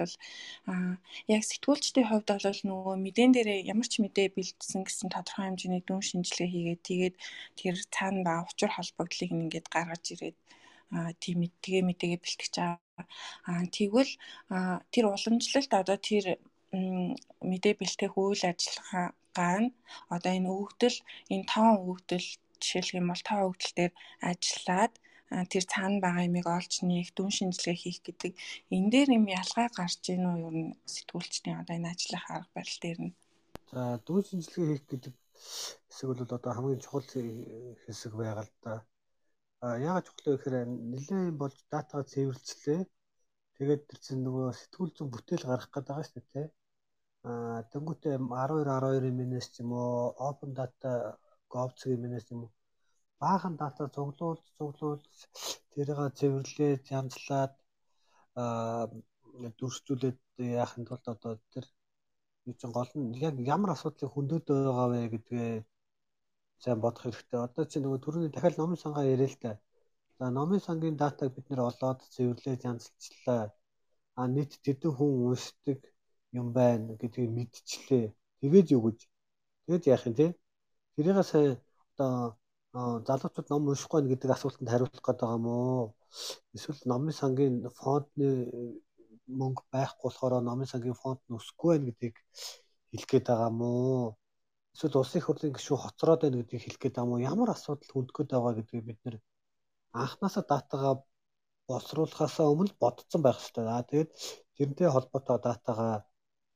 аа 0.71 0.95
яг 1.35 1.43
сэтгүүлчдийн 1.45 2.07
хувьд 2.07 2.29
бол 2.31 2.61
нөгөө 2.71 2.95
мэдэн 3.05 3.31
дээрээ 3.35 3.67
ямар 3.73 3.87
ч 3.91 3.93
мэдээ 3.99 4.27
бэлдсэн 4.35 4.81
гэсэн 4.87 5.09
тодорхой 5.11 5.45
хэмжээний 5.45 5.83
дүн 5.85 6.01
шинжилгээ 6.09 6.49
хийгээд 6.53 6.81
тэгээд 6.87 7.15
тэр 7.59 7.75
цаана 7.95 8.21
ба 8.25 8.33
учир 8.49 8.71
холбогдлыг 8.73 9.31
ингээд 9.35 9.67
гаргаж 9.75 10.03
ирээд 10.13 10.37
тийм 11.21 11.39
тэгээ 11.63 11.83
мэдээгээ 11.89 12.19
бэлтгэж 12.23 12.53
байгаа. 12.57 12.84
Аа 13.49 13.63
тэгвэл 13.75 14.11
тэр 14.93 15.05
уламжлалт 15.11 15.71
одоо 15.81 15.97
тэр 16.09 16.25
мэдээ 17.49 17.73
бэлтгэх 17.79 18.13
үйл 18.17 18.43
ажиллагаа 18.51 19.57
нь 19.63 19.69
одоо 20.15 20.31
энэ 20.37 20.51
өгөгдөл 20.55 20.97
энэ 21.33 21.45
тоон 21.51 21.73
өгөгдөл 21.81 22.27
жишээлх 22.61 22.97
юм 22.99 23.07
бол 23.11 23.23
тоо 23.29 23.39
өгөгдөл 23.47 23.75
дээр 23.77 23.93
ажиллаад 24.31 24.93
тэр 25.51 25.63
цаана 25.71 25.99
байгаа 26.03 26.27
юмыг 26.29 26.47
олж 26.57 26.73
нээх, 26.85 27.09
дүн 27.17 27.31
шинжилгээ 27.37 27.77
хийх 27.81 27.99
гэдэг 28.05 28.33
энэ 28.75 28.91
дээр 28.93 29.09
юм 29.17 29.25
ялгаа 29.39 29.67
гарч 29.73 30.01
ийн 30.13 30.23
үү 30.29 30.37
ер 30.47 30.55
нь 30.63 30.77
сэтгүүлчдийн 30.93 31.59
одоо 31.61 31.75
энэ 31.75 31.91
ажлын 31.91 32.21
арга 32.35 32.51
барил 32.55 32.79
дээр 32.81 32.99
нь. 33.05 33.13
За 33.73 33.81
дүн 34.05 34.21
шинжилгээ 34.27 34.67
хийх 34.69 34.85
гэдэг 34.91 35.13
хэсэг 35.89 36.07
бол 36.09 36.21
одоо 36.23 36.51
хамгийн 36.53 36.83
чухал 36.83 37.09
хэсэг 37.83 38.11
байгаа 38.15 38.45
л 38.45 38.53
да. 38.63 38.73
Яагаад 39.87 40.05
чухал 40.05 40.25
вэ 40.27 40.33
гэхээр 40.35 40.55
нэлээд 40.91 41.35
болж 41.41 41.57
датаа 41.73 42.01
цэвэрлжлээ. 42.11 42.81
Тэгээд 43.55 43.81
тэр 43.89 43.99
чинь 44.05 44.23
нөгөө 44.25 44.47
сэтгүүл 44.59 44.91
зүйн 44.95 45.09
бүтээл 45.13 45.47
гаргах 45.49 45.71
гэдэг 45.73 45.89
байгаа 45.89 46.07
шүү 46.09 46.23
дээ. 46.33 46.47
А 47.29 47.31
тэнгуүтээ 47.71 48.15
12 48.19 48.67
12 48.69 49.19
минус 49.19 49.45
ч 49.53 49.55
юм 49.63 49.71
уу 49.73 50.13
open 50.27 50.51
data 50.59 50.91
gov.cg 51.51 51.91
минус 52.03 52.25
юм 52.33 52.41
уу 52.45 52.51
баахан 53.21 53.55
дата 53.61 53.83
цуглуул 53.95 54.39
цуглуул 54.57 55.01
тэрийг 55.73 55.99
цэвэрлээд 56.19 56.83
янзлаад 56.99 57.53
а 58.43 58.45
дүрстүүлээд 59.59 60.19
яахын 60.61 60.83
тулд 60.87 61.05
одоо 61.13 61.33
тэр 61.53 61.65
юу 62.47 62.55
ч 62.59 62.61
гол 62.77 62.91
нь 62.99 63.15
яг 63.27 63.35
ямар 63.53 63.71
асуудлыг 63.73 64.11
хөндөд 64.11 64.45
байгаа 64.47 64.87
вэ 64.91 64.99
гэдгээ 65.13 65.53
сайн 66.63 66.79
бодох 66.83 67.03
хэрэгтэй. 67.03 67.39
Одоо 67.47 67.63
чи 67.71 67.77
нөгөө 67.79 67.99
түрүүний 68.03 68.31
дахиад 68.33 68.57
номын 68.59 68.79
сангаа 68.83 69.05
яриа 69.13 69.29
л 69.31 69.37
та. 69.43 69.51
За 70.19 70.29
номын 70.37 70.61
сангийн 70.67 70.95
датаг 71.01 71.29
бид 71.35 71.49
нэр 71.49 71.61
олоод 71.69 71.99
цэвэрлээд 72.13 72.65
янзлцлаа. 72.69 73.43
А 74.19 74.21
нийт 74.33 74.51
тэдэн 74.65 74.91
хүн 74.97 75.11
уншдаг 75.29 75.79
юм 76.39 76.47
байна 76.57 76.95
гэдгийг 77.01 77.31
мэдчихлээ. 77.37 78.05
Тэгээд 78.39 78.67
юу 78.75 78.81
гэж. 78.85 78.99
Тэгээд 79.65 79.87
яах 79.93 80.03
юм 80.07 80.15
те? 80.19 80.27
Тэрийг 80.95 81.19
сайн 81.23 81.59
одоо 81.95 82.37
залуучууд 82.75 83.47
ном 83.49 83.67
уншихгүй 83.71 84.01
гэдэг 84.11 84.29
асуултанд 84.35 84.71
хариулах 84.71 85.03
гээд 85.05 85.19
байгаа 85.21 85.39
уу? 85.39 85.95
Эсвэл 86.55 86.81
номын 86.91 87.15
сангийн 87.21 87.55
фонтны 87.79 88.29
мөнгө 89.39 89.63
байхгүй 89.71 90.07
болохоор 90.07 90.33
номын 90.43 90.67
сангийн 90.71 90.99
фонт 91.01 91.21
нь 91.27 91.37
өсөхгүй 91.39 91.71
байх 91.75 91.85
гэдгийг 91.87 92.15
хэлэх 92.91 93.09
гээд 93.11 93.27
байгаа 93.31 93.51
уу? 93.51 94.15
Эсвэл 94.75 94.99
улсын 94.99 95.23
хурлын 95.23 95.55
гишүүн 95.55 95.81
хоцроод 95.83 96.21
байна 96.21 96.37
гэдгийг 96.39 96.63
хэлэх 96.63 96.81
гээд 96.81 96.95
байгаа 96.95 97.15
юм 97.15 97.27
ямар 97.31 97.49
асуудал 97.55 97.91
хөндгöd 97.93 98.29
байгаа 98.31 98.53
гэдгийг 98.59 98.83
бид 98.87 98.99
нэр 99.05 99.15
анханасаа 100.01 100.43
датагаа 100.51 100.93
боловсруулахаасаа 101.69 102.51
өмнө 102.53 102.75
бодсон 102.83 103.21
байх 103.23 103.39
хэрэгтэй. 103.39 103.65
Аа 103.71 103.87
тэгээд 103.89 104.09
тэрнтэй 104.57 104.89
холбоотой 104.91 105.37
датагаа 105.47 105.95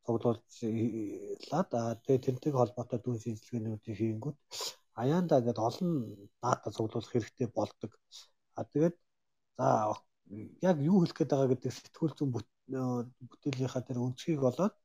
цуглууллаад 0.03 1.69
аа 1.79 1.93
тэгээд 2.03 2.25
тэрнтэй 2.25 2.51
холбоотой 2.59 2.99
дүн 3.01 3.17
шинжилгээнүүдийг 3.23 3.97
хийнгүүт 3.99 4.37
аяанда 5.01 5.35
гэдэг 5.45 5.67
олон 5.69 5.89
дата 6.43 6.67
цуглуулах 6.75 7.11
хэрэгтэй 7.13 7.47
болдог. 7.57 7.91
Аа 8.57 8.65
тэгээд 8.71 8.95
за 9.57 9.67
яг 10.69 10.77
юу 10.89 10.97
хэлэх 11.01 11.17
гээд 11.17 11.31
байгаа 11.31 11.51
гэдэг 11.51 11.71
сэтгүүл 11.73 12.13
зүйн 12.17 12.31
бүтээлийнхаа 13.29 13.83
тэр 13.87 13.97
өнцгийг 14.05 14.39
болоод 14.45 14.75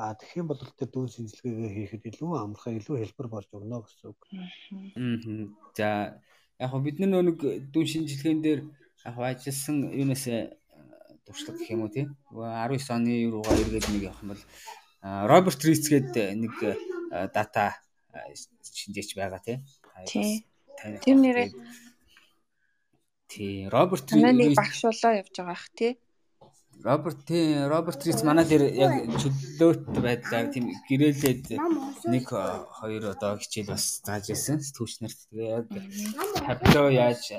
А 0.00 0.16
тэгэх 0.16 0.40
юм 0.40 0.48
бол 0.48 0.56
тэр 0.56 0.88
дүн 0.88 1.12
шинжилгээгээ 1.12 1.72
хийхэд 1.76 2.08
илүү 2.08 2.32
амархан, 2.40 2.80
илүү 2.80 2.96
хэлбэр 3.04 3.28
болж 3.28 3.48
өгнө 3.52 3.84
гэсэн 3.84 4.08
үг. 4.08 4.20
Аа. 4.32 5.52
За 5.76 5.88
яг 6.56 6.72
бид 6.80 6.96
нар 7.04 7.20
нэг 7.28 7.36
дүн 7.68 7.84
шинжилгээнд 7.84 8.40
дээр 8.40 8.60
яг 9.04 9.16
ажилласан 9.20 9.92
юунаас 9.92 10.24
э, 10.24 10.56
туршлага 11.28 11.60
гэх 11.60 11.72
юм 11.76 11.84
уу 11.84 11.92
тийм 11.92 12.16
19 12.32 12.96
оны 12.96 13.12
руугаа 13.28 13.60
эргээд 13.60 13.92
нэг 13.92 14.02
явах 14.08 14.24
юм 14.24 14.32
бол 14.32 14.44
Роберт 15.04 15.60
Риц 15.68 15.84
гээд 15.84 16.16
нэг 16.16 16.54
дата 17.36 17.76
шинжээч 18.64 19.16
байгаа 19.20 19.40
тийм. 19.44 19.60
Тэр 21.04 21.16
нэрээ 21.20 21.48
тий 23.28 23.68
Роберт 23.68 24.12
Риц 24.12 24.56
багш 24.56 24.80
болоо 24.88 25.12
явж 25.20 25.34
байгаа 25.36 25.56
ах 25.56 25.68
тий. 25.76 25.92
Роберт 26.84 27.24
тий 27.26 27.68
Роберт 27.68 28.06
Риц 28.06 28.22
манай 28.24 28.46
дээр 28.48 28.64
яг 28.72 28.92
чөлөөт 29.20 29.84
байдлаар 30.00 30.48
тийм 30.48 30.72
гэрээлээд 30.88 31.60
нэг 32.08 32.24
хоёр 32.24 33.02
одоо 33.12 33.36
хичээл 33.36 33.76
бас 33.76 34.00
зааж 34.00 34.32
ирсэн 34.32 34.64
сэтгүүлч 34.64 34.96
нарт. 35.04 35.20
Тэгээ 35.28 35.50
яг 35.60 35.66
табло 36.48 36.88
яаж 36.88 37.36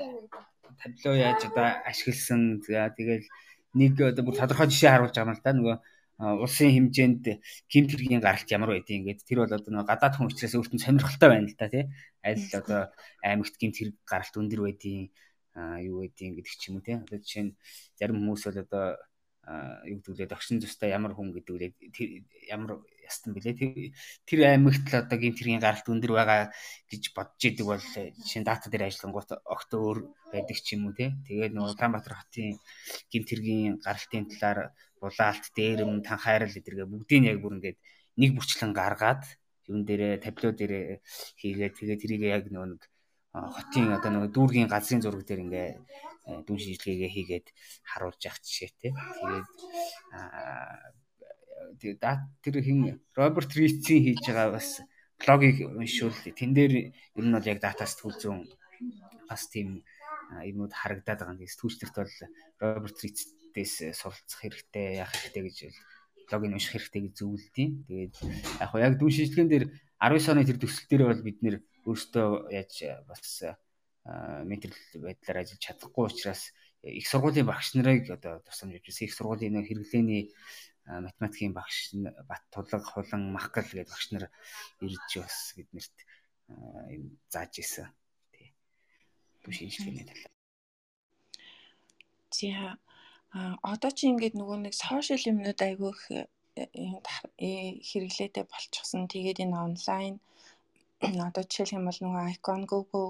табло 0.78 1.10
яаж 1.18 1.40
одоо 1.50 1.66
ашигласан? 1.90 2.62
Тэгэл 2.62 3.26
нэг 3.74 3.92
одоо 3.98 4.22
бүр 4.22 4.38
тодорхой 4.38 4.70
жишээ 4.70 4.94
харуулж 4.94 5.16
байгаа 5.16 5.34
юм 5.34 5.34
л 5.34 5.42
да. 5.42 5.52
Нөгөө 5.58 5.76
улсын 6.22 6.70
хэмжээнд 6.70 7.24
гимт 7.66 7.90
хэргийн 7.90 8.22
гаралт 8.22 8.46
ямар 8.46 8.78
байдгийг 8.78 9.02
ингээд 9.02 9.26
тэр 9.26 9.42
бол 9.42 9.56
одоо 9.58 9.70
нөгөө 9.74 9.90
гадаад 9.90 10.14
хүн 10.22 10.30
учраас 10.30 10.54
өөртөө 10.54 10.78
сонирхолтой 10.78 11.28
байна 11.34 11.50
л 11.50 11.58
да 11.58 11.66
тий. 11.66 11.84
Аль 12.22 12.46
одоо 12.54 12.80
аймагт 13.26 13.58
гимт 13.58 13.74
хэрэг 13.74 13.96
гаралт 14.06 14.38
өндөр 14.38 14.60
байдгийг 14.70 15.10
юу 15.82 16.06
байдгийг 16.06 16.38
гэдэг 16.38 16.54
ч 16.54 16.70
юм 16.70 16.78
уу 16.78 16.86
тий. 16.86 16.94
Одоо 16.94 17.18
жишээ 17.18 17.42
нь 17.42 17.56
зарим 17.98 18.22
хүмүүс 18.22 18.42
бол 18.46 18.62
одоо 18.62 18.84
юу 19.42 19.98
гэдэг 19.98 20.14
лээ 20.18 20.30
догшин 20.30 20.62
зустай 20.62 20.94
ямар 20.94 21.18
хүн 21.18 21.34
гэдэг 21.34 21.54
лээ 21.58 21.72
ямар 22.46 22.78
ястан 23.02 23.34
бэлээ 23.34 23.90
тэр 24.22 24.40
аймагт 24.46 24.86
л 24.86 25.02
одоо 25.02 25.18
гин 25.18 25.34
тэргийн 25.34 25.58
гаралт 25.58 25.86
өндөр 25.90 26.12
байгаа 26.14 26.40
гэж 26.86 27.02
бодож 27.10 27.42
идэг 27.42 27.66
бол 27.66 27.82
жишээ 27.82 28.46
дата 28.46 28.70
дээр 28.70 28.86
ажиллангууд 28.86 29.30
огт 29.42 29.70
өөр 29.74 29.98
байдаг 30.30 30.58
ч 30.62 30.78
юм 30.78 30.86
уу 30.86 30.94
те 30.94 31.10
тэгээд 31.26 31.52
нөгөө 31.58 31.74
Улаанбаатар 31.74 32.14
хотын 32.22 32.54
гин 33.10 33.24
тэргийн 33.26 33.74
гаралтын 33.82 34.30
талаар 34.30 34.70
булаалт 35.02 35.44
дээрэм 35.58 36.06
танхайрал 36.06 36.54
эдэргээ 36.54 36.86
бүгдийг 36.86 37.22
яг 37.26 37.38
бүр 37.42 37.58
ингээд 37.58 37.78
нэг 38.22 38.30
бүрчлэн 38.38 38.70
гаргаад 38.70 39.26
юун 39.66 39.82
дээрээ 39.82 40.22
табло 40.22 40.54
дээрээ 40.54 41.02
хийгээд 41.42 41.74
тэгээд 41.78 42.02
тэрийг 42.02 42.22
яг 42.30 42.44
нөгөө 42.46 42.68
нэг 42.78 42.82
хотын 43.32 43.96
одоо 43.96 44.10
нөгөө 44.12 44.30
дүүргийн 44.30 44.68
газрын 44.70 45.02
зураг 45.02 45.26
дээр 45.26 45.44
ингээ 45.44 45.68
дүн 46.22 46.58
шинжилгээгээ 46.58 47.10
хийгээд 47.10 47.46
харуулж 47.82 48.20
явах 48.22 48.40
жишээтэй. 48.46 48.92
Тэгээд 48.94 49.48
тэгээд 51.80 52.00
тэр 52.42 52.54
хин 52.62 53.02
Роберт 53.18 53.50
Рицийн 53.58 54.02
хийж 54.06 54.22
байгаа 54.30 54.54
бас 54.54 54.82
блогийг 55.18 55.66
уншвал 55.66 56.14
тэн 56.14 56.50
дээр 56.54 56.94
ер 57.18 57.24
нь 57.26 57.34
бол 57.34 57.50
яг 57.50 57.58
дата 57.58 57.86
сэтгүүл 57.86 58.18
зүүн 58.22 58.40
бас 59.26 59.42
тийм 59.50 59.82
юмуд 60.46 60.72
харагдаад 60.74 61.20
байгаа. 61.22 61.38
Тэгээд 61.38 61.54
сэтгүүлчдэрт 61.58 61.96
бол 61.98 62.14
Роберт 62.62 62.98
Рицээс 63.02 63.74
суралцах 63.98 64.40
хэрэгтэй, 64.46 65.02
яах 65.02 65.10
хэрэгтэй 65.10 65.42
гэж 65.42 65.58
блогийг 66.30 66.54
унших 66.54 66.72
хэрэгтэй 66.78 67.02
гэж 67.02 67.14
зөвлөдیں۔ 67.18 67.70
Тэгээд 67.90 68.14
яг 68.62 68.68
хоо 68.70 68.80
яг 68.80 68.94
дүн 68.98 69.10
шинжилгээнд 69.10 69.52
дээр 69.52 69.66
19 69.98 70.32
оны 70.32 70.46
тэр 70.46 70.58
төсөл 70.58 70.86
дээр 70.86 71.02
бол 71.10 71.22
бид 71.26 71.38
нэр 71.42 71.56
өөртөө 71.86 72.28
яаж 72.54 72.74
бас 73.10 73.22
мэдрэл 74.04 74.82
байдлаар 74.98 75.38
ажиллаж 75.42 75.62
чадахгүй 75.62 76.04
учраас 76.10 76.42
их 76.82 77.06
сургуулийн 77.06 77.46
багш 77.46 77.74
нарыг 77.74 78.10
одоо 78.10 78.42
тусламж 78.42 78.74
авч 78.74 78.86
ирсэн. 78.90 79.06
Их 79.06 79.14
сургуулийн 79.14 79.54
нэг 79.54 79.66
хэрэглээний 79.70 80.34
математикийн 80.86 81.54
багш 81.54 81.94
Бат 82.26 82.42
тулаг 82.50 82.82
хулан 82.82 83.30
махгал 83.30 83.62
гэдэг 83.62 83.94
багш 83.94 84.06
нар 84.10 84.26
ирж 84.82 85.10
бас 85.22 85.54
биднэрт 85.54 85.96
юм 86.90 87.04
зааж 87.30 87.54
исэн. 87.62 87.86
Тий. 88.34 88.50
Түн 89.46 89.52
шинжилгээний 89.54 90.06
талаар. 90.10 90.32
За 92.34 92.78
одоо 93.62 93.90
чи 93.94 94.10
ингээд 94.10 94.34
нөгөө 94.34 94.58
нэг 94.66 94.74
сошиал 94.74 95.30
юмнууд 95.30 95.60
айгүй 95.62 95.90
их 95.94 96.02
э, 96.58 96.66
хэрэглээтэй 97.88 98.44
болчихсон. 98.50 99.06
Тэгээд 99.06 99.42
энэ 99.46 99.56
онлайн 99.56 100.14
одоо 101.00 101.42
жишээлх 101.46 101.78
юм 101.78 101.86
бол 101.86 102.00
нөгөө 102.02 102.24
icon 102.34 102.62
go 102.66 102.78
go 102.90 103.04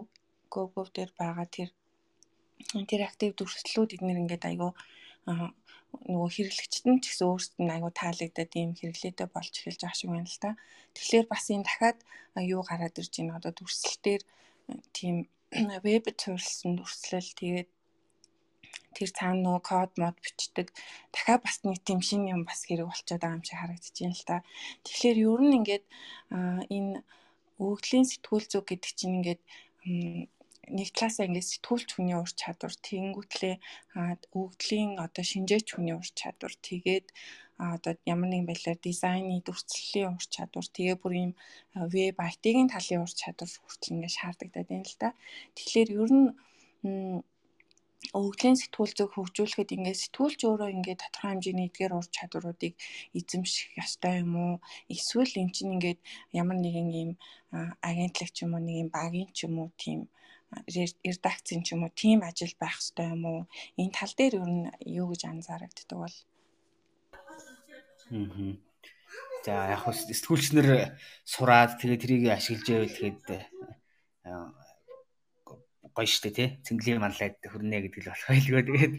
GoGo 0.52 0.82
дээр 0.96 1.10
байгаа 1.20 1.46
тэр 1.56 1.70
интерактив 2.80 3.30
дүрслэлүүд 3.34 3.94
эднэр 3.96 4.20
ингээд 4.22 4.44
айгүй 4.50 4.70
нөгөө 6.08 6.30
хэрэглэгчд 6.34 6.84
нь 6.88 7.00
ч 7.02 7.04
гэсэн 7.12 7.28
өөрсдөд 7.28 7.60
нь 7.62 7.74
айгүй 7.74 7.92
таалагдаад 8.00 8.52
ийм 8.56 8.70
хэрэглээтэй 8.78 9.28
болж 9.30 9.52
эхэлж 9.56 9.80
байгаа 9.82 9.98
шиг 9.98 10.10
байна 10.12 10.30
л 10.32 10.42
та. 10.44 10.50
Тэгэхээр 10.96 11.26
бас 11.32 11.44
энэ 11.52 11.66
дахиад 11.68 11.98
юу 12.54 12.62
гараад 12.64 13.00
ирж 13.00 13.12
байна 13.16 13.36
одоо 13.38 13.52
дүрслэлтээр 13.54 14.22
тийм 14.96 15.16
веб 15.86 16.04
суурилсан 16.20 16.72
дүрслэл 16.76 17.30
тэгээд 17.40 17.70
тэр 18.96 19.10
цаана 19.16 19.40
нөгөө 19.44 19.62
код 19.68 19.92
мод 20.00 20.16
бичдэг 20.24 20.68
дахиад 21.12 21.40
бас 21.44 21.56
нэг 21.64 21.78
тийм 21.84 22.00
шинэ 22.08 22.32
юм 22.34 22.42
бас 22.48 22.60
хэрэг 22.64 22.88
болчиход 22.88 23.20
байгаа 23.20 23.36
юм 23.36 23.44
шиг 23.44 23.58
харагдаж 23.60 23.96
байна 24.00 24.16
л 24.16 24.28
та. 24.28 24.36
Тэгэхээр 24.84 25.18
ер 25.28 25.40
нь 25.44 25.56
ингээд 25.60 25.84
энэ 26.76 26.92
өгөгдлийн 27.60 28.06
сэтгүүл 28.08 28.46
зүг 28.48 28.64
гэдэг 28.68 28.92
чинь 28.96 29.16
ингээд 29.20 29.42
нэг 30.70 30.88
талаасаа 30.94 31.26
ингээд 31.26 31.50
сэтгүүлч 31.50 31.88
хүний 31.92 32.16
ур 32.22 32.32
чадвар 32.42 32.74
тэнгүүтлээ 32.86 33.56
өгдлийн 34.40 34.90
одоо 35.04 35.24
шинжээч 35.26 35.66
хүний 35.74 35.94
ур 35.98 36.08
чадвар 36.20 36.54
тэгээд 36.68 37.06
одоо 37.58 37.92
ямар 38.12 38.28
нэгэн 38.30 38.48
байдлаар 38.48 38.78
дизайны 38.82 39.42
дүрслэлийн 39.42 40.14
ур 40.14 40.26
чадвар 40.34 40.66
тэгээ 40.76 40.96
бүр 41.02 41.14
ийм 41.22 41.32
веб 41.94 42.16
IT-ийн 42.30 42.68
талын 42.70 43.04
ур 43.04 43.12
чадвар 43.20 43.50
хүртэл 43.50 43.94
ингээд 43.94 44.16
шаардагдаад 44.18 44.68
байна 44.70 44.88
л 44.90 44.98
да. 45.02 45.10
Тэгэхээр 45.56 45.90
ер 46.02 46.10
нь 46.20 46.26
өвглийн 48.18 48.58
сэтгүүл 48.58 48.94
зүг 48.98 49.10
хөгжүүлэхэд 49.14 49.74
ингээд 49.76 50.02
сэтгүүлч 50.02 50.40
өөрөө 50.42 50.70
ингээд 50.74 51.02
тодорхой 51.02 51.30
хэмжээний 51.30 51.66
эдгээр 51.70 51.92
ур 51.98 52.06
чадваруудыг 52.16 52.74
эзэмших 53.18 53.68
ёстой 53.82 54.14
юм 54.24 54.32
уу? 54.42 54.54
Эсвэл 54.94 55.34
эн 55.38 55.50
чинь 55.54 55.74
ингээд 55.76 56.00
ямар 56.40 56.58
нэгэн 56.60 56.88
ийм 57.00 57.10
агентлаг 57.88 58.30
ч 58.34 58.42
юм 58.44 58.52
уу 58.54 58.62
нэг 58.66 58.76
юм 58.82 58.90
багийн 58.96 59.30
ч 59.36 59.38
юм 59.46 59.54
уу 59.62 59.70
тийм 59.82 60.00
редакцийн 61.04 61.62
ч 61.64 61.74
юм 61.74 61.84
уу 61.84 61.92
тийм 61.92 62.20
ажил 62.22 62.54
байх 62.60 62.76
хэрэгтэй 62.78 63.08
юм 63.14 63.22
уу? 63.24 63.40
Энэ 63.80 63.96
тал 63.96 64.12
дээр 64.16 64.34
ер 64.40 64.48
нь 64.48 64.66
юу 64.86 65.06
гэж 65.10 65.22
анзаарэгддэг 65.26 65.98
бол? 65.98 66.16
Аа. 68.12 68.56
За 69.44 69.74
яг 69.74 69.80
хөө 69.82 69.94
сэтгүүлчнэр 69.96 70.68
сураад 71.26 71.80
тэгээ 71.80 71.98
трийг 72.02 72.22
ашиглаж 72.30 72.68
байвал 72.68 72.94
тэгэхэд 72.94 73.26
гоё 75.92 76.08
штэ 76.08 76.30
тий 76.32 76.48
цэнгэлийн 76.64 77.02
манлайд 77.02 77.36
хөрнэ 77.42 77.84
гэдэг 77.84 78.00
л 78.00 78.10
болох 78.12 78.28
байлгүй 78.30 78.62
тэгээд 78.64 78.94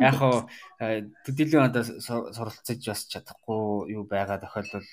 яг 0.00 0.14
хоо 0.16 0.34
төдийлөн 1.26 1.68
одоо 1.68 1.82
суралцаж 2.00 2.80
бас 2.88 3.02
чадахгүй 3.12 3.92
юу 3.92 4.08
байгаа 4.08 4.40
тохиолдол 4.40 4.86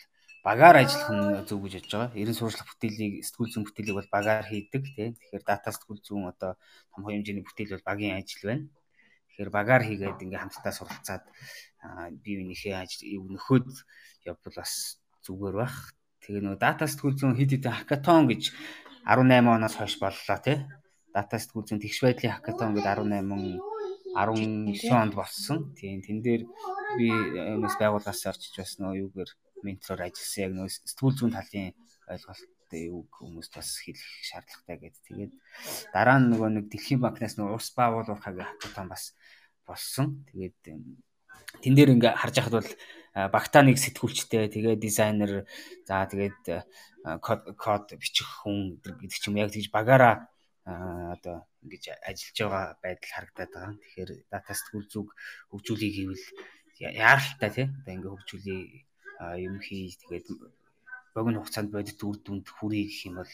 багаар 0.45 0.77
ажиллах 0.85 1.09
нь 1.09 1.25
зөв 1.49 1.57
гэж 1.65 1.73
бодож 1.81 1.93
байгаа. 1.97 2.11
90 2.13 2.37
сурчлах 2.37 2.69
бүтээлийг 2.69 3.13
сэтгүүл 3.25 3.51
зүйн 3.51 3.65
бүтээлийг 3.65 3.97
бол 3.97 4.13
багаар 4.13 4.45
хийдэг 4.45 4.83
тийм. 4.93 5.11
Тэгэхээр 5.17 5.43
дата 5.49 5.73
сэтгүүл 5.73 6.05
зүйн 6.05 6.29
одоо 6.29 6.51
томхоо 6.93 7.11
хэмжээний 7.17 7.41
бүтээл 7.41 7.73
бол 7.73 7.89
багийн 7.89 8.21
ажил 8.21 8.45
байна. 8.45 8.69
Тэгэхээр 9.33 9.49
багаар 9.49 9.83
хийгээд 9.89 10.21
ингээм 10.21 10.43
хамтдаа 10.45 10.73
суралцаад 10.77 11.23
бие 12.21 12.37
биенийхээ 12.37 12.77
ажил 12.77 13.01
нөхөд 13.33 13.67
явбал 14.29 14.55
бас 14.61 15.01
зүгээр 15.25 15.55
бах. 15.65 15.77
Тэгээ 16.21 16.41
нөгөө 16.45 16.61
дата 16.61 16.85
сэтгүүл 16.85 17.17
зүйн 17.17 17.37
хэд 17.41 17.51
хэдэн 17.57 17.77
хакатон 17.81 18.29
гэж 18.29 18.43
18 19.09 19.49
оноос 19.49 19.75
хойш 19.81 19.97
боллоо 19.97 20.37
тийм. 20.45 20.69
Дата 21.09 21.41
сэтгүүл 21.41 21.65
зүйн 21.65 21.81
тэгш 21.81 21.99
байдлын 22.05 22.37
хакатон 22.37 22.77
гэдэг 22.77 22.93
18 23.01 23.57
19 24.13 24.93
онд 24.93 25.13
болсон. 25.17 25.73
Тийм 25.73 26.05
тэн 26.05 26.21
дээр 26.21 26.45
би 26.97 27.09
юмс 27.09 27.75
байгууллагаас 27.81 28.29
орчиж 28.29 28.53
бас 28.55 28.77
нөгөө 28.77 29.01
юугээр 29.09 29.31
ментороор 29.63 30.07
ажилласан 30.09 30.43
яг 30.43 30.51
нөө 30.55 30.67
сэтгүүл 30.71 31.15
зүйн 31.15 31.33
талын 31.35 31.71
ойлголттой 32.09 32.81
юу 32.91 33.07
хүмүүст 33.13 33.53
бас 33.55 33.69
хэлэх 33.81 34.11
шаардлагатай 34.25 34.77
гэдэг. 34.81 35.03
Тэгээд 35.05 35.33
дараа 35.93 36.17
нь 36.19 36.29
нөгөө 36.33 36.49
нэг 36.51 36.65
дэлхийн 36.69 37.01
банкнаас 37.01 37.35
нөгөө 37.37 37.55
ус 37.55 37.69
баавуулахаг 37.77 38.35
хакатон 38.35 38.87
бас 38.89 39.13
болсон. 39.65 40.25
Тэгээд 40.29 40.57
тэн 41.61 41.73
дээр 41.73 41.93
ингээ 41.95 42.13
харж 42.13 42.35
байхад 42.37 42.55
бол 42.59 42.71
багтаа 43.15 43.63
нэг 43.63 43.77
сэтгүүлчтэй 43.79 44.51
тэгээ 44.51 44.75
дизайнер 44.75 45.47
за 45.87 46.05
тэгээд 46.05 46.43
код 47.21 47.41
код 47.55 47.85
бичих 47.95 48.27
хүн 48.43 48.81
гэдэг 48.83 49.19
ч 49.19 49.25
юм 49.29 49.39
яг 49.39 49.49
тэгж 49.53 49.71
багаараа 49.71 50.27
одоо 50.65 51.45
ингэж 51.63 52.01
ажиллаж 52.01 52.37
байгаа 52.37 52.65
байдал 52.81 53.11
харагдаад 53.13 53.51
байгаа. 53.53 53.73
Тэгэхээр 53.81 54.11
дата 54.33 54.51
сэтгүүл 54.53 54.87
зүг 54.89 55.07
хөгжүүлэх 55.53 55.93
гэвэл 55.95 56.25
яаралтай 56.81 57.49
тий 57.53 57.67
одоо 57.69 57.93
ингээ 57.93 58.13
хөгжүүлээ 58.13 58.61
юм 59.19 59.59
хий 59.65 59.95
тэгээд 60.01 60.27
богино 61.15 61.39
хугацаанд 61.39 61.71
бодит 61.71 61.99
үр 62.03 62.17
дүнд 62.19 62.47
хүрэх 62.51 62.91
гэх 62.91 63.07
юм 63.07 63.15
бол 63.23 63.33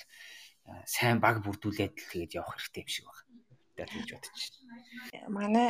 сайн 0.85 1.17
баг 1.19 1.41
бүрдүүлээд 1.41 1.93
тэгээд 1.97 2.37
явах 2.37 2.55
хэрэгтэй 2.55 2.83
юм 2.85 2.89
шиг 2.93 3.05
байна. 3.09 3.25
Тэгээд 3.75 3.89
тэгж 3.91 4.09
бодож 4.13 4.41
байна. 4.53 5.29
Манай 5.37 5.67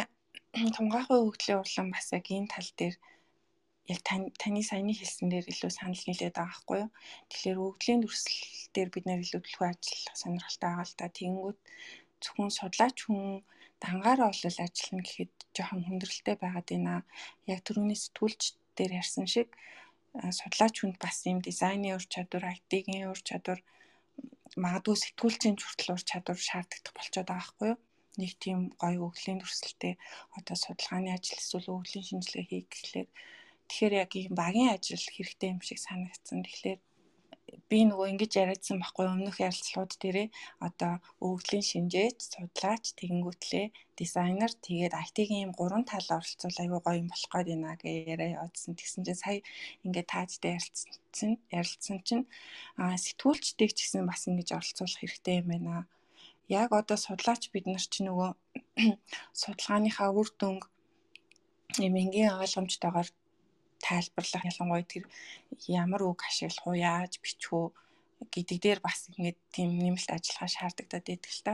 томгаахын 0.76 1.24
хөгжлийн 1.24 1.62
урлан 1.64 1.88
бас 1.96 2.08
яг 2.12 2.26
энэ 2.28 2.52
тал 2.52 2.70
дээр 2.80 2.96
яг 3.92 4.00
таны 4.42 4.62
саяны 4.64 4.94
хэлсэн 4.96 5.28
дээр 5.32 5.46
илүү 5.52 5.72
санал 5.72 6.04
нийлээд 6.06 6.36
байгаа 6.36 6.52
байхгүй 6.52 6.78
юу. 6.84 6.90
Тэгэхээр 7.32 7.60
хөгжлийн 7.62 8.02
дүрслэл 8.04 8.68
дээр 8.76 8.90
бид 8.92 9.06
нэр 9.08 9.24
илүү 9.24 9.42
төлөв 9.42 9.64
ажиллах 9.72 10.18
сонирхолтой 10.20 10.70
байгаа 10.70 10.88
л 10.88 10.96
да. 11.00 11.08
Тэнгүүд 11.18 11.58
зөвхөн 12.24 12.52
судлаач 12.52 12.98
хүн 13.04 13.24
дангаараа 13.82 14.30
олол 14.32 14.58
ажиллана 14.66 15.04
гэхэд 15.08 15.34
жоохон 15.56 15.82
хүндрэлтэй 15.88 16.36
байгаад 16.40 16.68
байна. 16.70 16.94
Яг 17.50 17.60
түрүүний 17.66 17.98
сэтгүүлч 17.98 18.42
дээр 18.78 18.92
ярьсан 19.02 19.26
шиг 19.26 19.50
судлаач 20.12 20.76
хүнд 20.80 20.98
бас 21.00 21.18
юм 21.32 21.40
дизайны 21.40 21.96
ур 21.98 22.06
чадвар, 22.14 22.44
IT-ийн 22.56 23.08
ур 23.12 23.22
чадвар 23.28 23.60
магадгүй 24.64 24.96
сэтгүүлчийн 25.00 25.56
хүртэл 25.60 25.96
ур 25.96 26.04
чадвар 26.04 26.40
шаарддаг 26.48 26.94
болчиход 26.94 27.28
байгаа 27.32 27.40
байхгүй 27.40 27.68
юу? 27.72 27.80
Нэг 28.20 28.32
тийм 28.44 28.60
гоё 28.76 29.08
өвглийн 29.08 29.40
төрсөлтэй 29.40 29.94
одоо 30.36 30.56
судалгааны 30.60 31.10
ажил 31.16 31.40
эсвэл 31.40 31.72
өвглийн 31.72 32.08
шинжилгээ 32.08 32.46
хийх 32.52 32.68
гэхлээр 32.68 33.10
тэгэхээр 33.72 33.94
яг 34.04 34.12
ийм 34.20 34.34
багийн 34.36 34.76
ажил 34.76 35.00
хэрэгтэй 35.00 35.50
юм 35.56 35.62
шиг 35.64 35.80
санагдсан. 35.80 36.44
Тэгэхээр 36.44 36.80
би 37.70 37.80
нөгөө 37.90 38.08
ингэж 38.12 38.32
яриадсан 38.44 38.78
байхгүй 38.80 39.06
өмнөх 39.12 39.38
ярилцлагууд 39.48 39.94
дээрээ 40.02 40.28
одоо 40.68 40.94
өвглийн 41.26 41.66
шинжээч, 41.72 42.18
судлаач, 42.34 42.86
тэгэнгүүтлээ 43.00 43.66
дизайнер 44.00 44.52
тэгээд 44.66 44.94
IT-ийн 45.06 45.42
ийм 45.48 45.52
гурван 45.60 45.86
тал 45.88 46.08
оролцуул 46.18 46.58
аюу 46.64 46.80
гоё 46.84 47.02
юм 47.04 47.10
болох 47.12 47.32
гээд 47.32 47.48
байна 47.52 47.80
гэж 47.80 47.96
яриа 48.14 48.30
явуулсан. 48.36 48.74
Тэгсэн 48.80 49.02
чинь 49.06 49.22
сая 49.24 49.40
ингээд 49.86 50.12
таажтай 50.14 50.52
ярилцсан 50.58 51.32
ярилцсан 51.58 51.98
чинь 52.08 52.26
аа 52.82 52.96
сэтгүүлчдийг 53.06 53.72
ч 53.76 53.80
гэсэн 53.84 54.04
бас 54.08 54.22
ингэж 54.30 54.50
оролцуулах 54.58 55.00
хэрэгтэй 55.00 55.36
юм 55.42 55.48
байна. 55.52 55.88
Яг 56.48 56.70
одоо 56.72 56.98
судлаач 57.00 57.44
бид 57.54 57.66
нар 57.68 57.84
ч 57.84 58.04
нөгөө 58.04 58.30
судалгааныхаа 59.42 60.10
үр 60.20 60.30
дүнг 60.40 60.64
юм 61.80 61.96
энгийн 61.96 62.36
ойлгомжтойгоор 62.42 63.08
тайлбарлах 63.82 64.48
ялангуяа 64.52 64.86
тэр 64.86 65.06
ямар 65.68 66.02
үг 66.06 66.20
ашиглах 66.24 66.66
уу 66.68 66.78
яаж 66.78 67.20
бичих 67.22 67.52
үү 67.52 67.66
гэдэг 68.34 68.58
дээр 68.62 68.80
бас 68.86 69.10
ингээд 69.10 69.40
тийм 69.50 69.70
нэмэлт 69.82 70.10
ажиллагаа 70.14 70.50
шаардагдаад 70.56 71.06
байдаг 71.10 71.32
л 71.34 71.46
та. 71.46 71.54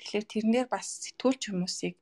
Тэгэхээр 0.00 0.26
тэрнээр 0.32 0.68
бас 0.72 0.86
сэтгүүлч 1.04 1.42
хүмүүсийг 1.52 1.96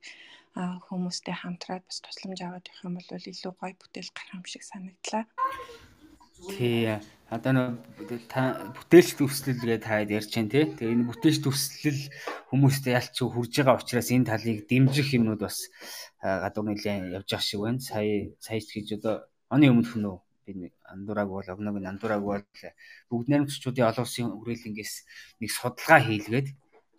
хүмүүстэй 0.55 1.35
хамтраад 1.35 1.83
бас 1.85 1.99
тусламж 2.01 2.39
аваад 2.41 2.65
явах 2.67 2.85
юм 2.87 2.95
бол 2.95 3.11
илүү 3.11 3.53
гоё 3.59 3.75
бүтээл 3.75 4.15
гарах 4.15 4.35
юм 4.39 4.45
шиг 4.47 4.63
санагдлаа. 4.63 5.23
Тий. 6.47 6.97
Одоо 7.29 7.51
нөө 7.53 7.69
та 8.25 8.73
бүтээлч 8.73 9.21
төвслэл 9.21 9.59
гэдэг 9.61 9.85
таад 9.85 10.09
ярьж 10.09 10.31
байна 10.33 10.49
тий. 10.49 10.65
Тэгээ 10.65 10.95
энэ 10.97 11.07
бүтээлч 11.13 11.39
төвслэл 11.45 12.01
хүмүүстэй 12.49 12.93
ялч 12.97 13.15
хурж 13.21 13.53
байгаа 13.53 13.77
учраас 13.77 14.09
энэ 14.09 14.29
талыг 14.33 14.65
дэмжих 14.65 15.13
юмнууд 15.13 15.45
бас 15.45 15.69
гадуур 16.23 16.73
нэлээд 16.73 17.13
явж 17.21 17.29
байгаа 17.29 17.45
шиг 17.45 17.61
байна. 17.61 17.85
Сая 17.85 18.33
сая 18.41 18.59
ч 18.65 18.81
гэж 18.81 18.87
одоо 18.97 19.29
оны 19.53 19.65
өмнөх 19.73 19.95
нь 19.97 20.07
би 20.45 20.73
андуураг 20.93 21.29
бол 21.29 21.47
огног 21.53 21.75
нь 21.77 21.89
андуураг 21.91 22.21
бол 22.25 22.43
бүгд 23.09 23.27
найрамдчуудын 23.29 23.89
олон 23.89 24.05
улсын 24.05 24.27
хүрээлэнгээс 24.33 24.93
нэг 25.41 25.49
судалгаа 25.53 26.01
хийлгээд 26.05 26.47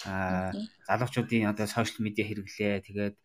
а 0.06 0.52
залуучуудын 0.88 1.50
одоо 1.52 1.66
сошиал 1.66 2.04
медиа 2.06 2.24
хэрэглээ 2.26 2.74
тэгээд 2.86 3.16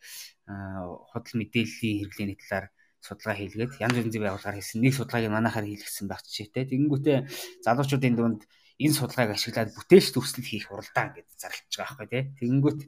худал 1.12 1.36
мэдээллийн 1.40 1.98
хэрэглээний 2.04 2.38
талаар 2.42 2.68
судалгаа 3.06 3.38
хийлгээд 3.38 3.72
янз 3.80 3.96
бүрийн 3.96 4.24
байгууллагаар 4.26 4.58
хийсэн 4.60 4.82
нэг 4.82 4.94
судалгааг 4.98 5.32
манайхаар 5.32 5.68
хийлгэсэн 5.70 6.08
байх 6.10 6.22
жишээтэй. 6.26 6.66
Тэгэнгүүтээ 6.74 7.18
залуучуудын 7.66 8.16
дунд 8.18 8.42
энэ 8.82 8.98
судалгааг 8.98 9.32
ашиглаад 9.38 9.72
бүтээлч 9.78 10.10
төвслэл 10.12 10.50
хийх 10.50 10.68
уралдаан 10.74 11.14
гэж 11.16 11.28
зарлж 11.38 11.72
байгаа 11.78 11.96
байхгүй 11.96 12.08
тий. 12.12 12.24
Тэгэнгүүт 12.40 12.80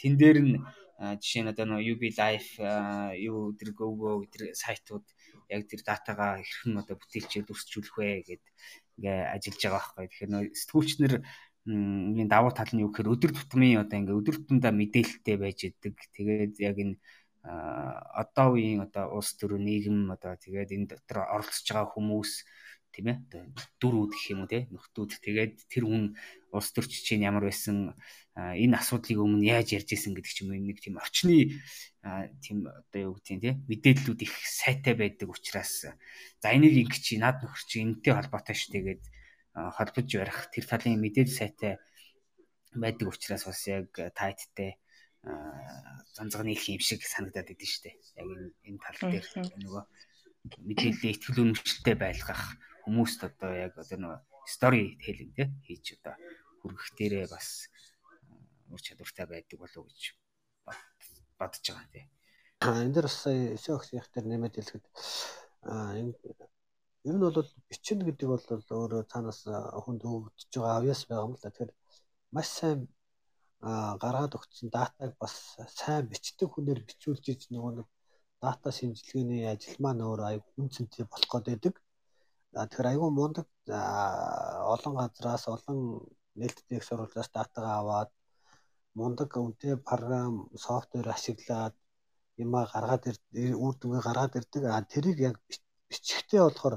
тэн 0.00 0.12
дээр 0.16 0.38
нь 0.42 0.54
жишээ 0.96 1.42
нь 1.44 1.52
одоо 1.52 1.66
нөө 1.68 1.80
UB 1.92 2.02
Life 2.16 2.56
юу 3.20 3.52
тэр 3.58 3.70
Go 3.76 4.24
тэр 4.32 4.56
сайтууд 4.56 5.04
яг 5.48 5.62
тэр 5.70 5.80
датагаа 5.86 6.42
хэрхэн 6.42 6.80
одоо 6.82 6.96
бүтээлчээр 6.98 7.44
дүрсчүүлэх 7.46 7.96
вэ 7.96 8.08
гэд 8.26 8.44
ингээ 8.98 9.18
ажиллаж 9.34 9.62
байгаа 9.62 9.82
байхгүй. 9.96 10.06
Тэгэхээр 10.08 10.32
нөө 10.32 10.44
сэтгүүлчнэр 10.56 11.14
энэ 11.66 12.30
давуу 12.30 12.52
тал 12.54 12.72
нь 12.72 12.82
юу 12.84 12.90
гэхээр 12.94 13.12
өдөр 13.14 13.32
тутмын 13.34 13.82
одоо 13.82 13.96
ингээ 13.98 14.18
өдөр 14.20 14.36
тутамдаа 14.38 14.72
мэдээлэлтэй 14.74 15.36
байж 15.36 15.58
идэг. 15.66 15.94
Тэгээд 16.14 16.54
яг 16.62 16.76
энэ 16.78 16.94
одоо 17.46 18.58
үеийн 18.58 18.86
одоо 18.86 19.18
улс 19.18 19.34
төр 19.38 19.58
нийгэм 19.58 20.10
одоо 20.10 20.34
тэгээд 20.34 20.70
энэ 20.74 20.86
дотор 20.94 21.26
оролцож 21.30 21.66
байгаа 21.70 21.94
хүмүүс 21.94 22.32
тийм 22.96 23.12
ээ. 23.12 23.20
Одоо 23.28 23.42
дөрүүд 23.78 24.12
гэх 24.16 24.26
юм 24.32 24.40
уу 24.42 24.50
те 24.50 24.64
нөхдүүд. 24.72 25.10
Тэгээд 25.20 25.54
тэр 25.68 25.84
хүн 25.84 26.04
улс 26.56 26.72
төрч 26.72 27.04
чинь 27.04 27.28
ямар 27.28 27.44
байсан 27.44 27.92
энэ 28.36 28.76
асуудлыг 28.80 29.20
өмнө 29.20 29.44
яаж 29.44 29.76
ярьж 29.76 29.92
исэн 29.92 30.16
гэдэг 30.16 30.32
ч 30.32 30.44
юм 30.44 30.56
уу 30.56 30.60
нэг 30.60 30.80
тийм 30.80 30.96
орчны 30.96 31.60
тийм 32.40 32.68
одоо 32.68 33.12
юу 33.12 33.14
гэдэг 33.20 33.40
тийм 33.40 33.64
мэдээллүүд 33.68 34.20
их 34.24 34.34
сайтай 34.44 34.92
байдаг 34.96 35.28
учраас 35.32 35.88
за 35.88 36.48
энийг 36.52 36.76
ингэ 36.88 37.00
чи 37.00 37.20
над 37.20 37.40
нөхөр 37.44 37.62
чи 37.64 37.84
энэтэй 37.84 38.12
холбоотой 38.12 38.56
шүү 38.56 38.72
тэгээд 38.76 39.02
холбож 39.56 40.08
барих 40.08 40.38
тэр 40.52 40.64
талын 40.68 41.00
мэдээлэл 41.00 41.32
сайтай 41.32 41.72
байдаг 42.76 43.08
учраас 43.08 43.48
бас 43.48 43.60
яг 43.68 43.88
тайттай 44.12 44.76
занзганы 46.12 46.52
их 46.52 46.68
юм 46.68 46.80
шиг 46.84 47.00
санагдаад 47.02 47.56
идэв 47.56 47.68
штэ 47.72 47.96
яг 48.20 48.28
энэ 48.68 48.80
тал 48.84 49.00
дээр 49.10 49.26
нөгөө 49.64 49.84
мэдээлэлээ 50.60 51.12
ихтгэл 51.16 51.42
үнэмшилтэй 51.42 51.96
байлгах 51.96 52.54
хүмүүст 52.86 53.20
одоо 53.28 53.52
яг 53.66 53.74
одоо 53.82 53.98
нөгөө 53.98 54.20
стори 54.54 54.82
телинг 55.02 55.34
тий 55.34 55.50
хийж 55.66 55.86
одоо 55.98 56.14
хүргэх 56.62 56.88
дээрээ 56.98 57.26
бас 57.34 57.48
ур 58.70 58.80
чадвартай 58.86 59.26
байдаг 59.26 59.58
болов 59.58 59.82
уу 59.82 59.90
гэж 59.90 60.02
бодож 61.38 61.64
байгаа 61.66 61.90
тий. 61.92 62.04
Энэ 62.62 62.94
дэр 62.94 63.06
бас 63.10 63.18
сая 63.26 63.54
өсөөх 63.58 63.82
их 63.98 64.06
дээр 64.14 64.26
нэмээд 64.30 64.54
хэлэхэд 64.56 64.86
ер 67.06 67.14
нь 67.14 67.24
бол 67.26 67.50
бичнэ 67.70 68.02
гэдэг 68.06 68.28
бол 68.30 68.46
өөрөө 68.78 69.02
цаанаас 69.12 69.40
хүнд 69.84 70.02
өгдөж 70.06 70.52
байгаа 70.54 70.78
авьяас 70.78 71.02
байгаа 71.06 71.26
юм 71.26 71.34
л 71.34 71.42
да. 71.42 71.50
Тэгэхээр 71.50 71.72
маш 72.34 72.48
сайн 72.58 72.78
гаргаад 74.02 74.32
өгсөн 74.38 74.68
датаг 74.76 75.12
бас 75.22 75.34
сайн 75.78 76.06
бичдэг 76.10 76.48
хүнээр 76.50 76.80
бичүүлж 76.88 77.24
иж 77.32 77.42
нөгөө 77.50 77.72
нэг 77.78 77.88
дата 78.42 78.68
шинжилгээний 78.78 79.42
ажил 79.52 79.78
маань 79.82 80.04
өөр 80.06 80.20
аяг 80.28 80.44
үнцэнтэй 80.60 81.04
болох 81.06 81.30
гээд 81.32 81.46
байдаг. 81.50 81.74
Тэгэхээр 82.56 82.90
айгүй 82.90 83.10
мундаг 83.12 83.46
олон 84.74 84.94
газраас 85.00 85.44
олон 85.54 85.78
нээлттэй 86.40 86.78
их 86.78 86.84
сурвалжаас 86.88 87.28
датагаа 87.36 87.76
аваад 87.80 88.10
мундаг 88.98 89.30
үнэтэй 89.36 89.74
програм 89.88 90.32
софтвер 90.64 91.06
ашиглаад 91.16 91.74
юмаа 92.44 92.64
гаргаад 92.72 93.02
үр 93.64 93.74
дүнгээ 93.80 94.02
гаргаад 94.08 94.38
ирдэг. 94.40 94.62
А 94.72 94.80
тэрийг 94.92 95.18
яг 95.28 95.36
бичихтэй 95.90 96.40
болохоор 96.40 96.76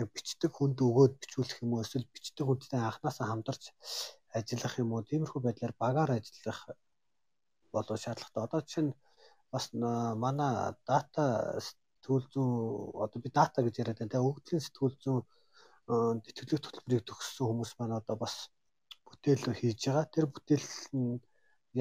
яг 0.00 0.06
бичдэг 0.14 0.52
хүнд 0.54 0.78
өгөөд 0.86 1.12
бичүүлэх 1.20 1.58
юм 1.64 1.72
уу 1.72 1.84
эсвэл 1.84 2.12
бичдэг 2.14 2.44
хүнтэй 2.46 2.80
анханасаа 2.80 3.26
хамдарч 3.28 3.62
ажиллах 4.38 4.74
юм 4.82 4.90
уу 4.92 5.02
тиймэрхүү 5.08 5.40
байдлаар 5.44 5.74
багаар 5.82 6.10
ажиллах 6.18 6.60
болов 7.72 7.96
шаардлагатай. 8.04 8.44
Одоо 8.44 8.60
жишээ 8.64 8.84
нь 8.84 8.92
бас 9.52 9.64
манай 9.72 10.52
дата 10.88 11.24
сэтгүүл 12.06 12.26
зүүн 12.32 12.50
одоо 13.04 13.18
би 13.18 13.30
дата 13.34 13.58
гэж 13.66 13.74
яриад 13.82 13.98
байна. 13.98 14.12
Тэгээ 14.14 14.28
өгдлийн 14.30 14.62
сэтгүүл 14.62 14.96
зүүн 15.02 15.22
тэтгэлэг 16.22 16.62
хөтөлбөрийг 16.62 17.04
төгссөн 17.06 17.46
хүмүүс 17.50 17.72
маань 17.78 17.98
одоо 17.98 18.16
бас 18.22 18.34
бүтээл 19.06 19.58
хийж 19.58 19.80
байгаа. 19.90 20.06
Тэр 20.14 20.26
бүтээл 20.30 20.68
нь 20.94 21.18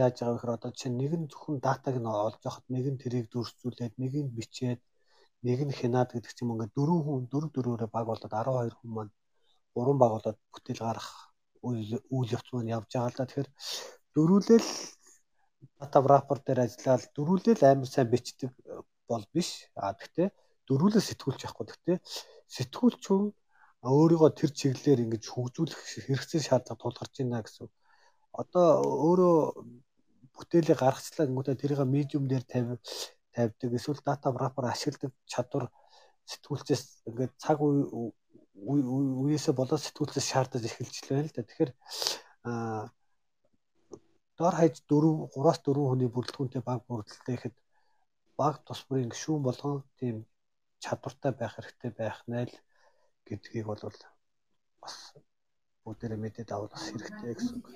яаж 0.01 0.15
байгаа 0.17 0.35
гэхээр 0.35 0.57
одоо 0.57 0.71
чинь 0.79 0.97
нэг 1.01 1.13
нь 1.19 1.29
зөвхөн 1.29 1.57
датаг 1.61 1.95
нь 2.01 2.09
олж 2.09 2.41
авахд 2.45 2.65
нэг 2.73 2.85
нь 2.89 3.01
тэрийг 3.01 3.25
дүрсзүүлээд 3.29 3.93
нэг 4.01 4.13
нь 4.25 4.33
бичээд 4.37 4.81
нэг 5.45 5.59
нь 5.67 5.77
хянаад 5.79 6.09
гэдэг 6.11 6.33
чинь 6.33 6.51
ингээд 6.53 6.73
дөрвөн 6.77 7.01
хүн 7.05 7.23
дөрв 7.31 7.49
дөрвөөрөө 7.53 7.89
баг 7.93 8.05
болоод 8.09 8.33
12 8.33 8.73
хүн 8.77 8.91
маань 8.95 9.13
гурван 9.75 9.97
баг 10.01 10.11
болоод 10.15 10.37
бүтээл 10.53 10.81
гарах 10.85 11.09
үйл 12.13 12.33
явц 12.35 12.47
маань 12.51 12.73
явж 12.77 12.89
байгаа 12.93 13.09
л 13.13 13.17
да. 13.17 13.25
Тэгэхээр 13.29 13.49
дөрвөлэл 14.15 14.69
дата 15.79 15.99
враппер 16.05 16.39
дээр 16.41 16.59
ажиллаад 16.65 17.03
дөрвөлэл 17.15 17.61
амар 17.69 17.89
сайн 17.93 18.09
бичдэг 18.13 18.51
бол 19.09 19.25
биш. 19.33 19.69
А 19.75 19.93
тэгтээ 19.93 20.27
дөрвөлээ 20.67 21.03
сэтгүүлч 21.05 21.41
явахгүй. 21.45 21.65
Тэгтээ 21.69 21.97
сэтгүүлч 22.55 23.01
хүн 23.05 23.23
өөрийгөө 23.85 24.31
тэр 24.33 24.51
чиглэлээр 24.59 25.03
ингэж 25.05 25.23
хөгжүүлэх 25.29 25.79
хэрэгцээ 26.09 26.41
шаардлага 26.41 26.81
тулгарч 26.81 27.13
байна 27.21 27.45
гэсэн. 27.45 27.69
Одоо 28.33 28.67
өөрөө 28.81 29.37
бүтээлийг 30.35 30.79
гаргачлаа 30.81 31.25
гингүүтээ 31.29 31.61
тэрийг 31.61 31.81
медиум 31.85 32.25
дээр 32.27 32.43
тавь 32.49 32.81
тавьдаг 33.35 33.71
эсвэл 33.77 34.01
дата 34.01 34.27
враппер 34.33 34.65
ашигладаг 34.67 35.11
чадвар 35.29 35.65
сэтгүүлчээс 36.31 36.83
ингээд 37.07 37.33
цаг 37.37 37.57
үеэсээ 37.61 39.53
болоод 39.55 39.81
сэтгүүлчээс 39.85 40.27
шаардаж 40.31 40.63
эхэлж 40.65 40.95
байна 41.05 41.27
л 41.29 41.35
да. 41.35 41.43
Тэгэхээр 41.45 41.71
аа 42.49 42.83
дор 44.37 44.53
хаяж 44.59 44.75
4 44.89 45.31
3-аас 45.35 45.59
4 45.63 45.89
хүний 45.89 46.09
бүрэлдэхүүнтэй 46.11 46.61
баг 46.65 46.81
бүрэлдэхтэй 46.87 47.35
ихэд 47.35 47.55
баг 48.39 48.55
тус 48.67 48.81
бүрийн 48.87 49.11
гишүүн 49.11 49.43
болгон 49.45 49.83
тийм 49.99 50.25
чадвартай 50.83 51.31
байх 51.31 51.53
хэрэгтэй 51.55 51.91
байх 51.99 52.17
найл 52.27 52.53
гэдгийг 53.27 53.65
бол 53.67 53.81
бас 54.81 54.95
бүгдээрээ 55.83 56.19
мэдээд 56.21 56.49
авах 56.51 56.73
хэрэгтэй 56.75 57.33
гэсэн 57.33 57.57
үг. 57.59 57.67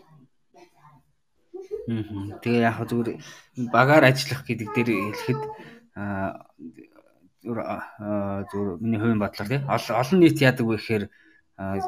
Тэгээ 2.41 2.65
яг 2.69 2.77
зүгээр 2.89 3.09
багаар 3.73 4.03
ажиллах 4.09 4.41
гэдэг 4.45 4.69
дээр 4.73 4.89
хэлэхэд 4.89 5.41
зүгээр 7.41 7.59
миний 8.83 8.99
хувийн 8.99 9.21
бодлоор 9.21 9.49
тий 9.49 9.61
олон 9.65 10.19
нийт 10.19 10.37
яадаг 10.41 10.65
вэ 10.65 10.75
гэхээр 10.77 11.05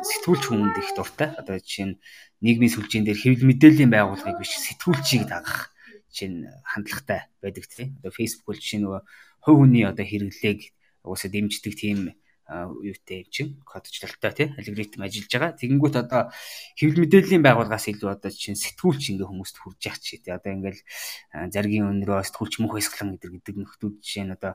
сэтгүүлч 0.09 0.43
хүмүүнд 0.47 0.77
их 0.81 0.89
дуртай. 0.97 1.29
Одоо 1.39 1.55
жишээ 1.59 1.87
нь 1.89 1.99
нийгмийн 2.43 2.73
сүлжээн 2.73 3.05
дээр 3.05 3.19
хэвлэл 3.21 3.49
мэдээллийн 3.49 3.91
байгууллагыг 3.93 4.37
биш 4.41 4.53
сэтгүүлчийг 4.57 5.25
дагах 5.29 5.70
чинь 6.11 6.47
хандлагатай 6.67 7.31
байдаг 7.41 7.65
тий. 7.67 7.95
Одоо 7.99 8.11
Facebook 8.11 8.47
бол 8.47 8.59
жишээ 8.59 8.81
нөгөө 8.83 9.01
хувь 9.41 9.59
хүний 9.63 9.83
одоо 9.87 10.05
хэрэглээг 10.05 10.59
угаасаа 11.07 11.31
дэмждэг 11.31 11.73
тийм 11.73 12.13
юутэй 12.51 13.27
чинь 13.31 13.63
кодчлалтай 13.63 14.31
тий 14.35 14.47
алгоритм 14.59 15.07
ажиллаж 15.07 15.31
байгаа. 15.31 15.55
Тэгэнгүүт 15.55 15.95
одоо 16.03 16.21
хэвлэл 16.75 17.07
мэдээллийн 17.07 17.43
байгууллагаас 17.47 17.87
илүү 17.87 18.09
одоо 18.11 18.31
чинь 18.31 18.59
сэтгүүлч 18.59 19.15
ингээ 19.15 19.29
хүмүүст 19.29 19.55
хүрж 19.55 19.79
яах 19.87 19.99
чи 20.03 20.19
тий 20.19 20.35
одоо 20.35 20.51
ингээл 20.51 20.81
заргийн 21.47 21.87
өнрөө 21.87 22.27
сэтгүүлч 22.27 22.53
мөнх 22.59 22.75
хэсгэлэн 22.75 23.15
гэдэг 23.15 23.31
гэдэг 23.39 23.55
нөхдүүд 23.55 23.95
жишээ 24.03 24.25
нь 24.27 24.35
одоо 24.35 24.53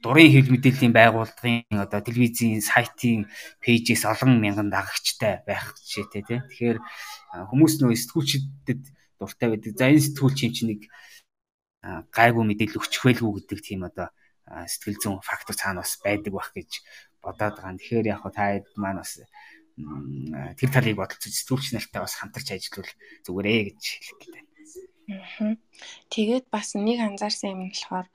дурын 0.00 0.32
хэвлэл 0.32 0.54
мэдээллийн 0.56 0.94
байгууллагын 0.96 1.80
одоо 1.84 2.00
телевизийн 2.00 2.64
сайтын 2.64 3.28
пэйжээс 3.60 4.08
олон 4.08 4.40
мянган 4.40 4.72
дагагчтай 4.72 5.44
байх 5.44 5.76
жишээтэй 5.84 6.22
тий. 6.24 6.40
Тэгэхээр 6.48 6.78
хүмүүс 7.48 7.74
нөө 7.80 7.92
сэтгүүлчдэд 7.92 8.82
дуртай 9.18 9.48
байдаг. 9.50 9.72
За 9.78 9.90
энэ 9.90 10.04
сэтгүүлч 10.06 10.38
юм 10.46 10.52
чинь 10.54 10.70
нэг 10.74 10.80
гайгүй 11.84 12.44
мэдээлэл 12.48 12.80
өгчих 12.80 13.02
байлгүй 13.04 13.30
гэдэг 13.44 13.60
тийм 13.60 13.84
одоо 13.88 14.08
сэтгэл 14.48 15.00
зүйн 15.00 15.20
фактор 15.24 15.56
цаана 15.56 15.84
бас 15.84 16.00
байдаг 16.00 16.32
байх 16.32 16.50
гэж 16.56 16.70
бодоод 17.24 17.56
байгаа. 17.60 17.76
Тэгэхээр 17.76 18.06
яг 18.12 18.22
та 18.32 18.44
хэд 18.56 18.68
маань 18.76 19.00
бас 19.00 19.20
тэр 20.58 20.70
талыг 20.72 20.96
бодолцож 20.96 21.32
сэтгүүлч 21.34 21.66
нартай 21.76 22.00
бас 22.00 22.14
хамтарч 22.16 22.48
ажиллавал 22.52 22.92
зүгээр 23.24 23.46
ээ 23.52 23.62
гэж 23.68 23.80
хэлэх 23.84 24.18
гээд 24.20 24.34
байна. 24.34 25.58
Тэгээд 26.08 26.46
бас 26.48 26.68
нэг 26.78 26.98
анзаарсан 27.04 27.52
юм 27.52 27.62
нь 27.68 27.72
болохоор 27.72 28.08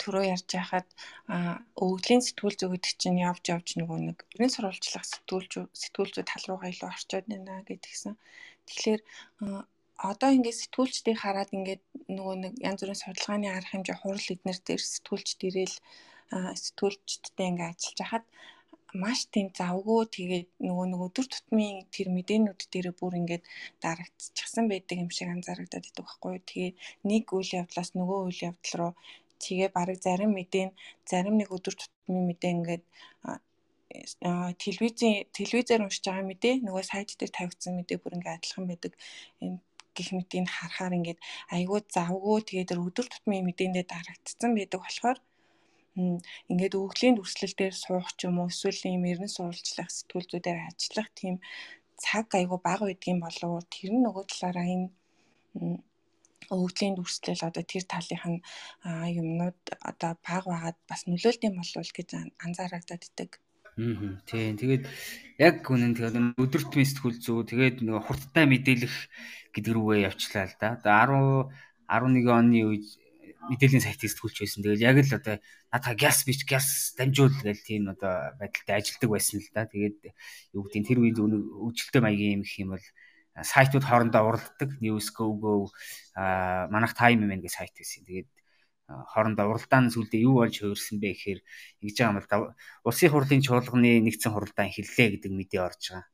түрүү 0.00 0.24
ярьж 0.32 0.48
байхад 0.56 0.88
өвглийн 1.76 2.22
сэтгүүл 2.24 2.56
зүгт 2.56 2.96
чинь 2.96 3.20
явж 3.20 3.44
явж 3.52 3.76
нөгөө 3.76 3.98
нэг 4.08 4.18
өрийн 4.32 4.52
сурвалжлах 4.54 5.04
сэтгүүлч 5.04 5.52
сэтгүүлчүүд 5.82 6.28
тал 6.30 6.44
руугаа 6.48 6.70
илүү 6.72 6.88
орчоод 6.88 7.26
байна 7.28 7.60
гэдгийгсэн. 7.68 8.14
Тэгэхээр 8.68 9.00
одоо 10.10 10.30
ингээд 10.36 10.60
сэтгүүлчдийг 10.60 11.18
хараад 11.20 11.50
ингээд 11.56 11.82
нөгөө 12.16 12.36
нэг 12.44 12.52
янз 12.68 12.80
бүрийн 12.80 13.02
судалгааны 13.02 13.48
арга 13.48 13.72
хэмжээ 13.72 13.96
хурал 14.00 14.32
эднэр 14.34 14.58
дээр 14.60 14.82
сэтгүүлчд 14.92 15.40
ирээл 15.48 15.76
сэтгүүлчдтэй 16.62 17.46
ингээд 17.50 17.72
ажиллаж 17.72 18.00
хахад 18.02 18.24
маш 19.02 19.20
тийм 19.32 19.48
завгүй 19.58 20.02
тэгээд 20.16 20.48
нөгөө 20.68 20.86
нэг 20.90 21.00
өдөр 21.06 21.26
тутмын 21.32 21.76
тэр 21.94 22.08
мэдээнүүд 22.16 22.60
дээр 22.72 22.88
бүр 23.00 23.12
ингээд 23.20 23.44
дарагдчихсан 23.84 24.64
байдаг 24.72 24.96
юм 25.04 25.10
шиг 25.16 25.28
анзаарагдаад 25.32 25.88
идэг 25.88 26.04
байхгүй 26.06 26.30
юу. 26.36 26.48
Тэгээд 26.50 26.76
нэг 27.10 27.24
үйл 27.36 27.50
явдлаас 27.60 27.90
нөгөө 27.98 28.18
үйл 28.26 28.40
явдал 28.48 28.74
руу 28.78 28.92
тэгээ 29.42 29.68
бараг 29.76 29.98
зарим 30.06 30.32
мэдээ 30.38 30.66
зарим 31.10 31.34
нэг 31.40 31.48
өдөр 31.56 31.74
тутмын 31.76 32.24
мэдээ 32.28 32.52
ингээд 32.56 32.84
телевизийн 34.64 35.16
телевизээр 35.36 35.84
уншиж 35.84 36.04
байгаа 36.06 36.26
мэдээ 36.30 36.54
нөгөө 36.66 36.84
сайт 36.90 37.10
дээр 37.18 37.32
тавигдсан 37.38 37.72
мэдээ 37.76 37.98
бүр 38.00 38.16
ингээд 38.16 38.36
адилхан 38.36 38.66
байдаг. 38.68 38.92
Энэ 39.44 39.58
гих 39.96 40.10
мэтийг 40.16 40.46
харахаар 40.56 40.96
ингээд 40.98 41.20
айгүй 41.56 41.80
завгүй 41.96 42.38
тэгээд 42.48 42.76
өдөр 42.86 43.06
тутмын 43.08 43.46
мэдээндээ 43.48 43.84
дарагдсан 43.88 44.50
байдаг 44.54 44.80
болохоор 44.84 45.18
ингээд 46.52 46.74
өвглийн 46.80 47.16
дүрслэл 47.16 47.54
дээр 47.56 47.74
суух 47.84 48.08
ч 48.18 48.28
юм 48.28 48.36
уу 48.38 48.52
эсвэл 48.52 48.82
ийм 48.92 49.02
эрдэнэ 49.10 49.32
сурвалжлах 49.32 49.90
сэтгүүлзүүдээр 49.96 50.58
ажиллах 50.68 51.08
тийм 51.20 51.34
цаг 52.04 52.26
айгүй 52.38 52.58
бага 52.68 52.84
байдгийн 52.88 53.20
болов 53.24 53.64
тэр 53.74 53.90
нь 53.96 54.04
нөгөө 54.04 54.24
талаараа 54.28 54.66
энэ 54.74 54.88
өвглийн 56.52 56.94
дүрслэл 56.96 57.48
одоо 57.48 57.64
тэр 57.72 57.84
талынх 57.92 58.24
нь 58.32 58.40
юмнууд 59.20 59.60
одоо 59.90 60.12
баг 60.26 60.44
байгаад 60.52 60.78
бас 60.90 61.00
нөлөөлт 61.08 61.42
юм 61.48 61.54
болов 61.58 61.88
гэж 61.96 62.08
анзаарагдаад 62.44 63.02
идэг. 63.08 63.30
Аа 63.76 64.16
тийм. 64.24 64.56
Тэгээд 64.56 64.84
яг 65.36 65.60
үнэн 65.68 65.92
тэгээд 65.92 66.40
өдөртмийн 66.40 66.88
сэтгүүл 66.88 67.20
зүү 67.20 67.40
тэгээд 67.44 67.76
нөгөө 67.84 68.02
хурдтай 68.08 68.48
мэдээлэх 68.48 68.96
гэдэг 69.52 69.72
рүүгээ 69.76 70.06
явчлаа 70.08 70.44
л 70.48 70.56
да. 70.56 70.80
Одоо 70.80 71.52
10 71.84 72.24
11 72.24 72.24
оны 72.32 72.60
үед 72.72 72.86
мэдээллийн 73.52 73.84
сайтыг 73.84 74.10
сэтгүүлч 74.10 74.36
байсан. 74.42 74.64
Тэгэл 74.64 74.86
яг 74.88 74.96
л 75.04 75.12
одоо 75.12 75.36
надаа 75.68 75.94
газ 75.94 76.24
бич 76.24 76.48
газ 76.48 76.96
дамжуул 76.98 77.36
гэл 77.44 77.62
тийм 77.68 77.92
одоо 77.92 78.32
байдалтай 78.40 78.80
ажилдаг 78.80 79.10
байсан 79.12 79.44
л 79.44 79.50
да. 79.52 79.68
Тэгээд 79.68 79.98
юу 80.56 80.64
гэдэг 80.66 80.80
нь 80.80 80.88
тэр 80.88 80.98
үед 81.04 81.18
үйлчлэлтэй 81.20 82.02
маягийн 82.02 82.40
юм 82.40 82.42
гэх 82.42 82.56
юм 82.64 82.70
бол 82.74 82.86
сайтууд 83.36 83.84
хоорондоо 83.84 84.22
уралддаг. 84.24 84.70
News 84.80 85.12
Go 85.12 85.36
Go 85.36 85.68
а 86.16 86.66
манах 86.72 86.96
Time 86.96 87.28
Man 87.28 87.44
гэх 87.44 87.54
сайт 87.54 87.76
байсан. 87.76 88.08
Тэгээд 88.08 88.28
хоорондоо 88.86 89.50
уралдааны 89.50 89.90
сүлдээ 89.90 90.22
юу 90.22 90.46
болж 90.46 90.62
хувирсан 90.62 91.02
бэ 91.02 91.10
гэхээр 91.14 91.40
ингэж 91.82 91.96
байгаа 91.98 92.12
юм 92.14 92.20
л 92.22 92.30
да. 92.30 92.36
Улсын 92.86 93.10
хурлын 93.10 93.42
чуулганы 93.42 93.90
нэгдсэн 94.06 94.30
хуралдаан 94.30 94.70
хэллээ 94.70 95.08
гэдэг 95.18 95.32
мэдээ 95.34 95.60
орж 95.60 95.82
байгаа. 95.90 96.06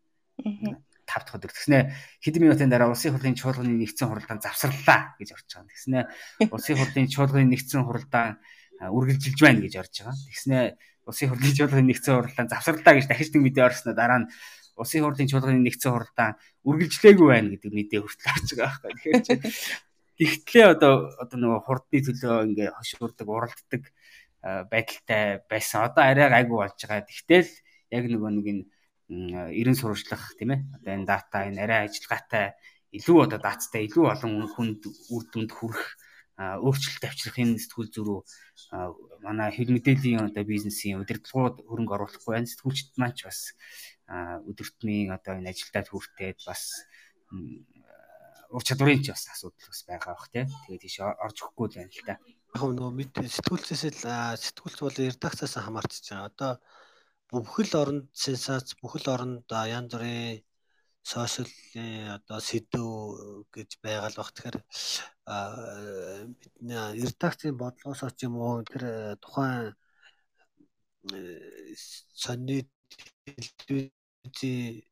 5 1.05 1.29
дахь 1.29 1.37
өдөр. 1.37 1.53
Тэгснэ 1.53 1.79
хэдэн 2.25 2.43
минутын 2.43 2.73
дараа 2.73 2.89
улсын 2.89 3.12
хурлын 3.12 3.37
чуулганы 3.37 3.77
нэгдсэн 3.77 4.09
хуралдаан 4.09 4.41
завсарлаа 4.41 5.20
гэж 5.20 5.29
орж 5.37 5.49
байгаа. 5.53 5.68
Тэгснэ 5.68 6.01
улсын 6.49 6.77
хурлын 6.81 7.09
чуулганы 7.12 7.47
нэгдсэн 7.53 7.83
хуралдаан 7.85 8.41
үргэлжилж 8.89 9.39
байна 9.45 9.61
гэж 9.61 9.75
орж 9.77 9.95
байгаа. 10.01 10.16
Тэгснэ 10.33 10.57
улсын 11.05 11.29
хурлын 11.29 11.53
чуулганы 11.53 11.85
нэгдсэн 11.93 12.14
хуралдаан 12.16 12.49
завсарлаа 12.49 12.95
гэж 12.97 13.07
дахиж 13.12 13.29
нэг 13.37 13.43
мэдээ 13.53 13.68
орсноо 13.68 13.93
дараа 13.93 14.25
нь 14.25 14.31
улсын 14.81 15.05
хурлын 15.05 15.29
чуулганы 15.29 15.61
нэгдсэн 15.61 15.93
хуралдаан 15.93 16.33
үргэлжлээгүй 16.64 17.29
байна 17.29 17.49
гэдэг 17.53 17.73
мэдээ 17.77 18.01
хүртэл 18.01 18.33
орж 18.33 18.49
байгаа 18.57 18.81
байхгүй. 18.81 19.12
Тэгэхээр 19.20 19.41
тэгтлээ 20.23 20.66
одоо 20.79 21.11
одоо 21.18 21.39
нөгөө 21.43 21.61
хурдны 21.66 21.99
төлөө 22.07 22.37
ингээ 22.47 22.70
хошуурдаг, 22.79 23.27
уралддаг 23.27 23.83
байдалтай 24.70 25.43
байсан. 25.51 25.91
Одоо 25.91 26.03
арай 26.07 26.31
гайгүй 26.31 26.59
болж 26.62 26.79
байгаа. 26.79 27.03
Тэгтэл 27.11 27.51
яг 27.91 28.05
нөгөө 28.07 28.31
нэг 28.39 28.47
энэ 28.47 28.64
ерэн 29.11 29.77
сурвалжлах 29.77 30.39
тийм 30.39 30.55
ээ 30.55 30.61
одоо 30.79 30.93
энэ 30.95 31.11
дата 31.11 31.45
энэ 31.51 31.62
арай 31.62 31.81
ажиллагаатай 31.91 32.55
илүү 32.97 33.18
одоо 33.27 33.39
дататай 33.43 33.83
илүү 33.91 34.05
олон 34.09 34.49
хүнд 34.55 34.83
үр 35.12 35.25
дүнд 35.29 35.53
хүрэх 35.53 35.85
өөрчлөлт 36.41 37.05
авчрах 37.05 37.37
энэ 37.37 37.61
сэтгүүл 37.61 37.93
зөрүү 37.93 38.20
манай 39.20 39.53
хэл 39.53 39.68
мэдээллийн 39.77 40.33
одоо 40.33 40.45
бизнесийн 40.49 41.01
удирдлагууд 41.05 41.61
хөрөнгө 41.68 41.93
оруулахгүй 41.93 42.33
байна 42.33 42.49
сэтгүүлчд 42.49 42.97
маань 42.97 43.16
ч 43.16 43.29
бас 43.29 43.53
өдөртмийн 44.49 45.12
одоо 45.12 45.37
энэ 45.37 45.53
ажилдаа 45.53 45.85
хүртээд 45.85 46.41
бас 46.49 46.62
ур 48.57 48.63
чадварын 48.69 49.03
ч 49.05 49.09
бас 49.13 49.25
асуудал 49.33 49.69
бас 49.73 49.81
байгаа 49.89 50.15
бах 50.15 50.29
тий. 50.33 50.45
Тэгээд 50.45 50.83
тийш 50.85 50.97
орж 51.01 51.37
өгөхгүй 51.41 51.67
л 51.69 51.77
байна 51.77 51.93
л 51.97 52.07
да 52.09 52.17
яг 52.53 52.63
нөгөө 52.69 52.93
мэд 52.99 53.15
сэтгүүлчээс 53.35 53.85
л 53.89 54.01
сэтгүүлч 54.45 54.79
бол 54.85 54.99
редакцаас 55.01 55.55
хамаарч 55.57 55.93
байгаа. 56.05 56.29
Одоо 56.29 56.53
бүхэл 57.33 57.73
оронд 57.81 58.07
сенсац 58.13 58.77
бүхэл 58.81 59.09
оронд 59.15 59.49
янз 59.49 59.93
бүрийн 59.97 60.45
сошиалын 61.01 62.21
одоо 62.21 62.39
сэдв 62.49 62.85
гэж 63.55 63.71
байгаал 63.83 64.17
баг. 64.21 64.31
Тэгэхээр 64.37 64.59
бидний 66.41 66.81
редакцийн 67.01 67.57
бодлогоос 67.57 68.13
ч 68.17 68.29
юм 68.29 68.37
уу? 68.37 68.61
Тэр 68.69 69.17
тухайн 69.25 69.73
сонины 72.23 72.69
телевизийн 73.65 74.85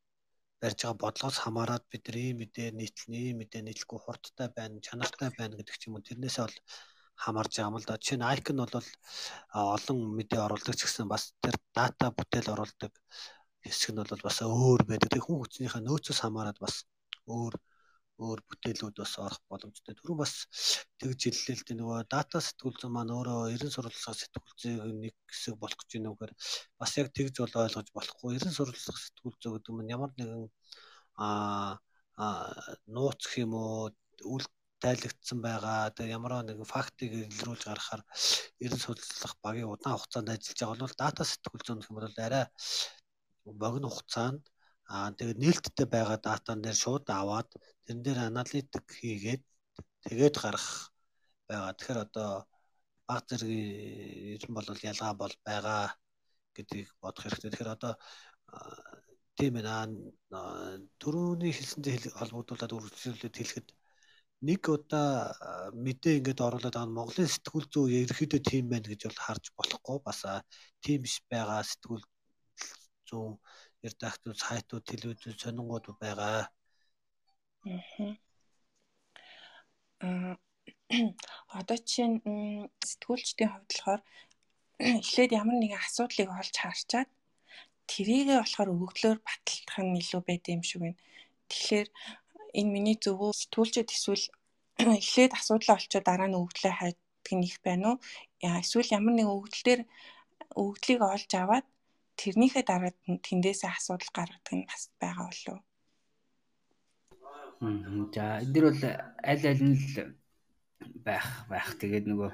барьж 0.60 0.78
байгаа 0.82 1.02
бодлогоос 1.02 1.38
хамаарат 1.40 1.84
бид 1.92 2.04
нар 2.06 2.16
ийм 2.24 2.36
мэдээ 2.40 2.68
нийтлэн 2.78 3.14
ийм 3.24 3.36
мэдээ 3.40 3.62
нийтлэхгүй 3.64 4.00
хурдтай 4.02 4.48
байна, 4.56 4.84
чанартай 4.86 5.30
байна 5.38 5.56
гэдэг 5.56 5.76
ч 5.80 5.82
юм 5.88 5.96
уу 5.96 6.06
тэрнээсээ 6.08 6.44
бол 6.46 6.58
хамаарж 7.22 7.52
байгаа 7.56 7.70
юм 7.70 7.76
л 7.80 7.88
да. 7.88 8.00
Жишээ 8.00 8.18
нь 8.20 8.28
Icon 8.36 8.58
бол 8.64 8.88
олон 9.76 9.98
мэдээ 10.18 10.40
оруулдаг 10.46 10.74
ч 10.76 10.80
гэсэн 10.84 11.06
бас 11.12 11.22
тэр 11.44 11.56
дата 11.76 12.06
бүтээл 12.16 12.52
оруулдаг 12.54 12.92
хэсэг 13.64 13.90
нь 13.92 14.00
бол 14.00 14.24
бас 14.28 14.38
өөр 14.44 14.80
байдаг. 14.88 15.08
Тэг 15.12 15.22
хүн 15.24 15.38
хүчнийхээ 15.40 15.82
нөөцөөс 15.84 16.20
хамаарат 16.24 16.58
бас 16.64 16.74
өөр 17.28 17.54
өөр 18.26 18.40
бүтээлүүд 18.48 18.96
бас 19.02 19.12
орох 19.24 19.40
боломжтой. 19.50 19.94
Түрүү 19.98 20.16
бас 20.22 20.32
тэгж 21.00 21.20
хэллээ 21.26 21.56
л 21.56 21.64
дээ 21.66 21.78
нөгөө 21.80 21.98
дата 22.14 22.38
сэтгүүлзэн 22.46 22.92
маань 22.92 23.14
өөрөө 23.16 23.40
ерэн 23.56 23.72
сурвалжлах 23.74 24.20
сэтгүүлзээ 24.20 24.74
нэг 25.04 25.14
хэсэг 25.30 25.54
болох 25.62 25.78
гэж 25.80 25.90
байна 25.96 26.12
үгээр 26.14 26.32
бас 26.80 26.92
яг 27.00 27.08
тэгж 27.16 27.34
бол 27.42 27.54
ойлгож 27.64 27.88
болохгүй. 27.96 28.30
Ерэн 28.38 28.54
сурвалжлах 28.56 28.98
сэтгүүлзээ 29.04 29.50
гэдэг 29.54 29.74
нь 29.80 29.92
ямар 29.96 30.12
нэгэн 30.18 30.44
аа 31.16 31.80
нууц 32.94 33.20
гэх 33.24 33.44
юм 33.44 33.52
уу 33.56 33.90
үл 34.34 34.44
тайлагдсан 34.82 35.38
байгаа. 35.44 35.92
Тэгээ 35.96 36.16
ямар 36.18 36.32
нэгэн 36.44 36.72
фактыг 36.74 37.12
илрүүлж 37.12 37.62
гаргахаар 37.66 38.02
ерөн 38.64 38.80
судаллах 38.84 39.34
багийн 39.44 39.72
удаан 39.72 39.96
хугацаанд 39.96 40.32
ажиллаж 40.32 40.58
байгаа 40.60 40.84
бол 40.84 41.00
дата 41.02 41.22
сэтгүүл 41.24 41.64
зүүн 41.64 41.80
гэх 41.80 41.90
юм 41.90 41.96
бол 41.96 42.24
арай 42.26 42.44
богино 43.62 43.88
хугацаанд 43.92 44.42
аа 44.94 45.08
тэгээд 45.18 45.38
нээлттэй 45.42 45.86
байгаа 45.94 46.18
датан 46.26 46.58
дээр 46.62 46.78
шууд 46.84 47.06
аваад 47.20 47.48
тэрэн 47.84 48.00
дээр 48.04 48.18
аналитик 48.30 48.86
хийгээд 48.98 49.42
тэгээд 50.06 50.34
гаргах 50.42 50.70
байгаа. 51.48 51.72
Тэгэхээр 51.78 52.04
одоо 52.06 52.30
баг 53.08 53.22
зэргийн 53.28 54.34
ер 54.36 54.44
нь 54.48 54.56
бол 54.56 54.68
ялгаа 54.90 55.12
бол 55.22 55.34
байгаа 55.46 55.84
гэдгийг 56.56 56.88
бодох 57.02 57.22
хэрэгтэй. 57.24 57.50
Тэгэхээр 57.50 57.74
одоо 57.76 57.92
тийм 59.38 59.54
ээ 59.58 59.66
түрүүний 61.02 61.52
хэлсэнтэй 61.54 61.96
холбогдуулаад 62.18 62.74
үргэлжлүүлээд 62.76 63.36
хэлэхэд 63.38 63.68
нэг 64.48 64.62
удаа 64.76 65.10
мэдээ 65.84 66.18
ингээд 66.18 66.40
оруулаад 66.46 66.76
байгаа 66.76 66.96
Монголын 66.96 67.28
сэтгүүл 67.34 67.66
зүй 67.72 67.92
ерөөхдөө 68.04 68.40
тийм 68.50 68.64
байна 68.72 68.88
гэж 68.90 69.00
бол 69.06 69.20
харж 69.24 69.44
болохгүй 69.56 69.98
бас 70.06 70.20
тийм 70.84 70.98
биш 71.04 71.16
байгаа 71.30 71.60
сэтгүүл 71.70 72.04
зүүн 73.08 73.32
редактор 73.84 74.34
сайтууд 74.44 74.84
телевизүүд 74.90 75.38
сонингууд 75.42 75.86
байгаа. 76.02 76.48
Аа 80.06 80.34
одоо 81.58 81.78
чинь 81.90 82.16
сэтгүүлчдийн 82.88 83.50
хувьд 83.52 83.68
болохоор 83.70 84.02
эхлээд 84.80 85.30
ямар 85.40 85.56
нэгэн 85.60 85.82
асуудлыг 85.84 86.28
олж 86.40 86.54
харчаад 86.60 87.08
тэрийгээ 87.90 88.38
болохоор 88.40 88.74
өгөгдлөөр 88.74 89.18
баталдах 89.28 89.78
нь 89.84 89.98
илүү 90.02 90.22
байд 90.26 90.44
юм 90.54 90.62
шиг 90.68 90.80
байна. 90.82 90.98
Тэгэхээр 91.50 91.88
энэ 92.58 92.72
миний 92.74 92.96
зөвөө 93.04 93.30
сэтгүүлчд 93.40 93.88
эсвэл 93.94 94.24
эхлээд 94.98 95.32
асуудлаа 95.38 95.76
олцоод 95.78 96.04
дараа 96.06 96.28
нь 96.28 96.38
өгөгдлөө 96.40 96.74
хайдаг 96.78 97.28
нь 97.36 97.46
их 97.48 97.56
байна 97.66 97.86
уу? 97.90 97.96
Эсвэл 98.62 98.94
ямар 98.98 99.14
нэгэн 99.14 99.34
өгөгдөл 99.36 99.64
дээр 99.66 99.82
өгөгдлийг 100.60 101.00
олж 101.14 101.30
аваад 101.42 101.66
тэрнийхээ 102.20 102.64
дараа 102.68 102.92
тэндээсээ 103.26 103.70
асуудал 103.72 104.10
гаргадаг 104.12 104.54
нь 104.56 104.68
бас 104.68 104.82
байгаа 105.00 105.26
болов. 105.32 105.58
За 108.14 108.24
энэ 108.44 108.52
дэр 108.52 108.64
бол 108.68 108.84
аль 109.30 109.46
аль 109.50 109.64
нь 109.64 109.76
л 109.76 109.96
байх 111.06 111.28
байх. 111.48 111.68
Тэгээд 111.80 112.06
нөгөө 112.08 112.30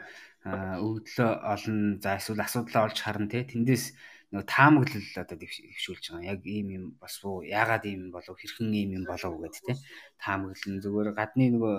өгдлөө 0.86 1.30
олон 1.52 1.78
за 2.02 2.18
эсвэл 2.18 2.46
асуудлаа 2.46 2.86
олж 2.86 2.98
харна 3.02 3.26
те 3.30 3.42
тэндээс 3.42 3.84
нөгөө 4.30 4.46
таамаглал 4.46 5.06
одоо 5.22 5.36
дэвшүүлж 5.38 6.04
байгаа. 6.10 6.30
Яг 6.34 6.40
ийм 6.46 6.68
юм 6.78 6.84
бас 7.02 7.14
уу 7.26 7.42
яагаад 7.42 7.84
ийм 7.90 8.10
болов 8.14 8.38
хэрхэн 8.38 8.70
ийм 8.74 8.90
юм 8.98 9.04
болов 9.10 9.34
гэдэг 9.42 9.62
те 9.66 9.74
таамаглал 10.22 10.82
зүгээр 10.84 11.08
гадны 11.18 11.46
нөгөө 11.54 11.74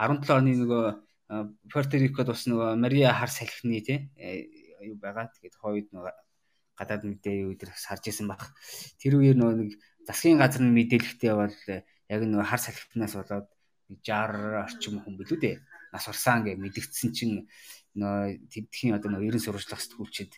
17 0.00 0.36
оны 0.36 0.52
нөгөө 0.60 0.84
Puerto 1.70 1.96
Rico-d 1.96 2.28
бас 2.32 2.44
нөгөө 2.50 2.68
Мария 2.84 3.12
хар 3.14 3.30
салхины 3.30 3.80
те 3.80 4.10
э, 4.16 4.44
юу 4.90 4.96
байгаа. 4.98 5.30
Тэгээд 5.30 5.56
хойд 5.60 5.88
нөгөө 5.94 6.12
гадаад 6.80 7.04
мэдээ 7.04 7.44
юу 7.44 7.52
дээр 7.60 7.76
харж 7.76 8.04
исэн 8.08 8.26
баг. 8.32 8.48
Тэр 8.96 9.20
үеэр 9.20 9.36
нөгөө 9.36 9.56
нэг 9.60 9.70
засгийн 10.08 10.40
газар 10.40 10.64
нь 10.64 10.72
мэдээлэхтэй 10.72 11.32
бол 11.36 11.56
яг 12.08 12.20
нөгөө 12.24 12.48
хар 12.48 12.62
салхинаас 12.64 13.14
болоод 13.20 13.48
60 14.00 14.64
орчим 14.64 14.94
хүн 15.04 15.14
билүү 15.20 15.38
дээ. 15.38 15.56
Нас 15.92 16.08
урсаан 16.08 16.48
гэж 16.48 16.56
мэдгдсэн 16.56 17.10
чинь 17.12 17.44
нөгөө 18.00 18.48
тэдхийн 18.48 18.96
одоо 18.96 19.12
нөгөө 19.12 19.28
ерэн 19.28 19.42
сурвалжлах 19.44 19.82
сэтгүүлчид 19.82 20.32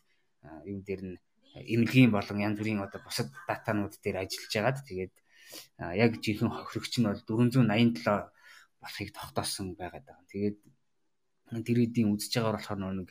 юм 0.66 0.82
дээр 0.82 1.02
нь 1.06 1.16
эмнэлгийн 1.52 2.10
болон 2.10 2.38
янз 2.40 2.56
бүрийн 2.58 2.80
одоо 2.80 3.00
бусад 3.04 3.28
датанууд 3.48 3.94
дээр 4.00 4.24
ажиллаж 4.24 4.52
байгаад 4.52 4.78
тэгээд 4.88 5.14
яг 6.00 6.12
жинхэнэ 6.24 6.48
хохирогч 6.48 6.94
нь 6.98 7.08
бол 7.08 7.20
487 7.20 8.32
болохыг 8.82 9.10
тогтоосон 9.12 9.76
байгаад 9.76 10.04
байгаа. 10.08 10.26
Тэгээд 10.32 10.58
тэр 11.60 11.84
эдийн 11.84 12.08
үзэж 12.16 12.32
байгаагаар 12.40 12.56
болохоор 12.56 12.96
нэг 12.96 13.10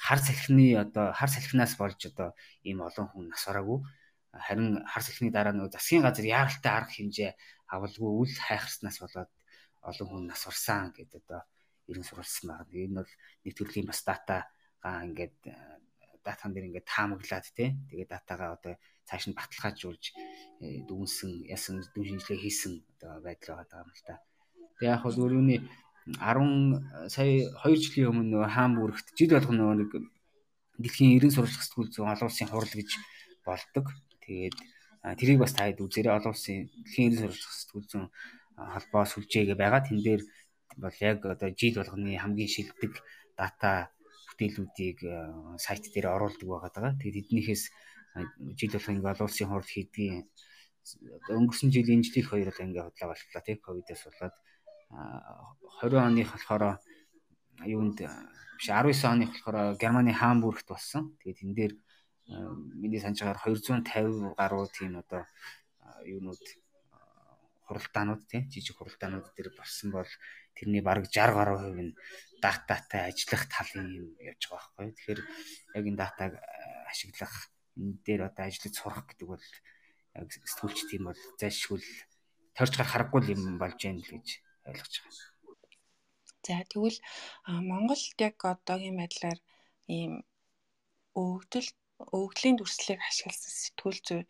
хар 0.00 0.20
салхины 0.24 0.66
одоо 0.80 1.12
хар 1.12 1.28
салхинаас 1.28 1.76
болж 1.76 2.00
одоо 2.08 2.32
ийм 2.64 2.80
олон 2.80 3.06
хүн 3.12 3.28
нас 3.28 3.44
ороогүй 3.44 3.84
харин 4.32 4.80
хар 4.88 5.02
салхины 5.04 5.28
дараа 5.28 5.52
нөгөө 5.52 5.76
засгийн 5.76 6.00
газар 6.08 6.24
яаралтай 6.24 6.72
арга 6.72 6.96
хэмжээ 6.96 7.30
авалгүй 7.68 8.10
үл 8.24 8.32
хайхарснаас 8.32 8.96
болоод 9.04 9.30
олон 9.84 10.08
хүн 10.08 10.24
нас 10.32 10.42
орсон 10.48 10.92
гэдэг 10.96 11.20
одоо 11.20 11.42
ерөн 11.90 12.06
сурвалжсан 12.06 12.48
байна. 12.48 12.72
Энэ 12.72 12.96
бол 13.02 13.12
нэг 13.44 13.54
төрлийн 13.56 13.86
бас 13.90 14.00
датагаа 14.06 15.04
ингээд 15.04 15.36
датан 16.24 16.50
дээр 16.54 16.68
ингээд 16.70 16.88
таамаглаад 16.88 17.46
тий. 17.52 17.74
Тэгээд 17.90 18.10
датагаа 18.14 18.56
одоо 18.56 18.74
цааш 19.04 19.24
нь 19.28 19.36
баталгаажуулж 19.36 20.04
э, 20.62 20.86
дүнсэн 20.86 21.32
ясан 21.50 21.82
дүн 21.92 22.06
шинжилгээ 22.06 22.42
хийсэн 22.46 22.72
одоо 22.96 23.12
байдал 23.26 23.58
байгаа 23.58 23.82
юм 23.82 23.90
л 23.90 24.04
та. 24.06 24.14
Тэг 24.78 24.86
яг 24.86 25.00
хөө 25.02 25.18
өөрөөний 25.18 25.60
10 26.06 27.08
сая 27.08 27.46
2 27.62 27.76
жилийн 27.78 28.10
өмнө 28.10 28.46
Хаамбургт 28.48 29.14
жил 29.14 29.38
болгоно 29.38 29.74
нэг 29.78 29.90
дэлхийн 30.82 31.20
90 31.22 31.30
сурвалжлах 31.30 31.64
сэтгүүл 31.66 31.90
зүйн 31.94 32.10
олон 32.10 32.28
улсын 32.28 32.50
хурал 32.50 32.74
гэж 32.74 32.90
болдог. 33.46 33.86
Тэгээд 34.26 34.56
тэрийг 35.18 35.38
бас 35.38 35.54
таад 35.54 35.78
үзээрэй 35.78 36.14
олон 36.18 36.34
улсын 36.34 36.66
дэлхийн 36.86 37.14
90 37.14 37.22
сурвалжлах 37.22 37.54
сэтгүүл 37.54 37.88
зүйн 37.90 38.06
холбоо 38.74 39.04
сүлжээгээ 39.06 39.58
байгаа. 39.58 39.82
Тэн 39.86 39.98
дээр 40.02 40.22
бол 40.82 40.96
яг 41.00 41.18
одоо 41.22 41.50
жил 41.54 41.74
болгоны 41.78 42.18
хамгийн 42.18 42.50
шилдэг 42.50 42.92
дата 43.38 43.94
бүтээлүүдийг 44.32 44.98
сайт 45.62 45.86
дээр 45.94 46.06
оруулдаг 46.10 46.48
байгаа. 46.48 46.98
Тэгээд 46.98 47.20
эднийхээс 47.30 47.62
жил 48.58 48.72
болгоны 48.74 49.00
олон 49.06 49.26
улсын 49.28 49.48
хурал 49.48 49.70
хийдгийн 49.70 50.26
өнгөрсөн 51.30 51.70
жилийн 51.70 52.02
жилийн 52.02 52.26
хоёр 52.26 52.48
л 52.50 52.64
ингээ 52.66 52.84
худлаа 52.84 53.08
боллоо 53.14 53.42
тийм 53.46 53.58
ковидээс 53.62 54.02
болоод 54.06 54.34
20 54.92 55.96
оных 55.96 56.28
болохоор 56.32 56.78
юунд 57.64 57.98
биш 57.98 58.68
19 58.68 59.04
оных 59.08 59.30
болохоор 59.32 59.76
Германы 59.80 60.12
Хамбургт 60.12 60.68
болсон. 60.68 61.16
Тэгээд 61.24 61.42
энэ 61.42 61.56
дээр 61.56 61.72
миний 62.76 63.00
байгаагаар 63.00 63.40
250 63.40 64.36
гаруй 64.36 64.68
тийм 64.68 65.00
одоо 65.00 65.24
юунууд 66.04 66.44
хуралдаанууд 67.66 68.22
тийм 68.28 68.50
жижиг 68.52 68.76
хуралдаанууд 68.76 69.32
дээр 69.32 69.50
болсон 69.56 69.90
бол 69.96 70.10
тэрний 70.54 70.82
бараг 70.84 71.08
60 71.08 71.36
гаруй 71.36 71.58
хувь 71.58 71.82
нь 71.88 71.96
дататай 72.44 73.08
ажиллах 73.08 73.48
талын 73.48 73.88
юм 73.96 74.08
явж 74.20 74.42
байгаа 74.52 74.70
байхгүй. 74.76 74.92
Тэгэхээр 74.92 75.20
яг 75.76 75.84
энэ 75.88 76.00
датаг 76.00 76.32
ашиглах 76.92 77.34
энэ 77.80 77.96
дээр 78.04 78.22
одоо 78.28 78.44
ажиллаж 78.44 78.74
сурах 78.76 79.08
гэдэг 79.08 79.28
бол 79.28 79.46
яг 80.20 80.28
сэтгүүлч 80.28 80.78
тийм 80.92 81.08
бол 81.08 81.20
зайлшгүй 81.40 81.80
торч 82.52 82.74
гар 82.76 82.88
харахгүй 82.92 83.32
юм 83.32 83.56
болж 83.56 83.80
байна 83.80 84.04
л 84.04 84.12
гэж 84.12 84.28
ойлгож 84.68 84.94
байгаа. 85.02 85.28
За 86.46 86.54
тэгвэл 86.70 86.98
Монголд 87.70 88.18
яг 88.28 88.36
одоогийн 88.52 88.96
байдлаар 88.98 89.38
ийм 89.96 90.12
өвгдөл 91.22 91.70
өвгдлийн 92.18 92.56
дүрслэлийг 92.58 93.00
ашигласан 93.04 93.54
сэтгүүл 93.62 94.00
зүй 94.08 94.22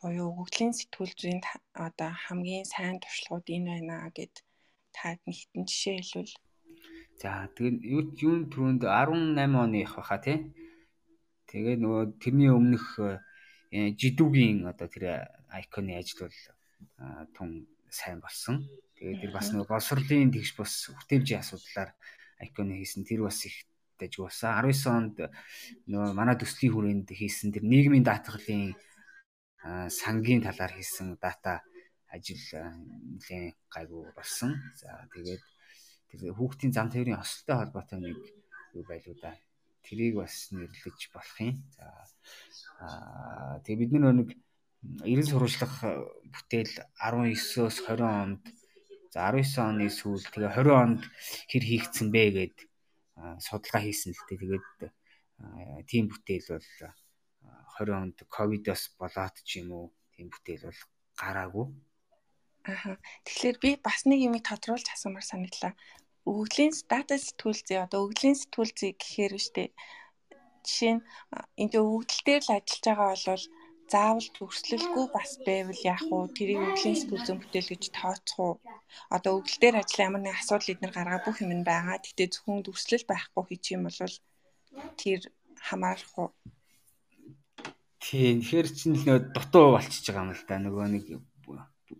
буюу 0.00 0.28
өвгдлийн 0.40 0.72
сэтгүүл 0.78 1.14
зүйн 1.20 1.40
одоо 1.86 2.10
хамгийн 2.24 2.66
сайн 2.72 2.96
туршлагууд 3.00 3.46
энэ 3.56 3.68
байна 3.72 3.96
гэд 4.16 4.34
таад 4.96 5.20
нэг 5.26 5.36
хитэн 5.40 5.64
жишээ 5.68 5.96
хэлвэл 6.00 6.34
За 7.20 7.30
тэгээд 7.52 7.76
юу 8.24 8.48
түрүүнд 8.48 8.82
18 8.88 9.36
оны 9.60 9.84
их 9.84 9.92
баха 10.00 10.16
тий. 10.24 10.38
Тэгээ 11.52 11.76
нөгөө 11.76 12.04
тэрний 12.16 12.48
өмнөх 12.48 12.86
э, 12.96 13.92
жидүүгийн 14.00 14.64
одоо 14.64 14.88
тэр 14.88 15.04
айконы 15.52 16.00
ажил 16.00 16.24
бол 16.24 16.38
тун 17.36 17.68
сайн 17.92 18.24
болсон. 18.24 18.64
Тэгээд 19.00 19.20
тэр 19.24 19.32
бас 19.32 19.48
нөгөө 19.48 19.72
боловсролын 19.72 20.28
тэгш 20.28 20.52
бус 20.60 20.92
хүртээмжийн 20.92 21.40
асуудлаар 21.40 21.96
айконы 22.36 22.76
хийсэн 22.76 23.08
тэр 23.08 23.24
бас 23.24 23.40
их 23.48 23.64
дэж 23.96 24.20
басан. 24.20 24.60
19 24.60 24.92
онд 24.92 25.16
нөгөө 25.88 26.12
манай 26.12 26.36
төслийн 26.36 26.72
хүрээнд 26.76 27.08
хийсэн 27.08 27.48
тэр 27.48 27.64
нийгмийн 27.64 28.04
даатгалын 28.04 28.76
сангийн 29.88 30.44
талаар 30.44 30.72
хийсэн 30.76 31.16
дата 31.16 31.64
ажил 32.12 32.44
нэлээд 33.16 33.56
гайгүй 33.72 34.12
болсон. 34.12 34.52
За 34.76 35.08
тэгээд 35.16 35.44
тэр 36.12 36.36
хүүхдийн 36.36 36.72
зам 36.76 36.92
тээврийн 36.92 37.20
осолтой 37.20 37.56
холбоотой 37.56 38.04
нэг 38.04 38.20
юу 38.76 38.84
байлуу 38.84 39.16
да. 39.16 39.32
Тэрийг 39.80 40.20
бас 40.20 40.52
нэрлэж 40.52 41.00
болох 41.08 41.38
юм. 41.40 41.64
За 41.72 41.88
аа 42.84 43.64
тэгээ 43.64 43.80
бид 43.80 43.92
нэг 43.96 44.36
90 44.80 45.28
сурвалжлах 45.28 45.74
бүтээл 46.32 46.72
19-өөс 47.00 47.76
20 47.84 48.00
онд 48.00 48.44
За 49.10 49.26
19 49.34 49.58
оны 49.58 49.86
сүүл 49.90 50.22
тэгээ 50.30 50.54
20 50.54 50.70
онд 50.70 51.02
хэр 51.50 51.64
хийгдсэн 51.66 52.08
бэ 52.14 52.22
гэд 52.30 52.56
судалгаа 53.42 53.82
хийсэн 53.82 54.14
л 54.14 54.22
дээ. 54.26 54.38
Тэгээд 54.38 54.66
тийм 55.90 56.04
бүтээл 56.10 56.48
бол 56.54 56.68
20 57.82 57.90
онд 57.90 58.16
ковидос 58.30 58.94
болоод 59.00 59.36
ч 59.42 59.60
юм 59.60 59.68
уу 59.74 59.86
тийм 60.14 60.30
бүтээл 60.30 60.70
бол 60.70 60.80
гараагүй. 61.18 61.66
Аа. 62.70 62.96
Тэгэхээр 63.26 63.56
би 63.58 63.70
бас 63.82 64.06
нэг 64.06 64.20
юм 64.22 64.34
тодруулж 64.38 64.86
асуумаар 64.94 65.26
санагдлаа. 65.26 65.74
Өгөглийн 66.28 66.72
дата 66.86 67.16
сэтгүүл 67.16 67.60
зүй 67.66 67.78
одоо 67.82 68.04
өгөглийн 68.04 68.36
сэтгүүл 68.38 68.72
зүй 68.78 68.92
гэхээр 68.94 69.34
штэ 69.40 69.64
жишээ 70.64 70.94
нь 71.00 71.02
энэ 71.62 71.76
өгөгдөл 71.80 72.22
дээр 72.26 72.42
л 72.44 72.54
ажиллаж 72.56 72.84
байгаа 72.84 73.08
бол 73.16 73.44
заавал 73.90 74.28
төгслөлгүй 74.38 75.06
бас 75.10 75.30
байвал 75.46 75.82
яах 75.82 76.06
вэ? 76.06 76.18
Тэрийг 76.38 76.60
өвлийн 76.62 76.96
сэтгүүл 76.98 77.26
зүйн 77.26 77.40
бүтээл 77.42 77.72
гэж 77.74 77.84
тооцох 77.90 78.38
уу? 78.38 78.54
Одоо 79.10 79.32
өвөл 79.42 79.58
дээр 79.58 79.82
ажил 79.82 80.06
ямар 80.06 80.22
нэг 80.22 80.34
асуудал 80.38 80.72
эднэр 80.72 80.94
гаргаа 80.94 81.20
бүх 81.26 81.42
юм 81.42 81.52
нь 81.58 81.66
байгаа. 81.66 81.98
Гэтэ 81.98 82.30
зөвхөн 82.30 82.62
төгслөл 82.66 83.04
байхгүй 83.10 83.44
хийчих 83.50 83.74
юм 83.76 83.84
бол 83.86 83.98
тэр 85.00 85.20
хамаарах 85.58 86.14
уу? 86.18 86.30
Тийм. 87.98 88.40
Тэгэхээр 88.40 88.68
чинь 88.70 88.94
л 88.96 89.04
нөгөө 89.04 89.20
дутуу 89.34 89.66
болчихж 89.74 90.06
байгаа 90.06 90.24
юм 90.24 90.34
л 90.38 90.44
да. 90.46 90.56
Нөгөө 90.62 90.86
нэг 90.94 91.04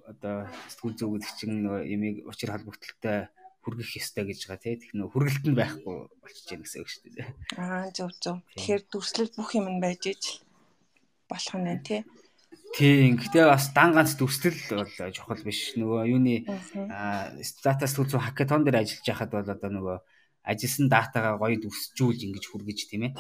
одоо 0.07 0.47
сэтгүүл 0.71 1.27
чинь 1.39 1.67
нөгөө 1.67 1.81
ямиг 1.91 2.17
учир 2.31 2.55
холбогдлолтой 2.55 3.29
хүргэх 3.63 3.99
ёстой 4.01 4.25
гэж 4.31 4.41
байгаа 4.47 4.63
тий. 4.63 4.77
Тэг 4.81 4.91
нөө 4.97 5.11
хүргэлт 5.11 5.45
нь 5.51 5.59
байхгүй 5.59 5.97
болчихж 6.23 6.49
байна 6.49 6.65
гэсэн 6.65 6.81
үг 6.81 6.89
шүү 6.91 7.03
дээ. 7.19 7.29
Аа 7.61 7.91
зөв 7.93 8.11
зөв. 8.23 8.37
Тэгэхээр 8.57 8.83
дүрслэл 8.89 9.37
бүх 9.37 9.51
юм 9.59 9.67
нь 9.69 9.83
байж 9.83 10.03
иж 10.15 10.25
болох 11.31 11.55
нь 11.55 11.67
байна 11.71 11.83
тий. 11.87 12.03
Тийм. 12.75 13.19
Гэтэ 13.19 13.47
бас 13.51 13.71
дан 13.75 13.95
ганц 13.95 14.15
дүрслэл 14.19 14.59
бол 14.75 14.91
чухал 15.15 15.43
биш. 15.43 15.75
Нөгөө 15.79 16.01
юуны 16.11 16.35
дата 17.65 17.87
сэтгүүл 17.87 18.23
хакатон 18.23 18.63
дээр 18.67 18.83
ажиллаж 18.83 19.07
байхад 19.07 19.31
бол 19.35 19.49
одоо 19.55 19.71
нөгөө 19.71 19.97
ажилласан 20.51 20.87
датагаа 20.91 21.35
гоё 21.39 21.57
дүрсжүүл 21.59 22.27
ингэж 22.31 22.45
хүргэж 22.47 22.79
тийм 22.91 23.11
ээ. 23.11 23.13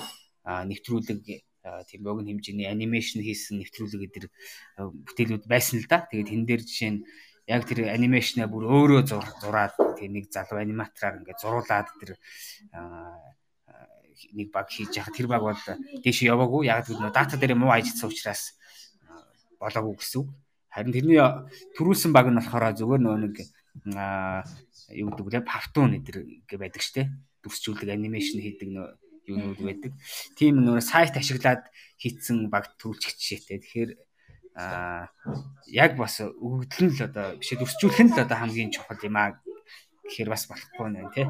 Аа 0.47 0.63
нэвтрүүлэг 0.71 1.21
тийм 1.91 2.01
богино 2.07 2.31
хэмжээний 2.31 2.71
анимашн 2.71 3.21
хийсэн 3.21 3.59
нэвтрүүлэг 3.61 4.03
эдэр 4.09 4.27
бүтээлүүд 4.79 5.45
байсан 5.51 5.83
л 5.83 5.89
да. 5.91 6.07
Тэгээд 6.09 6.31
тэн 6.31 6.43
дээр 6.47 6.63
жишээ 6.65 6.91
нь 6.95 7.01
яг 7.51 7.67
тэр 7.67 7.91
анимашнаа 7.91 8.47
бүр 8.47 8.65
өөрөө 8.71 9.03
зураад 9.43 9.75
тэр 9.99 10.11
нэг 10.15 10.31
залуу 10.31 10.63
аниматораар 10.63 11.21
ингээд 11.21 11.43
зуруулаад 11.43 11.89
тэр 11.99 12.11
нэг 14.33 14.49
баг 14.53 14.69
хийж 14.69 14.97
яхад 14.97 15.17
тэр 15.17 15.29
баг 15.31 15.43
бол 15.43 15.63
дээш 16.05 16.19
яваагүй 16.27 16.69
яг 16.69 16.87
тэр 16.87 17.11
дата 17.11 17.37
дээр 17.37 17.57
муу 17.57 17.73
ажилласан 17.73 18.11
учраас 18.11 18.57
болоогүй 19.61 19.97
гэсэн 19.97 20.19
үг. 20.25 20.29
Харин 20.71 20.95
тэрний 20.95 21.21
төрүүлсэн 21.75 22.13
баг 22.15 22.31
нь 22.31 22.39
болохоор 22.39 22.75
зүгээр 22.79 23.01
нөгөө 23.03 23.21
нэг 23.27 23.37
юу 24.95 25.09
гэдэг 25.11 25.27
вэ? 25.27 25.41
Павтун 25.43 25.99
эдэр 25.99 26.47
гэ 26.47 26.57
байдаг 26.59 26.83
штэ. 26.83 27.11
Дүрсжүүлэг 27.43 27.91
анимашн 27.91 28.39
хийдэг 28.39 28.69
нөө 28.71 28.89
юунууд 29.31 29.61
байдаг. 29.61 29.93
Тийм 30.37 30.63
нөгөө 30.63 30.83
сайт 30.85 31.17
ашиглаад 31.17 31.69
хийцэн 31.99 32.51
баг 32.51 32.75
төрүүлчих 32.79 33.17
жишээтэй. 33.17 33.59
Тэгэхээр 33.63 33.91
а 34.57 35.09
яг 35.71 35.97
бас 35.97 36.21
өгөгдөл 36.21 36.91
нь 36.91 36.95
л 36.99 37.07
одоо 37.07 37.27
биш 37.39 37.55
өсчүүлэх 37.55 38.01
нь 38.03 38.13
л 38.13 38.23
одоо 38.25 38.37
хамгийн 38.37 38.75
чухал 38.75 38.99
юм 39.07 39.17
аа 39.17 39.39
гэхээр 40.05 40.29
бас 40.29 40.45
болохгүй 40.51 40.89
нэ 40.91 41.01
тий. 41.15 41.27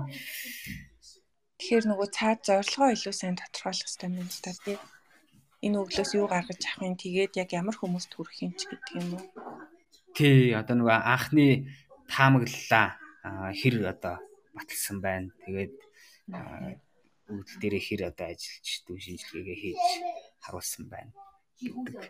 Тэгэхээр 1.61 1.93
нөгөө 1.93 2.09
цаад 2.17 2.41
зорилгоо 2.49 2.89
илүү 2.97 3.13
сайн 3.13 3.37
тодорхойлох 3.37 3.85
хэрэгтэй 3.85 4.09
юм 4.09 4.25
л 4.33 4.41
та 4.41 4.53
тий. 4.65 4.79
Энэ 5.61 5.77
өглөөс 5.85 6.11
юу 6.17 6.25
гаргаж 6.25 6.57
авах 6.65 6.89
юм 6.89 6.97
тэгээд 6.97 7.37
яг 7.37 7.53
ямар 7.53 7.77
хүмүүст 7.77 8.17
хүрэх 8.17 8.39
юм 8.49 8.53
ч 8.57 8.65
гэдэг 8.65 8.97
юм 8.97 9.09
уу. 9.21 9.25
Тий 10.17 10.57
одоо 10.57 10.75
нөгөө 10.81 10.97
анхны 11.05 11.69
таамаглалаа 12.09 12.97
хэр 13.61 13.93
одоо 13.93 14.17
баталсан 14.57 15.05
байна. 15.05 15.29
Тэгээд 15.45 15.77
өгдөл 17.29 17.61
дээрээ 17.61 17.85
хэр 17.85 18.03
одоо 18.09 18.27
ажиллаж 18.33 18.69
дүү 18.89 18.97
шинжилгээгээ 19.05 19.59
хийж 19.61 19.85
харуулсан 20.41 20.89
байна 20.89 21.13
гэдэг. 21.61 22.09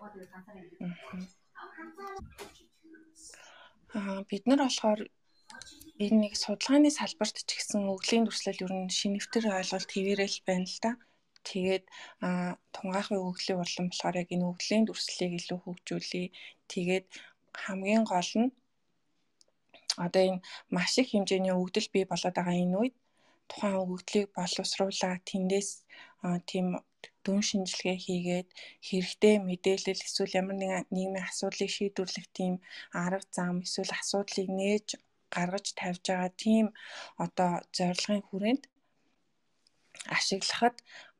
Аа 3.98 4.22
бид 4.30 4.46
нар 4.46 4.62
болохоор 4.62 5.00
энэ 6.04 6.18
нэг 6.22 6.34
судалгааны 6.42 6.90
салбарт 6.98 7.36
ч 7.48 7.50
гэсэн 7.56 7.84
өвглийн 7.92 8.24
дүрслэл 8.24 8.64
ер 8.64 8.72
нь 8.80 8.96
шинэвтер 8.98 9.44
ойлголт 9.58 9.90
хэвээрэл 9.92 10.38
байна 10.48 10.66
л 10.72 10.78
да. 10.84 10.90
Тэгээд 11.48 11.84
тунгаахын 12.74 13.20
өвглийн 13.28 13.60
урлан 13.60 13.86
болохоор 13.88 14.16
яг 14.22 14.28
энэ 14.34 14.48
өвглийн 14.50 14.84
дүрслэлийг 14.86 15.32
илүү 15.38 15.58
хөгжүүлээ. 15.60 16.26
Тэгээд 16.72 17.06
хамгийн 17.62 18.04
гол 18.12 18.32
нь 18.40 18.50
одоо 20.04 20.22
энэ 20.28 20.44
маш 20.74 20.92
их 21.00 21.08
хэмжээний 21.12 21.54
өвгдөл 21.58 21.88
бий 21.94 22.04
болоод 22.08 22.36
байгаа 22.36 22.56
энэ 22.64 22.76
үед 22.80 22.96
тухайн 23.50 23.76
өвгдлийг 23.84 24.28
боловсруулаад 24.38 25.22
тэндээс 25.30 25.70
тийм 26.50 26.66
дүн 27.24 27.40
шинжилгээ 27.48 27.96
хийгээд 28.04 28.48
хэрэгтэй 28.88 29.34
мэдээлэл 29.48 30.04
эсвэл 30.06 30.38
ямар 30.40 30.56
нэгэн 30.58 30.88
нийгмийн 30.94 31.28
асуудлыг 31.28 31.70
шийдвэрлэх 31.76 32.26
тийм 32.38 32.54
арга 33.04 33.28
зам 33.36 33.54
эсвэл 33.66 33.92
асуудлыг 34.00 34.48
нээж 34.60 34.88
гаргаж 35.34 35.66
тавьж 35.80 36.02
байгаа 36.08 36.30
тийм 36.44 36.66
одоо 37.24 37.50
зорилгын 37.76 38.22
хүрээнд 38.28 38.62
ашиглахад 40.16 40.76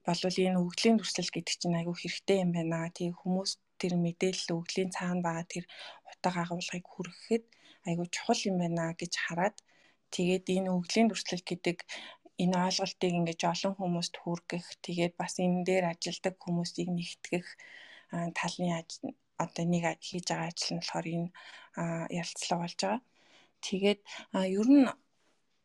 болвол 0.07 0.37
энэ 0.47 0.61
өвглийн 0.63 0.97
дүрслэл 0.99 1.35
гэдэг 1.35 1.57
чинь 1.61 1.79
айгүй 1.79 1.97
хэрэгтэй 1.99 2.39
юм 2.45 2.51
байна. 2.57 2.95
Тэгээ 2.97 3.21
хүмүүс 3.21 3.51
тэр 3.81 3.93
мэдээлэл 4.05 4.55
өвглийн 4.57 4.91
цаана 4.97 5.25
байгаа 5.27 5.47
тэр 5.53 5.65
утга 6.11 6.41
агуулгыг 6.43 6.87
хүргэхэд 6.91 7.45
айгүй 7.89 8.07
чухал 8.15 8.41
юм 8.51 8.57
байна 8.63 8.85
гэж 9.01 9.13
хараад 9.25 9.57
тэгээд 10.15 10.45
энэ 10.57 10.73
өвглийн 10.77 11.09
дүрслэл 11.09 11.45
гэдэг 11.51 11.79
энэ 12.43 12.57
ойлголтыг 12.67 13.13
ингэж 13.19 13.41
олон 13.53 13.75
хүмүүст 13.77 14.15
хүргэх 14.23 14.67
тэгээд 14.87 15.15
бас 15.21 15.35
энэ 15.45 15.65
дээр 15.69 15.85
ажилдаг 15.93 16.35
хүмүүсийг 16.41 16.89
нэгтгэх 16.93 17.47
талны 18.39 18.69
одоо 19.45 19.65
нэг 19.73 19.85
хийж 20.09 20.25
байгаа 20.29 20.49
ажил 20.51 20.73
нь 20.73 20.81
болохоор 20.81 21.07
энэ 21.17 21.29
ярилцлага 22.21 22.63
болж 22.63 22.79
байгаа. 22.81 23.01
Тэгээд 23.61 24.01
ер 24.33 24.69
нь 24.69 24.89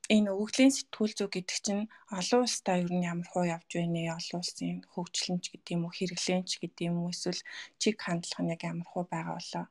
энэ 0.09 0.29
өвглийн 0.29 0.73
сэтгүүл 0.73 1.13
зүй 1.17 1.29
гэдэг 1.33 1.59
чинь 1.65 1.83
олон 2.13 2.45
улстай 2.45 2.85
ер 2.85 2.91
нь 2.93 3.07
ямар 3.09 3.25
хуу 3.25 3.45
явж 3.49 3.69
байна 3.73 3.99
вэ? 4.05 4.13
Олон 4.13 4.39
улсын 4.41 4.85
хөгжлөнч 4.93 5.45
гэдэг 5.49 5.73
юм 5.73 5.89
уу, 5.89 5.93
хэрэглэнч 5.97 6.49
гэдэг 6.61 6.83
юм 6.89 6.97
уу 7.01 7.09
эсвэл 7.09 7.41
чиг 7.81 7.95
хандлага 7.97 8.41
нь 8.45 8.53
яг 8.53 8.61
ямар 8.61 8.85
хуу 8.85 9.03
байгаа 9.09 9.35
болоо? 9.41 9.65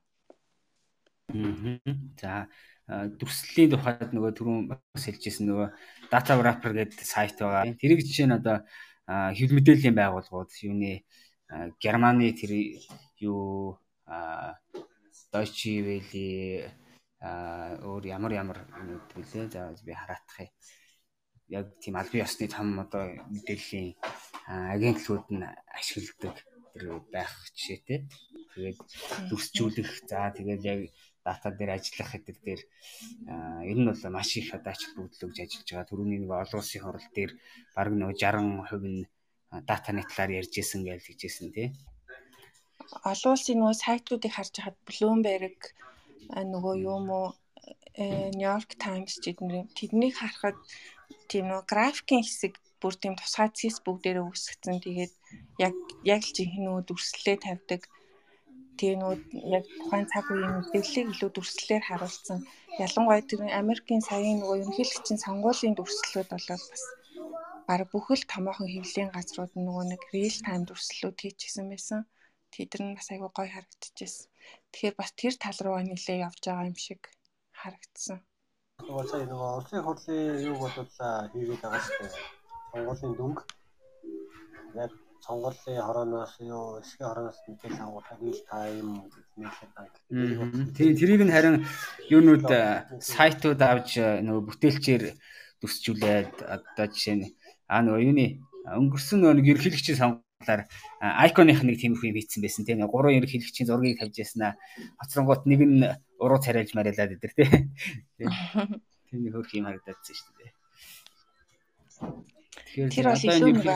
За 2.19 2.51
дүрслэлийн 2.87 3.71
тухайд 3.73 4.11
нөгөө 4.13 4.33
түрүүн 4.37 4.61
бас 4.69 5.03
хэлжсэн 5.07 5.47
нөгөө 5.49 5.69
data 6.13 6.33
wrapper 6.37 6.73
гэдэг 6.77 7.07
сайт 7.07 7.39
байгаа. 7.39 7.71
Тэрийг 7.81 8.05
жишээ 8.05 8.29
нь 8.29 8.37
одоо 8.37 8.67
хэвлэл 9.07 9.57
мэдээллийн 9.57 9.97
байгууллагууд 9.97 10.51
юуны 10.67 11.07
Германы 11.81 12.35
тэр 12.37 12.53
юу 13.23 13.79
Deutsche 15.33 15.81
Welle 15.87 16.69
өөр 17.25 18.05
ямар 18.05 18.33
ямар 18.33 18.59
юмуд 18.81 19.09
билээ. 19.17 19.49
За 19.49 19.73
би 19.85 19.93
хараадах 19.97 20.39
юм. 20.41 20.51
Яг 21.49 21.67
тийм 21.81 21.97
албан 21.97 22.25
ёсны 22.25 22.49
том 22.49 22.69
одоо 22.81 23.05
мэдээллийн 23.33 23.97
агентлагууд 24.49 25.29
нь 25.33 25.45
ашигладаг 25.79 26.37
тэр 26.73 26.85
байх 27.13 27.33
жишээтэй. 27.57 28.09
Тэгээд 28.55 28.79
дүрсжүүлэх 29.29 29.91
за 30.09 30.33
тэгээд 30.37 30.63
яг 30.65 30.81
дата 31.25 31.49
дээр 31.51 31.81
ажиллах 31.81 32.11
хэдэр 32.13 32.39
дээр 32.45 32.63
ер 33.71 33.79
нь 33.81 33.89
бол 33.89 34.05
маш 34.13 34.37
их 34.37 34.53
одоо 34.53 34.73
ач 34.73 34.85
холбогдол 34.85 35.25
өгж 35.33 35.39
ажиллаж 35.41 35.69
байгаа. 35.69 35.89
Төрөний 35.89 36.19
нэг 36.21 36.31
олон 36.31 36.61
улсын 36.61 36.83
хурал 36.85 37.09
дээр 37.17 37.33
баг 37.77 37.89
нэг 37.89 38.13
60% 38.21 38.85
нь 38.85 39.09
датаны 39.69 40.03
талаар 40.05 40.45
ярьж 40.45 40.55
исэн 40.61 40.85
гэж 40.85 41.01
хэлжсэн 41.09 41.49
тий. 41.57 41.69
Олон 43.09 43.33
улсын 43.33 43.57
нөгөө 43.59 43.77
сайтуудыг 43.81 44.33
харж 44.35 44.55
хахад 44.61 44.77
Bloomberg 44.85 45.59
нөгөө 46.29 46.75
юм 46.95 47.07
уу 47.19 47.29
New 48.37 48.49
York 48.53 48.71
Times 48.87 49.15
гэдэг 49.25 49.71
тэднийг 49.79 50.15
харахад 50.19 50.59
тийм 51.31 51.45
нөгөө 51.49 51.67
графикийн 51.73 52.25
хэсэг 52.25 52.53
бүр 52.81 52.95
тийм 52.99 53.15
тусгай 53.17 53.49
цэс 53.59 53.77
бүгдээрээ 53.87 54.25
үүсгэсэн. 54.27 54.77
Тэгээд 54.85 55.13
яг 55.67 55.75
яг 56.13 56.21
л 56.27 56.35
жинхэнэ 56.37 56.65
нөгөө 56.67 56.83
дүрслэлээ 56.87 57.37
тавьдаг 57.47 57.83
Тэгээ 58.75 58.99
нөгөө 58.99 59.19
яг 59.57 59.65
тухайн 59.79 60.07
цаг 60.11 60.27
үеийн 60.35 60.55
мэдээллийг 60.59 61.07
илүү 61.15 61.31
дүрслэлээр 61.33 61.85
харуулсан. 61.87 62.39
Ялангуяа 62.85 63.23
тэр 63.23 63.41
Америкийн 63.63 64.03
саяын 64.03 64.43
нөгөө 64.43 64.57
ерөнхийлөгчийн 64.63 65.21
сонгуулийн 65.23 65.75
дүрслэлүүд 65.79 66.29
болоод 66.35 66.65
бас 66.73 66.85
бараг 67.69 67.89
бүх 67.95 68.07
л 68.19 68.31
томоохон 68.33 68.69
хэвлэлийн 68.71 69.11
газрууд 69.15 69.53
нөгөө 69.55 69.85
нэг 69.95 70.03
real 70.11 70.37
time 70.47 70.65
дүрслэлүүд 70.67 71.17
хийчихсэн 71.23 71.67
байсан. 71.71 72.01
Тэдэр 72.51 72.83
нь 72.83 72.97
бас 72.99 73.09
айгүй 73.15 73.31
гоё 73.31 73.51
харагдчихжээ. 73.55 74.13
Тэгэхээр 74.75 74.99
бас 74.99 75.11
тэр 75.15 75.35
тал 75.39 75.59
руу 75.63 75.79
нэлээ 75.79 76.27
явж 76.27 76.43
байгаа 76.43 76.67
юм 76.67 76.75
шиг 76.75 77.07
харагдсан. 77.55 78.19
Нөгөө 78.83 79.05
сая 79.07 79.27
нөгөө 79.31 79.51
улсын 79.63 79.87
хурлын 79.87 80.43
юу 80.51 80.57
бодлоо 80.59 81.15
хийгээд 81.31 81.63
байгаа 81.63 81.83
шүү 81.87 81.99
дээ. 82.03 82.15
Сонгуулийн 82.75 83.15
дүнг 83.15 83.39
яг 84.75 84.91
сонголын 85.23 85.79
хорооноос 85.87 86.35
юу 86.43 86.83
эсгийн 86.83 87.07
хорооноос 87.07 87.39
мэдээлэл 87.47 87.87
авах 87.87 88.11
real 88.19 88.41
time 88.51 88.91
нэлээд 89.39 90.75
тий 90.75 90.91
тэрийг 90.99 91.23
нь 91.23 91.35
харин 91.37 91.57
юунууд 92.11 92.51
сайтууд 92.99 93.61
авч 93.63 94.03
нөгөө 94.27 94.43
бүтээлчээр 94.51 95.05
төсчүүлээд 95.63 96.35
одоо 96.55 96.87
жишээ 96.91 97.15
нь 97.15 97.31
аа 97.71 97.81
нөгөө 97.87 98.05
юуны 98.11 98.27
өнгөрсөн 98.81 99.23
нөгөө 99.23 99.55
ерөнхийлөгчийн 99.55 99.99
сонгуулиар 100.43 100.67
айконых 101.01 101.63
нэг 101.63 101.79
тиймэрхүү 101.81 102.09
юм 102.11 102.19
хийцэн 102.19 102.43
байсан 102.43 102.65
тийм 102.67 102.83
гурван 102.87 103.17
ерөнхийлөгчийн 103.19 103.69
зургийг 103.69 103.99
тавьж 104.01 104.17
яснаа 104.19 104.57
хоцронгууд 105.01 105.43
нэг 105.47 105.61
нь 105.63 105.85
уруу 106.19 106.41
царайлж 106.43 106.75
марилаад 106.75 107.15
идэр 107.17 107.33
тийм 107.39 107.51
тийм 109.09 109.21
нэг 109.25 109.33
хөрх 109.35 109.55
юм 109.55 109.67
харагдчихсан 109.71 110.15
шүү 110.15 110.35
дээ 110.39 110.53
тэр 112.91 113.07
бол 113.09 113.25
илүү 113.25 113.53
нэг 113.55 113.69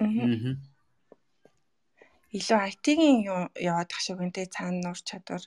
Аа. 0.00 0.56
илүү 2.32 2.60
IT-ийн 2.72 3.28
яваад 3.52 3.90
ах 3.92 4.00
шиг 4.00 4.16
те 4.32 4.48
цаана 4.48 4.80
нуур 4.80 4.96
чадвар 4.96 5.44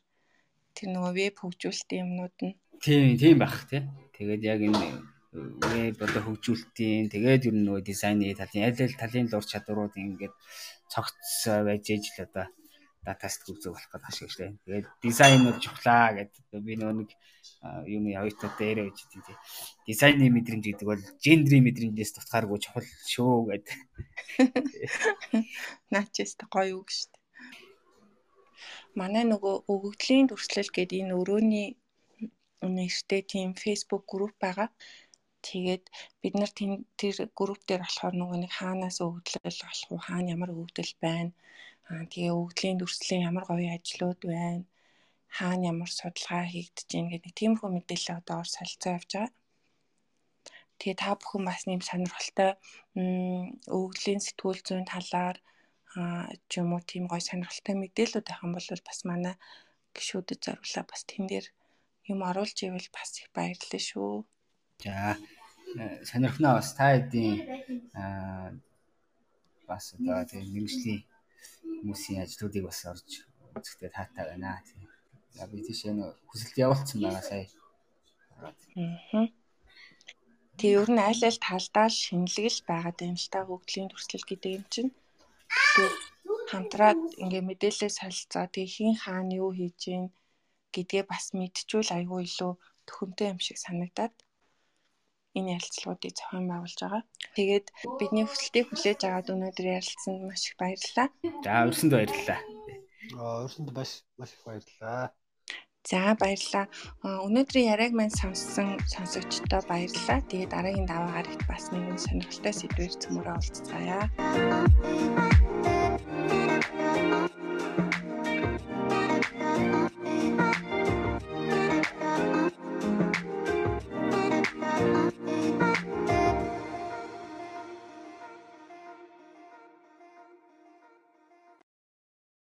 тэр 0.77 0.87
нөгөө 0.93 1.13
веб 1.17 1.35
хөгжүүлэлтийн 1.41 2.05
юмнууд 2.05 2.37
нь. 2.45 2.53
Тийм, 2.77 3.17
тийм 3.17 3.41
байх 3.41 3.65
тий. 3.65 3.81
Тэгээд 4.13 4.41
яг 4.45 4.61
энэ 4.61 5.12
веб 5.33 5.97
одоо 6.05 6.21
хөгжүүлэлтийн 6.23 7.09
тэгээд 7.13 7.47
ер 7.49 7.55
нь 7.57 7.65
нөгөө 7.65 7.81
дизайны 7.89 8.33
талын 8.37 8.69
аль 8.69 8.83
аль 8.85 9.01
талын 9.01 9.27
ур 9.33 9.45
чадварууд 9.51 9.93
ингээд 9.97 10.35
цогц 10.93 11.49
байж 11.67 11.85
ээж 11.89 12.05
л 12.13 12.25
одоо 12.27 12.45
датаст 13.03 13.43
үзэг 13.51 13.73
болох 13.73 13.89
гэдэг 13.91 14.09
ашиг 14.09 14.29
шүү 14.31 14.39
дээ. 14.39 14.61
Тэгээд 14.63 14.87
дизайн 15.03 15.41
бол 15.43 15.59
чухлаа 15.59 16.07
гэдэг 16.15 16.43
би 16.63 16.73
нөгөө 16.79 16.95
нэг 17.03 17.09
юм 17.91 18.03
явитаа 18.07 18.49
дээрээ 18.55 18.87
үз 18.87 19.03
тийм. 19.11 19.23
Дизайны 19.87 20.31
мэдрэмж 20.31 20.63
гэдэг 20.71 20.87
бол 20.87 21.03
гендрийн 21.19 21.65
мэдрэмжээс 21.67 22.15
тутахааргүй 22.15 22.59
чухал 22.63 22.87
шүү 23.11 23.35
гэдэг. 23.51 23.79
Наачээс 25.93 26.39
гоё 26.47 26.79
үг 26.79 26.89
шүү 26.95 27.11
дээ. 27.11 27.23
Манай 28.95 29.25
нөгөө 29.27 29.67
өгөгдлийн 29.67 30.31
дүрслэл 30.31 30.71
гэдэг 30.71 31.03
энэ 31.03 31.17
өрөөний 31.19 31.67
нэртэй 32.63 33.21
тийм 33.27 33.51
Facebook 33.59 34.07
групп 34.07 34.35
байгаа. 34.39 34.69
Тэгээд 35.47 35.83
бид 36.21 36.33
нар 36.39 36.51
тэр 36.99 37.15
групп 37.39 37.61
дээр 37.67 37.81
болохоор 37.83 38.15
нөгөө 38.17 38.37
нэг 38.41 38.51
хаанаас 38.59 38.97
өгөгдлөл 39.05 39.43
болох 39.45 39.91
уу, 39.91 39.99
хаана 40.07 40.33
ямар 40.35 40.49
өгөгдөл 40.55 40.93
байна. 41.05 41.31
Аа 41.89 42.03
тэгээ 42.11 42.37
өгөгдлийн 42.39 42.77
дүрслийн 42.79 43.27
ямар 43.29 43.43
гоё 43.49 43.67
ажлууд 43.75 44.21
байна. 44.33 44.63
Хаана 45.37 45.63
ямар 45.73 45.91
судалгаа 45.91 46.43
хийгдэж 46.53 46.87
байна 46.93 47.11
гэдэг 47.13 47.31
тиймэрхүү 47.39 47.69
мэдээлэл 47.73 48.17
одоо 48.19 48.35
ор 48.41 48.49
солилцоо 48.55 48.91
явж 48.97 49.11
байгаа. 49.13 49.31
Тэгээ 50.79 50.97
та 51.03 51.09
бүхэн 51.19 51.43
бас 51.49 51.61
нэм 51.67 51.81
сонирхолтой 51.89 52.51
өгөгдлийн 53.75 54.21
сэтгүүл 54.23 54.61
зүйн 54.67 54.85
талаар 54.93 55.37
аа 55.99 56.25
ч 56.49 56.51
юм 56.61 56.69
уу 56.73 56.81
тийм 56.91 57.05
гоё 57.11 57.23
сонирхолтой 57.29 57.75
мэдээлэлүүд 57.79 58.27
байх 58.27 58.43
юм 58.45 58.53
бол 58.55 58.69
бас 58.87 58.99
манай 59.09 59.35
гişүүдэд 59.95 60.39
зориулаа 60.45 60.85
бас 60.91 61.01
тэн 61.09 61.23
дээр 61.31 61.45
юм 62.11 62.19
оруулж 62.29 62.57
ивэл 62.67 62.89
бас 62.97 63.09
их 63.19 63.27
баярлалаа 63.35 63.81
шүү. 63.89 64.13
За 64.81 65.17
э, 65.77 66.05
сонирхноо 66.09 66.53
бас 66.57 66.73
та 66.77 66.85
хэдийн 66.93 67.37
бас 69.67 69.85
одоо 69.95 70.25
тийм 70.29 70.45
мэрэгжлийн 70.53 71.01
хүмүүсийн 71.79 72.23
ажлуудыг 72.23 72.63
бас 72.65 72.79
орж 72.91 73.09
үзэхдээ 73.57 73.91
таатай 73.93 74.25
байна. 74.29 74.61
Тийм. 74.67 74.87
За 75.35 75.43
би 75.51 75.57
тийшээ 75.65 75.93
нөө 75.97 76.09
хүсэлт 76.29 76.57
явуулсан 76.65 76.99
байгаа 77.01 77.25
сая. 77.29 77.47
Тэгээ 80.57 80.77
ер 80.81 80.89
нь 80.93 81.05
аль 81.09 81.23
аль 81.29 81.43
талдаа 81.47 81.87
л 81.89 82.01
шинэлэг 82.03 82.47
л 82.53 82.67
байгаад 82.69 82.97
юм 83.07 83.17
л 83.17 83.27
та 83.33 83.39
хөгжлийн 83.45 83.89
төрслөл 83.89 84.29
гэдэг 84.29 84.51
юм 84.57 84.65
чинь. 84.73 84.91
Тэгэхээр 85.49 85.93
хамтраад 86.51 87.01
ингээ 87.23 87.43
мэдээлэл 87.49 87.97
солилцоо 87.99 88.45
тэгээ 88.53 88.73
хин 88.75 88.93
хаана 89.03 89.33
юу 89.41 89.51
хийж 89.57 89.77
гин 89.85 90.03
гэдгээ 90.73 91.03
бас 91.11 91.25
мэдчихвэл 91.37 91.95
айгүй 91.97 92.21
илүү 92.29 92.51
төхөмтэй 92.87 93.27
юм 93.33 93.39
шиг 93.45 93.57
санагдаад 93.61 94.13
энэ 95.37 95.53
ярилцлагуудыг 95.57 96.13
зохион 96.15 96.45
байгуулж 96.49 96.79
байгаа. 96.81 97.03
Тэгээд 97.37 97.67
бидний 97.99 98.25
хүсэлтийг 98.25 98.65
хүлээж 98.69 98.99
аваад 99.03 99.33
өнөөдөр 99.33 99.67
ярилцсанд 99.77 100.21
маш 100.29 100.43
их 100.47 100.55
баярлалаа. 100.61 101.07
За 101.45 101.53
өрсөнд 101.69 101.93
баярлалаа. 101.93 102.39
Аа 103.17 103.37
өрсөнд 103.45 103.69
маш 103.73 103.91
маш 104.19 104.31
их 104.35 104.41
баярлалаа. 104.45 105.11
За 105.83 106.15
баярлалаа. 106.15 106.65
Өнөөдрийн 107.27 107.71
яриаг 107.75 107.93
маань 107.95 108.15
сонссон 108.15 108.79
сонсогчдоо 108.87 109.61
баярлалаа. 109.67 110.19
Тэгээд 110.31 110.53
дараагийн 110.55 110.87
даваагаар 110.87 111.27
бас 111.49 111.63
нэгэн 111.75 111.99
сонирхолтой 111.99 112.53
сэдвээр 112.55 112.93
цөмөрөө 113.03 113.35
уулзцаая. 113.35 114.07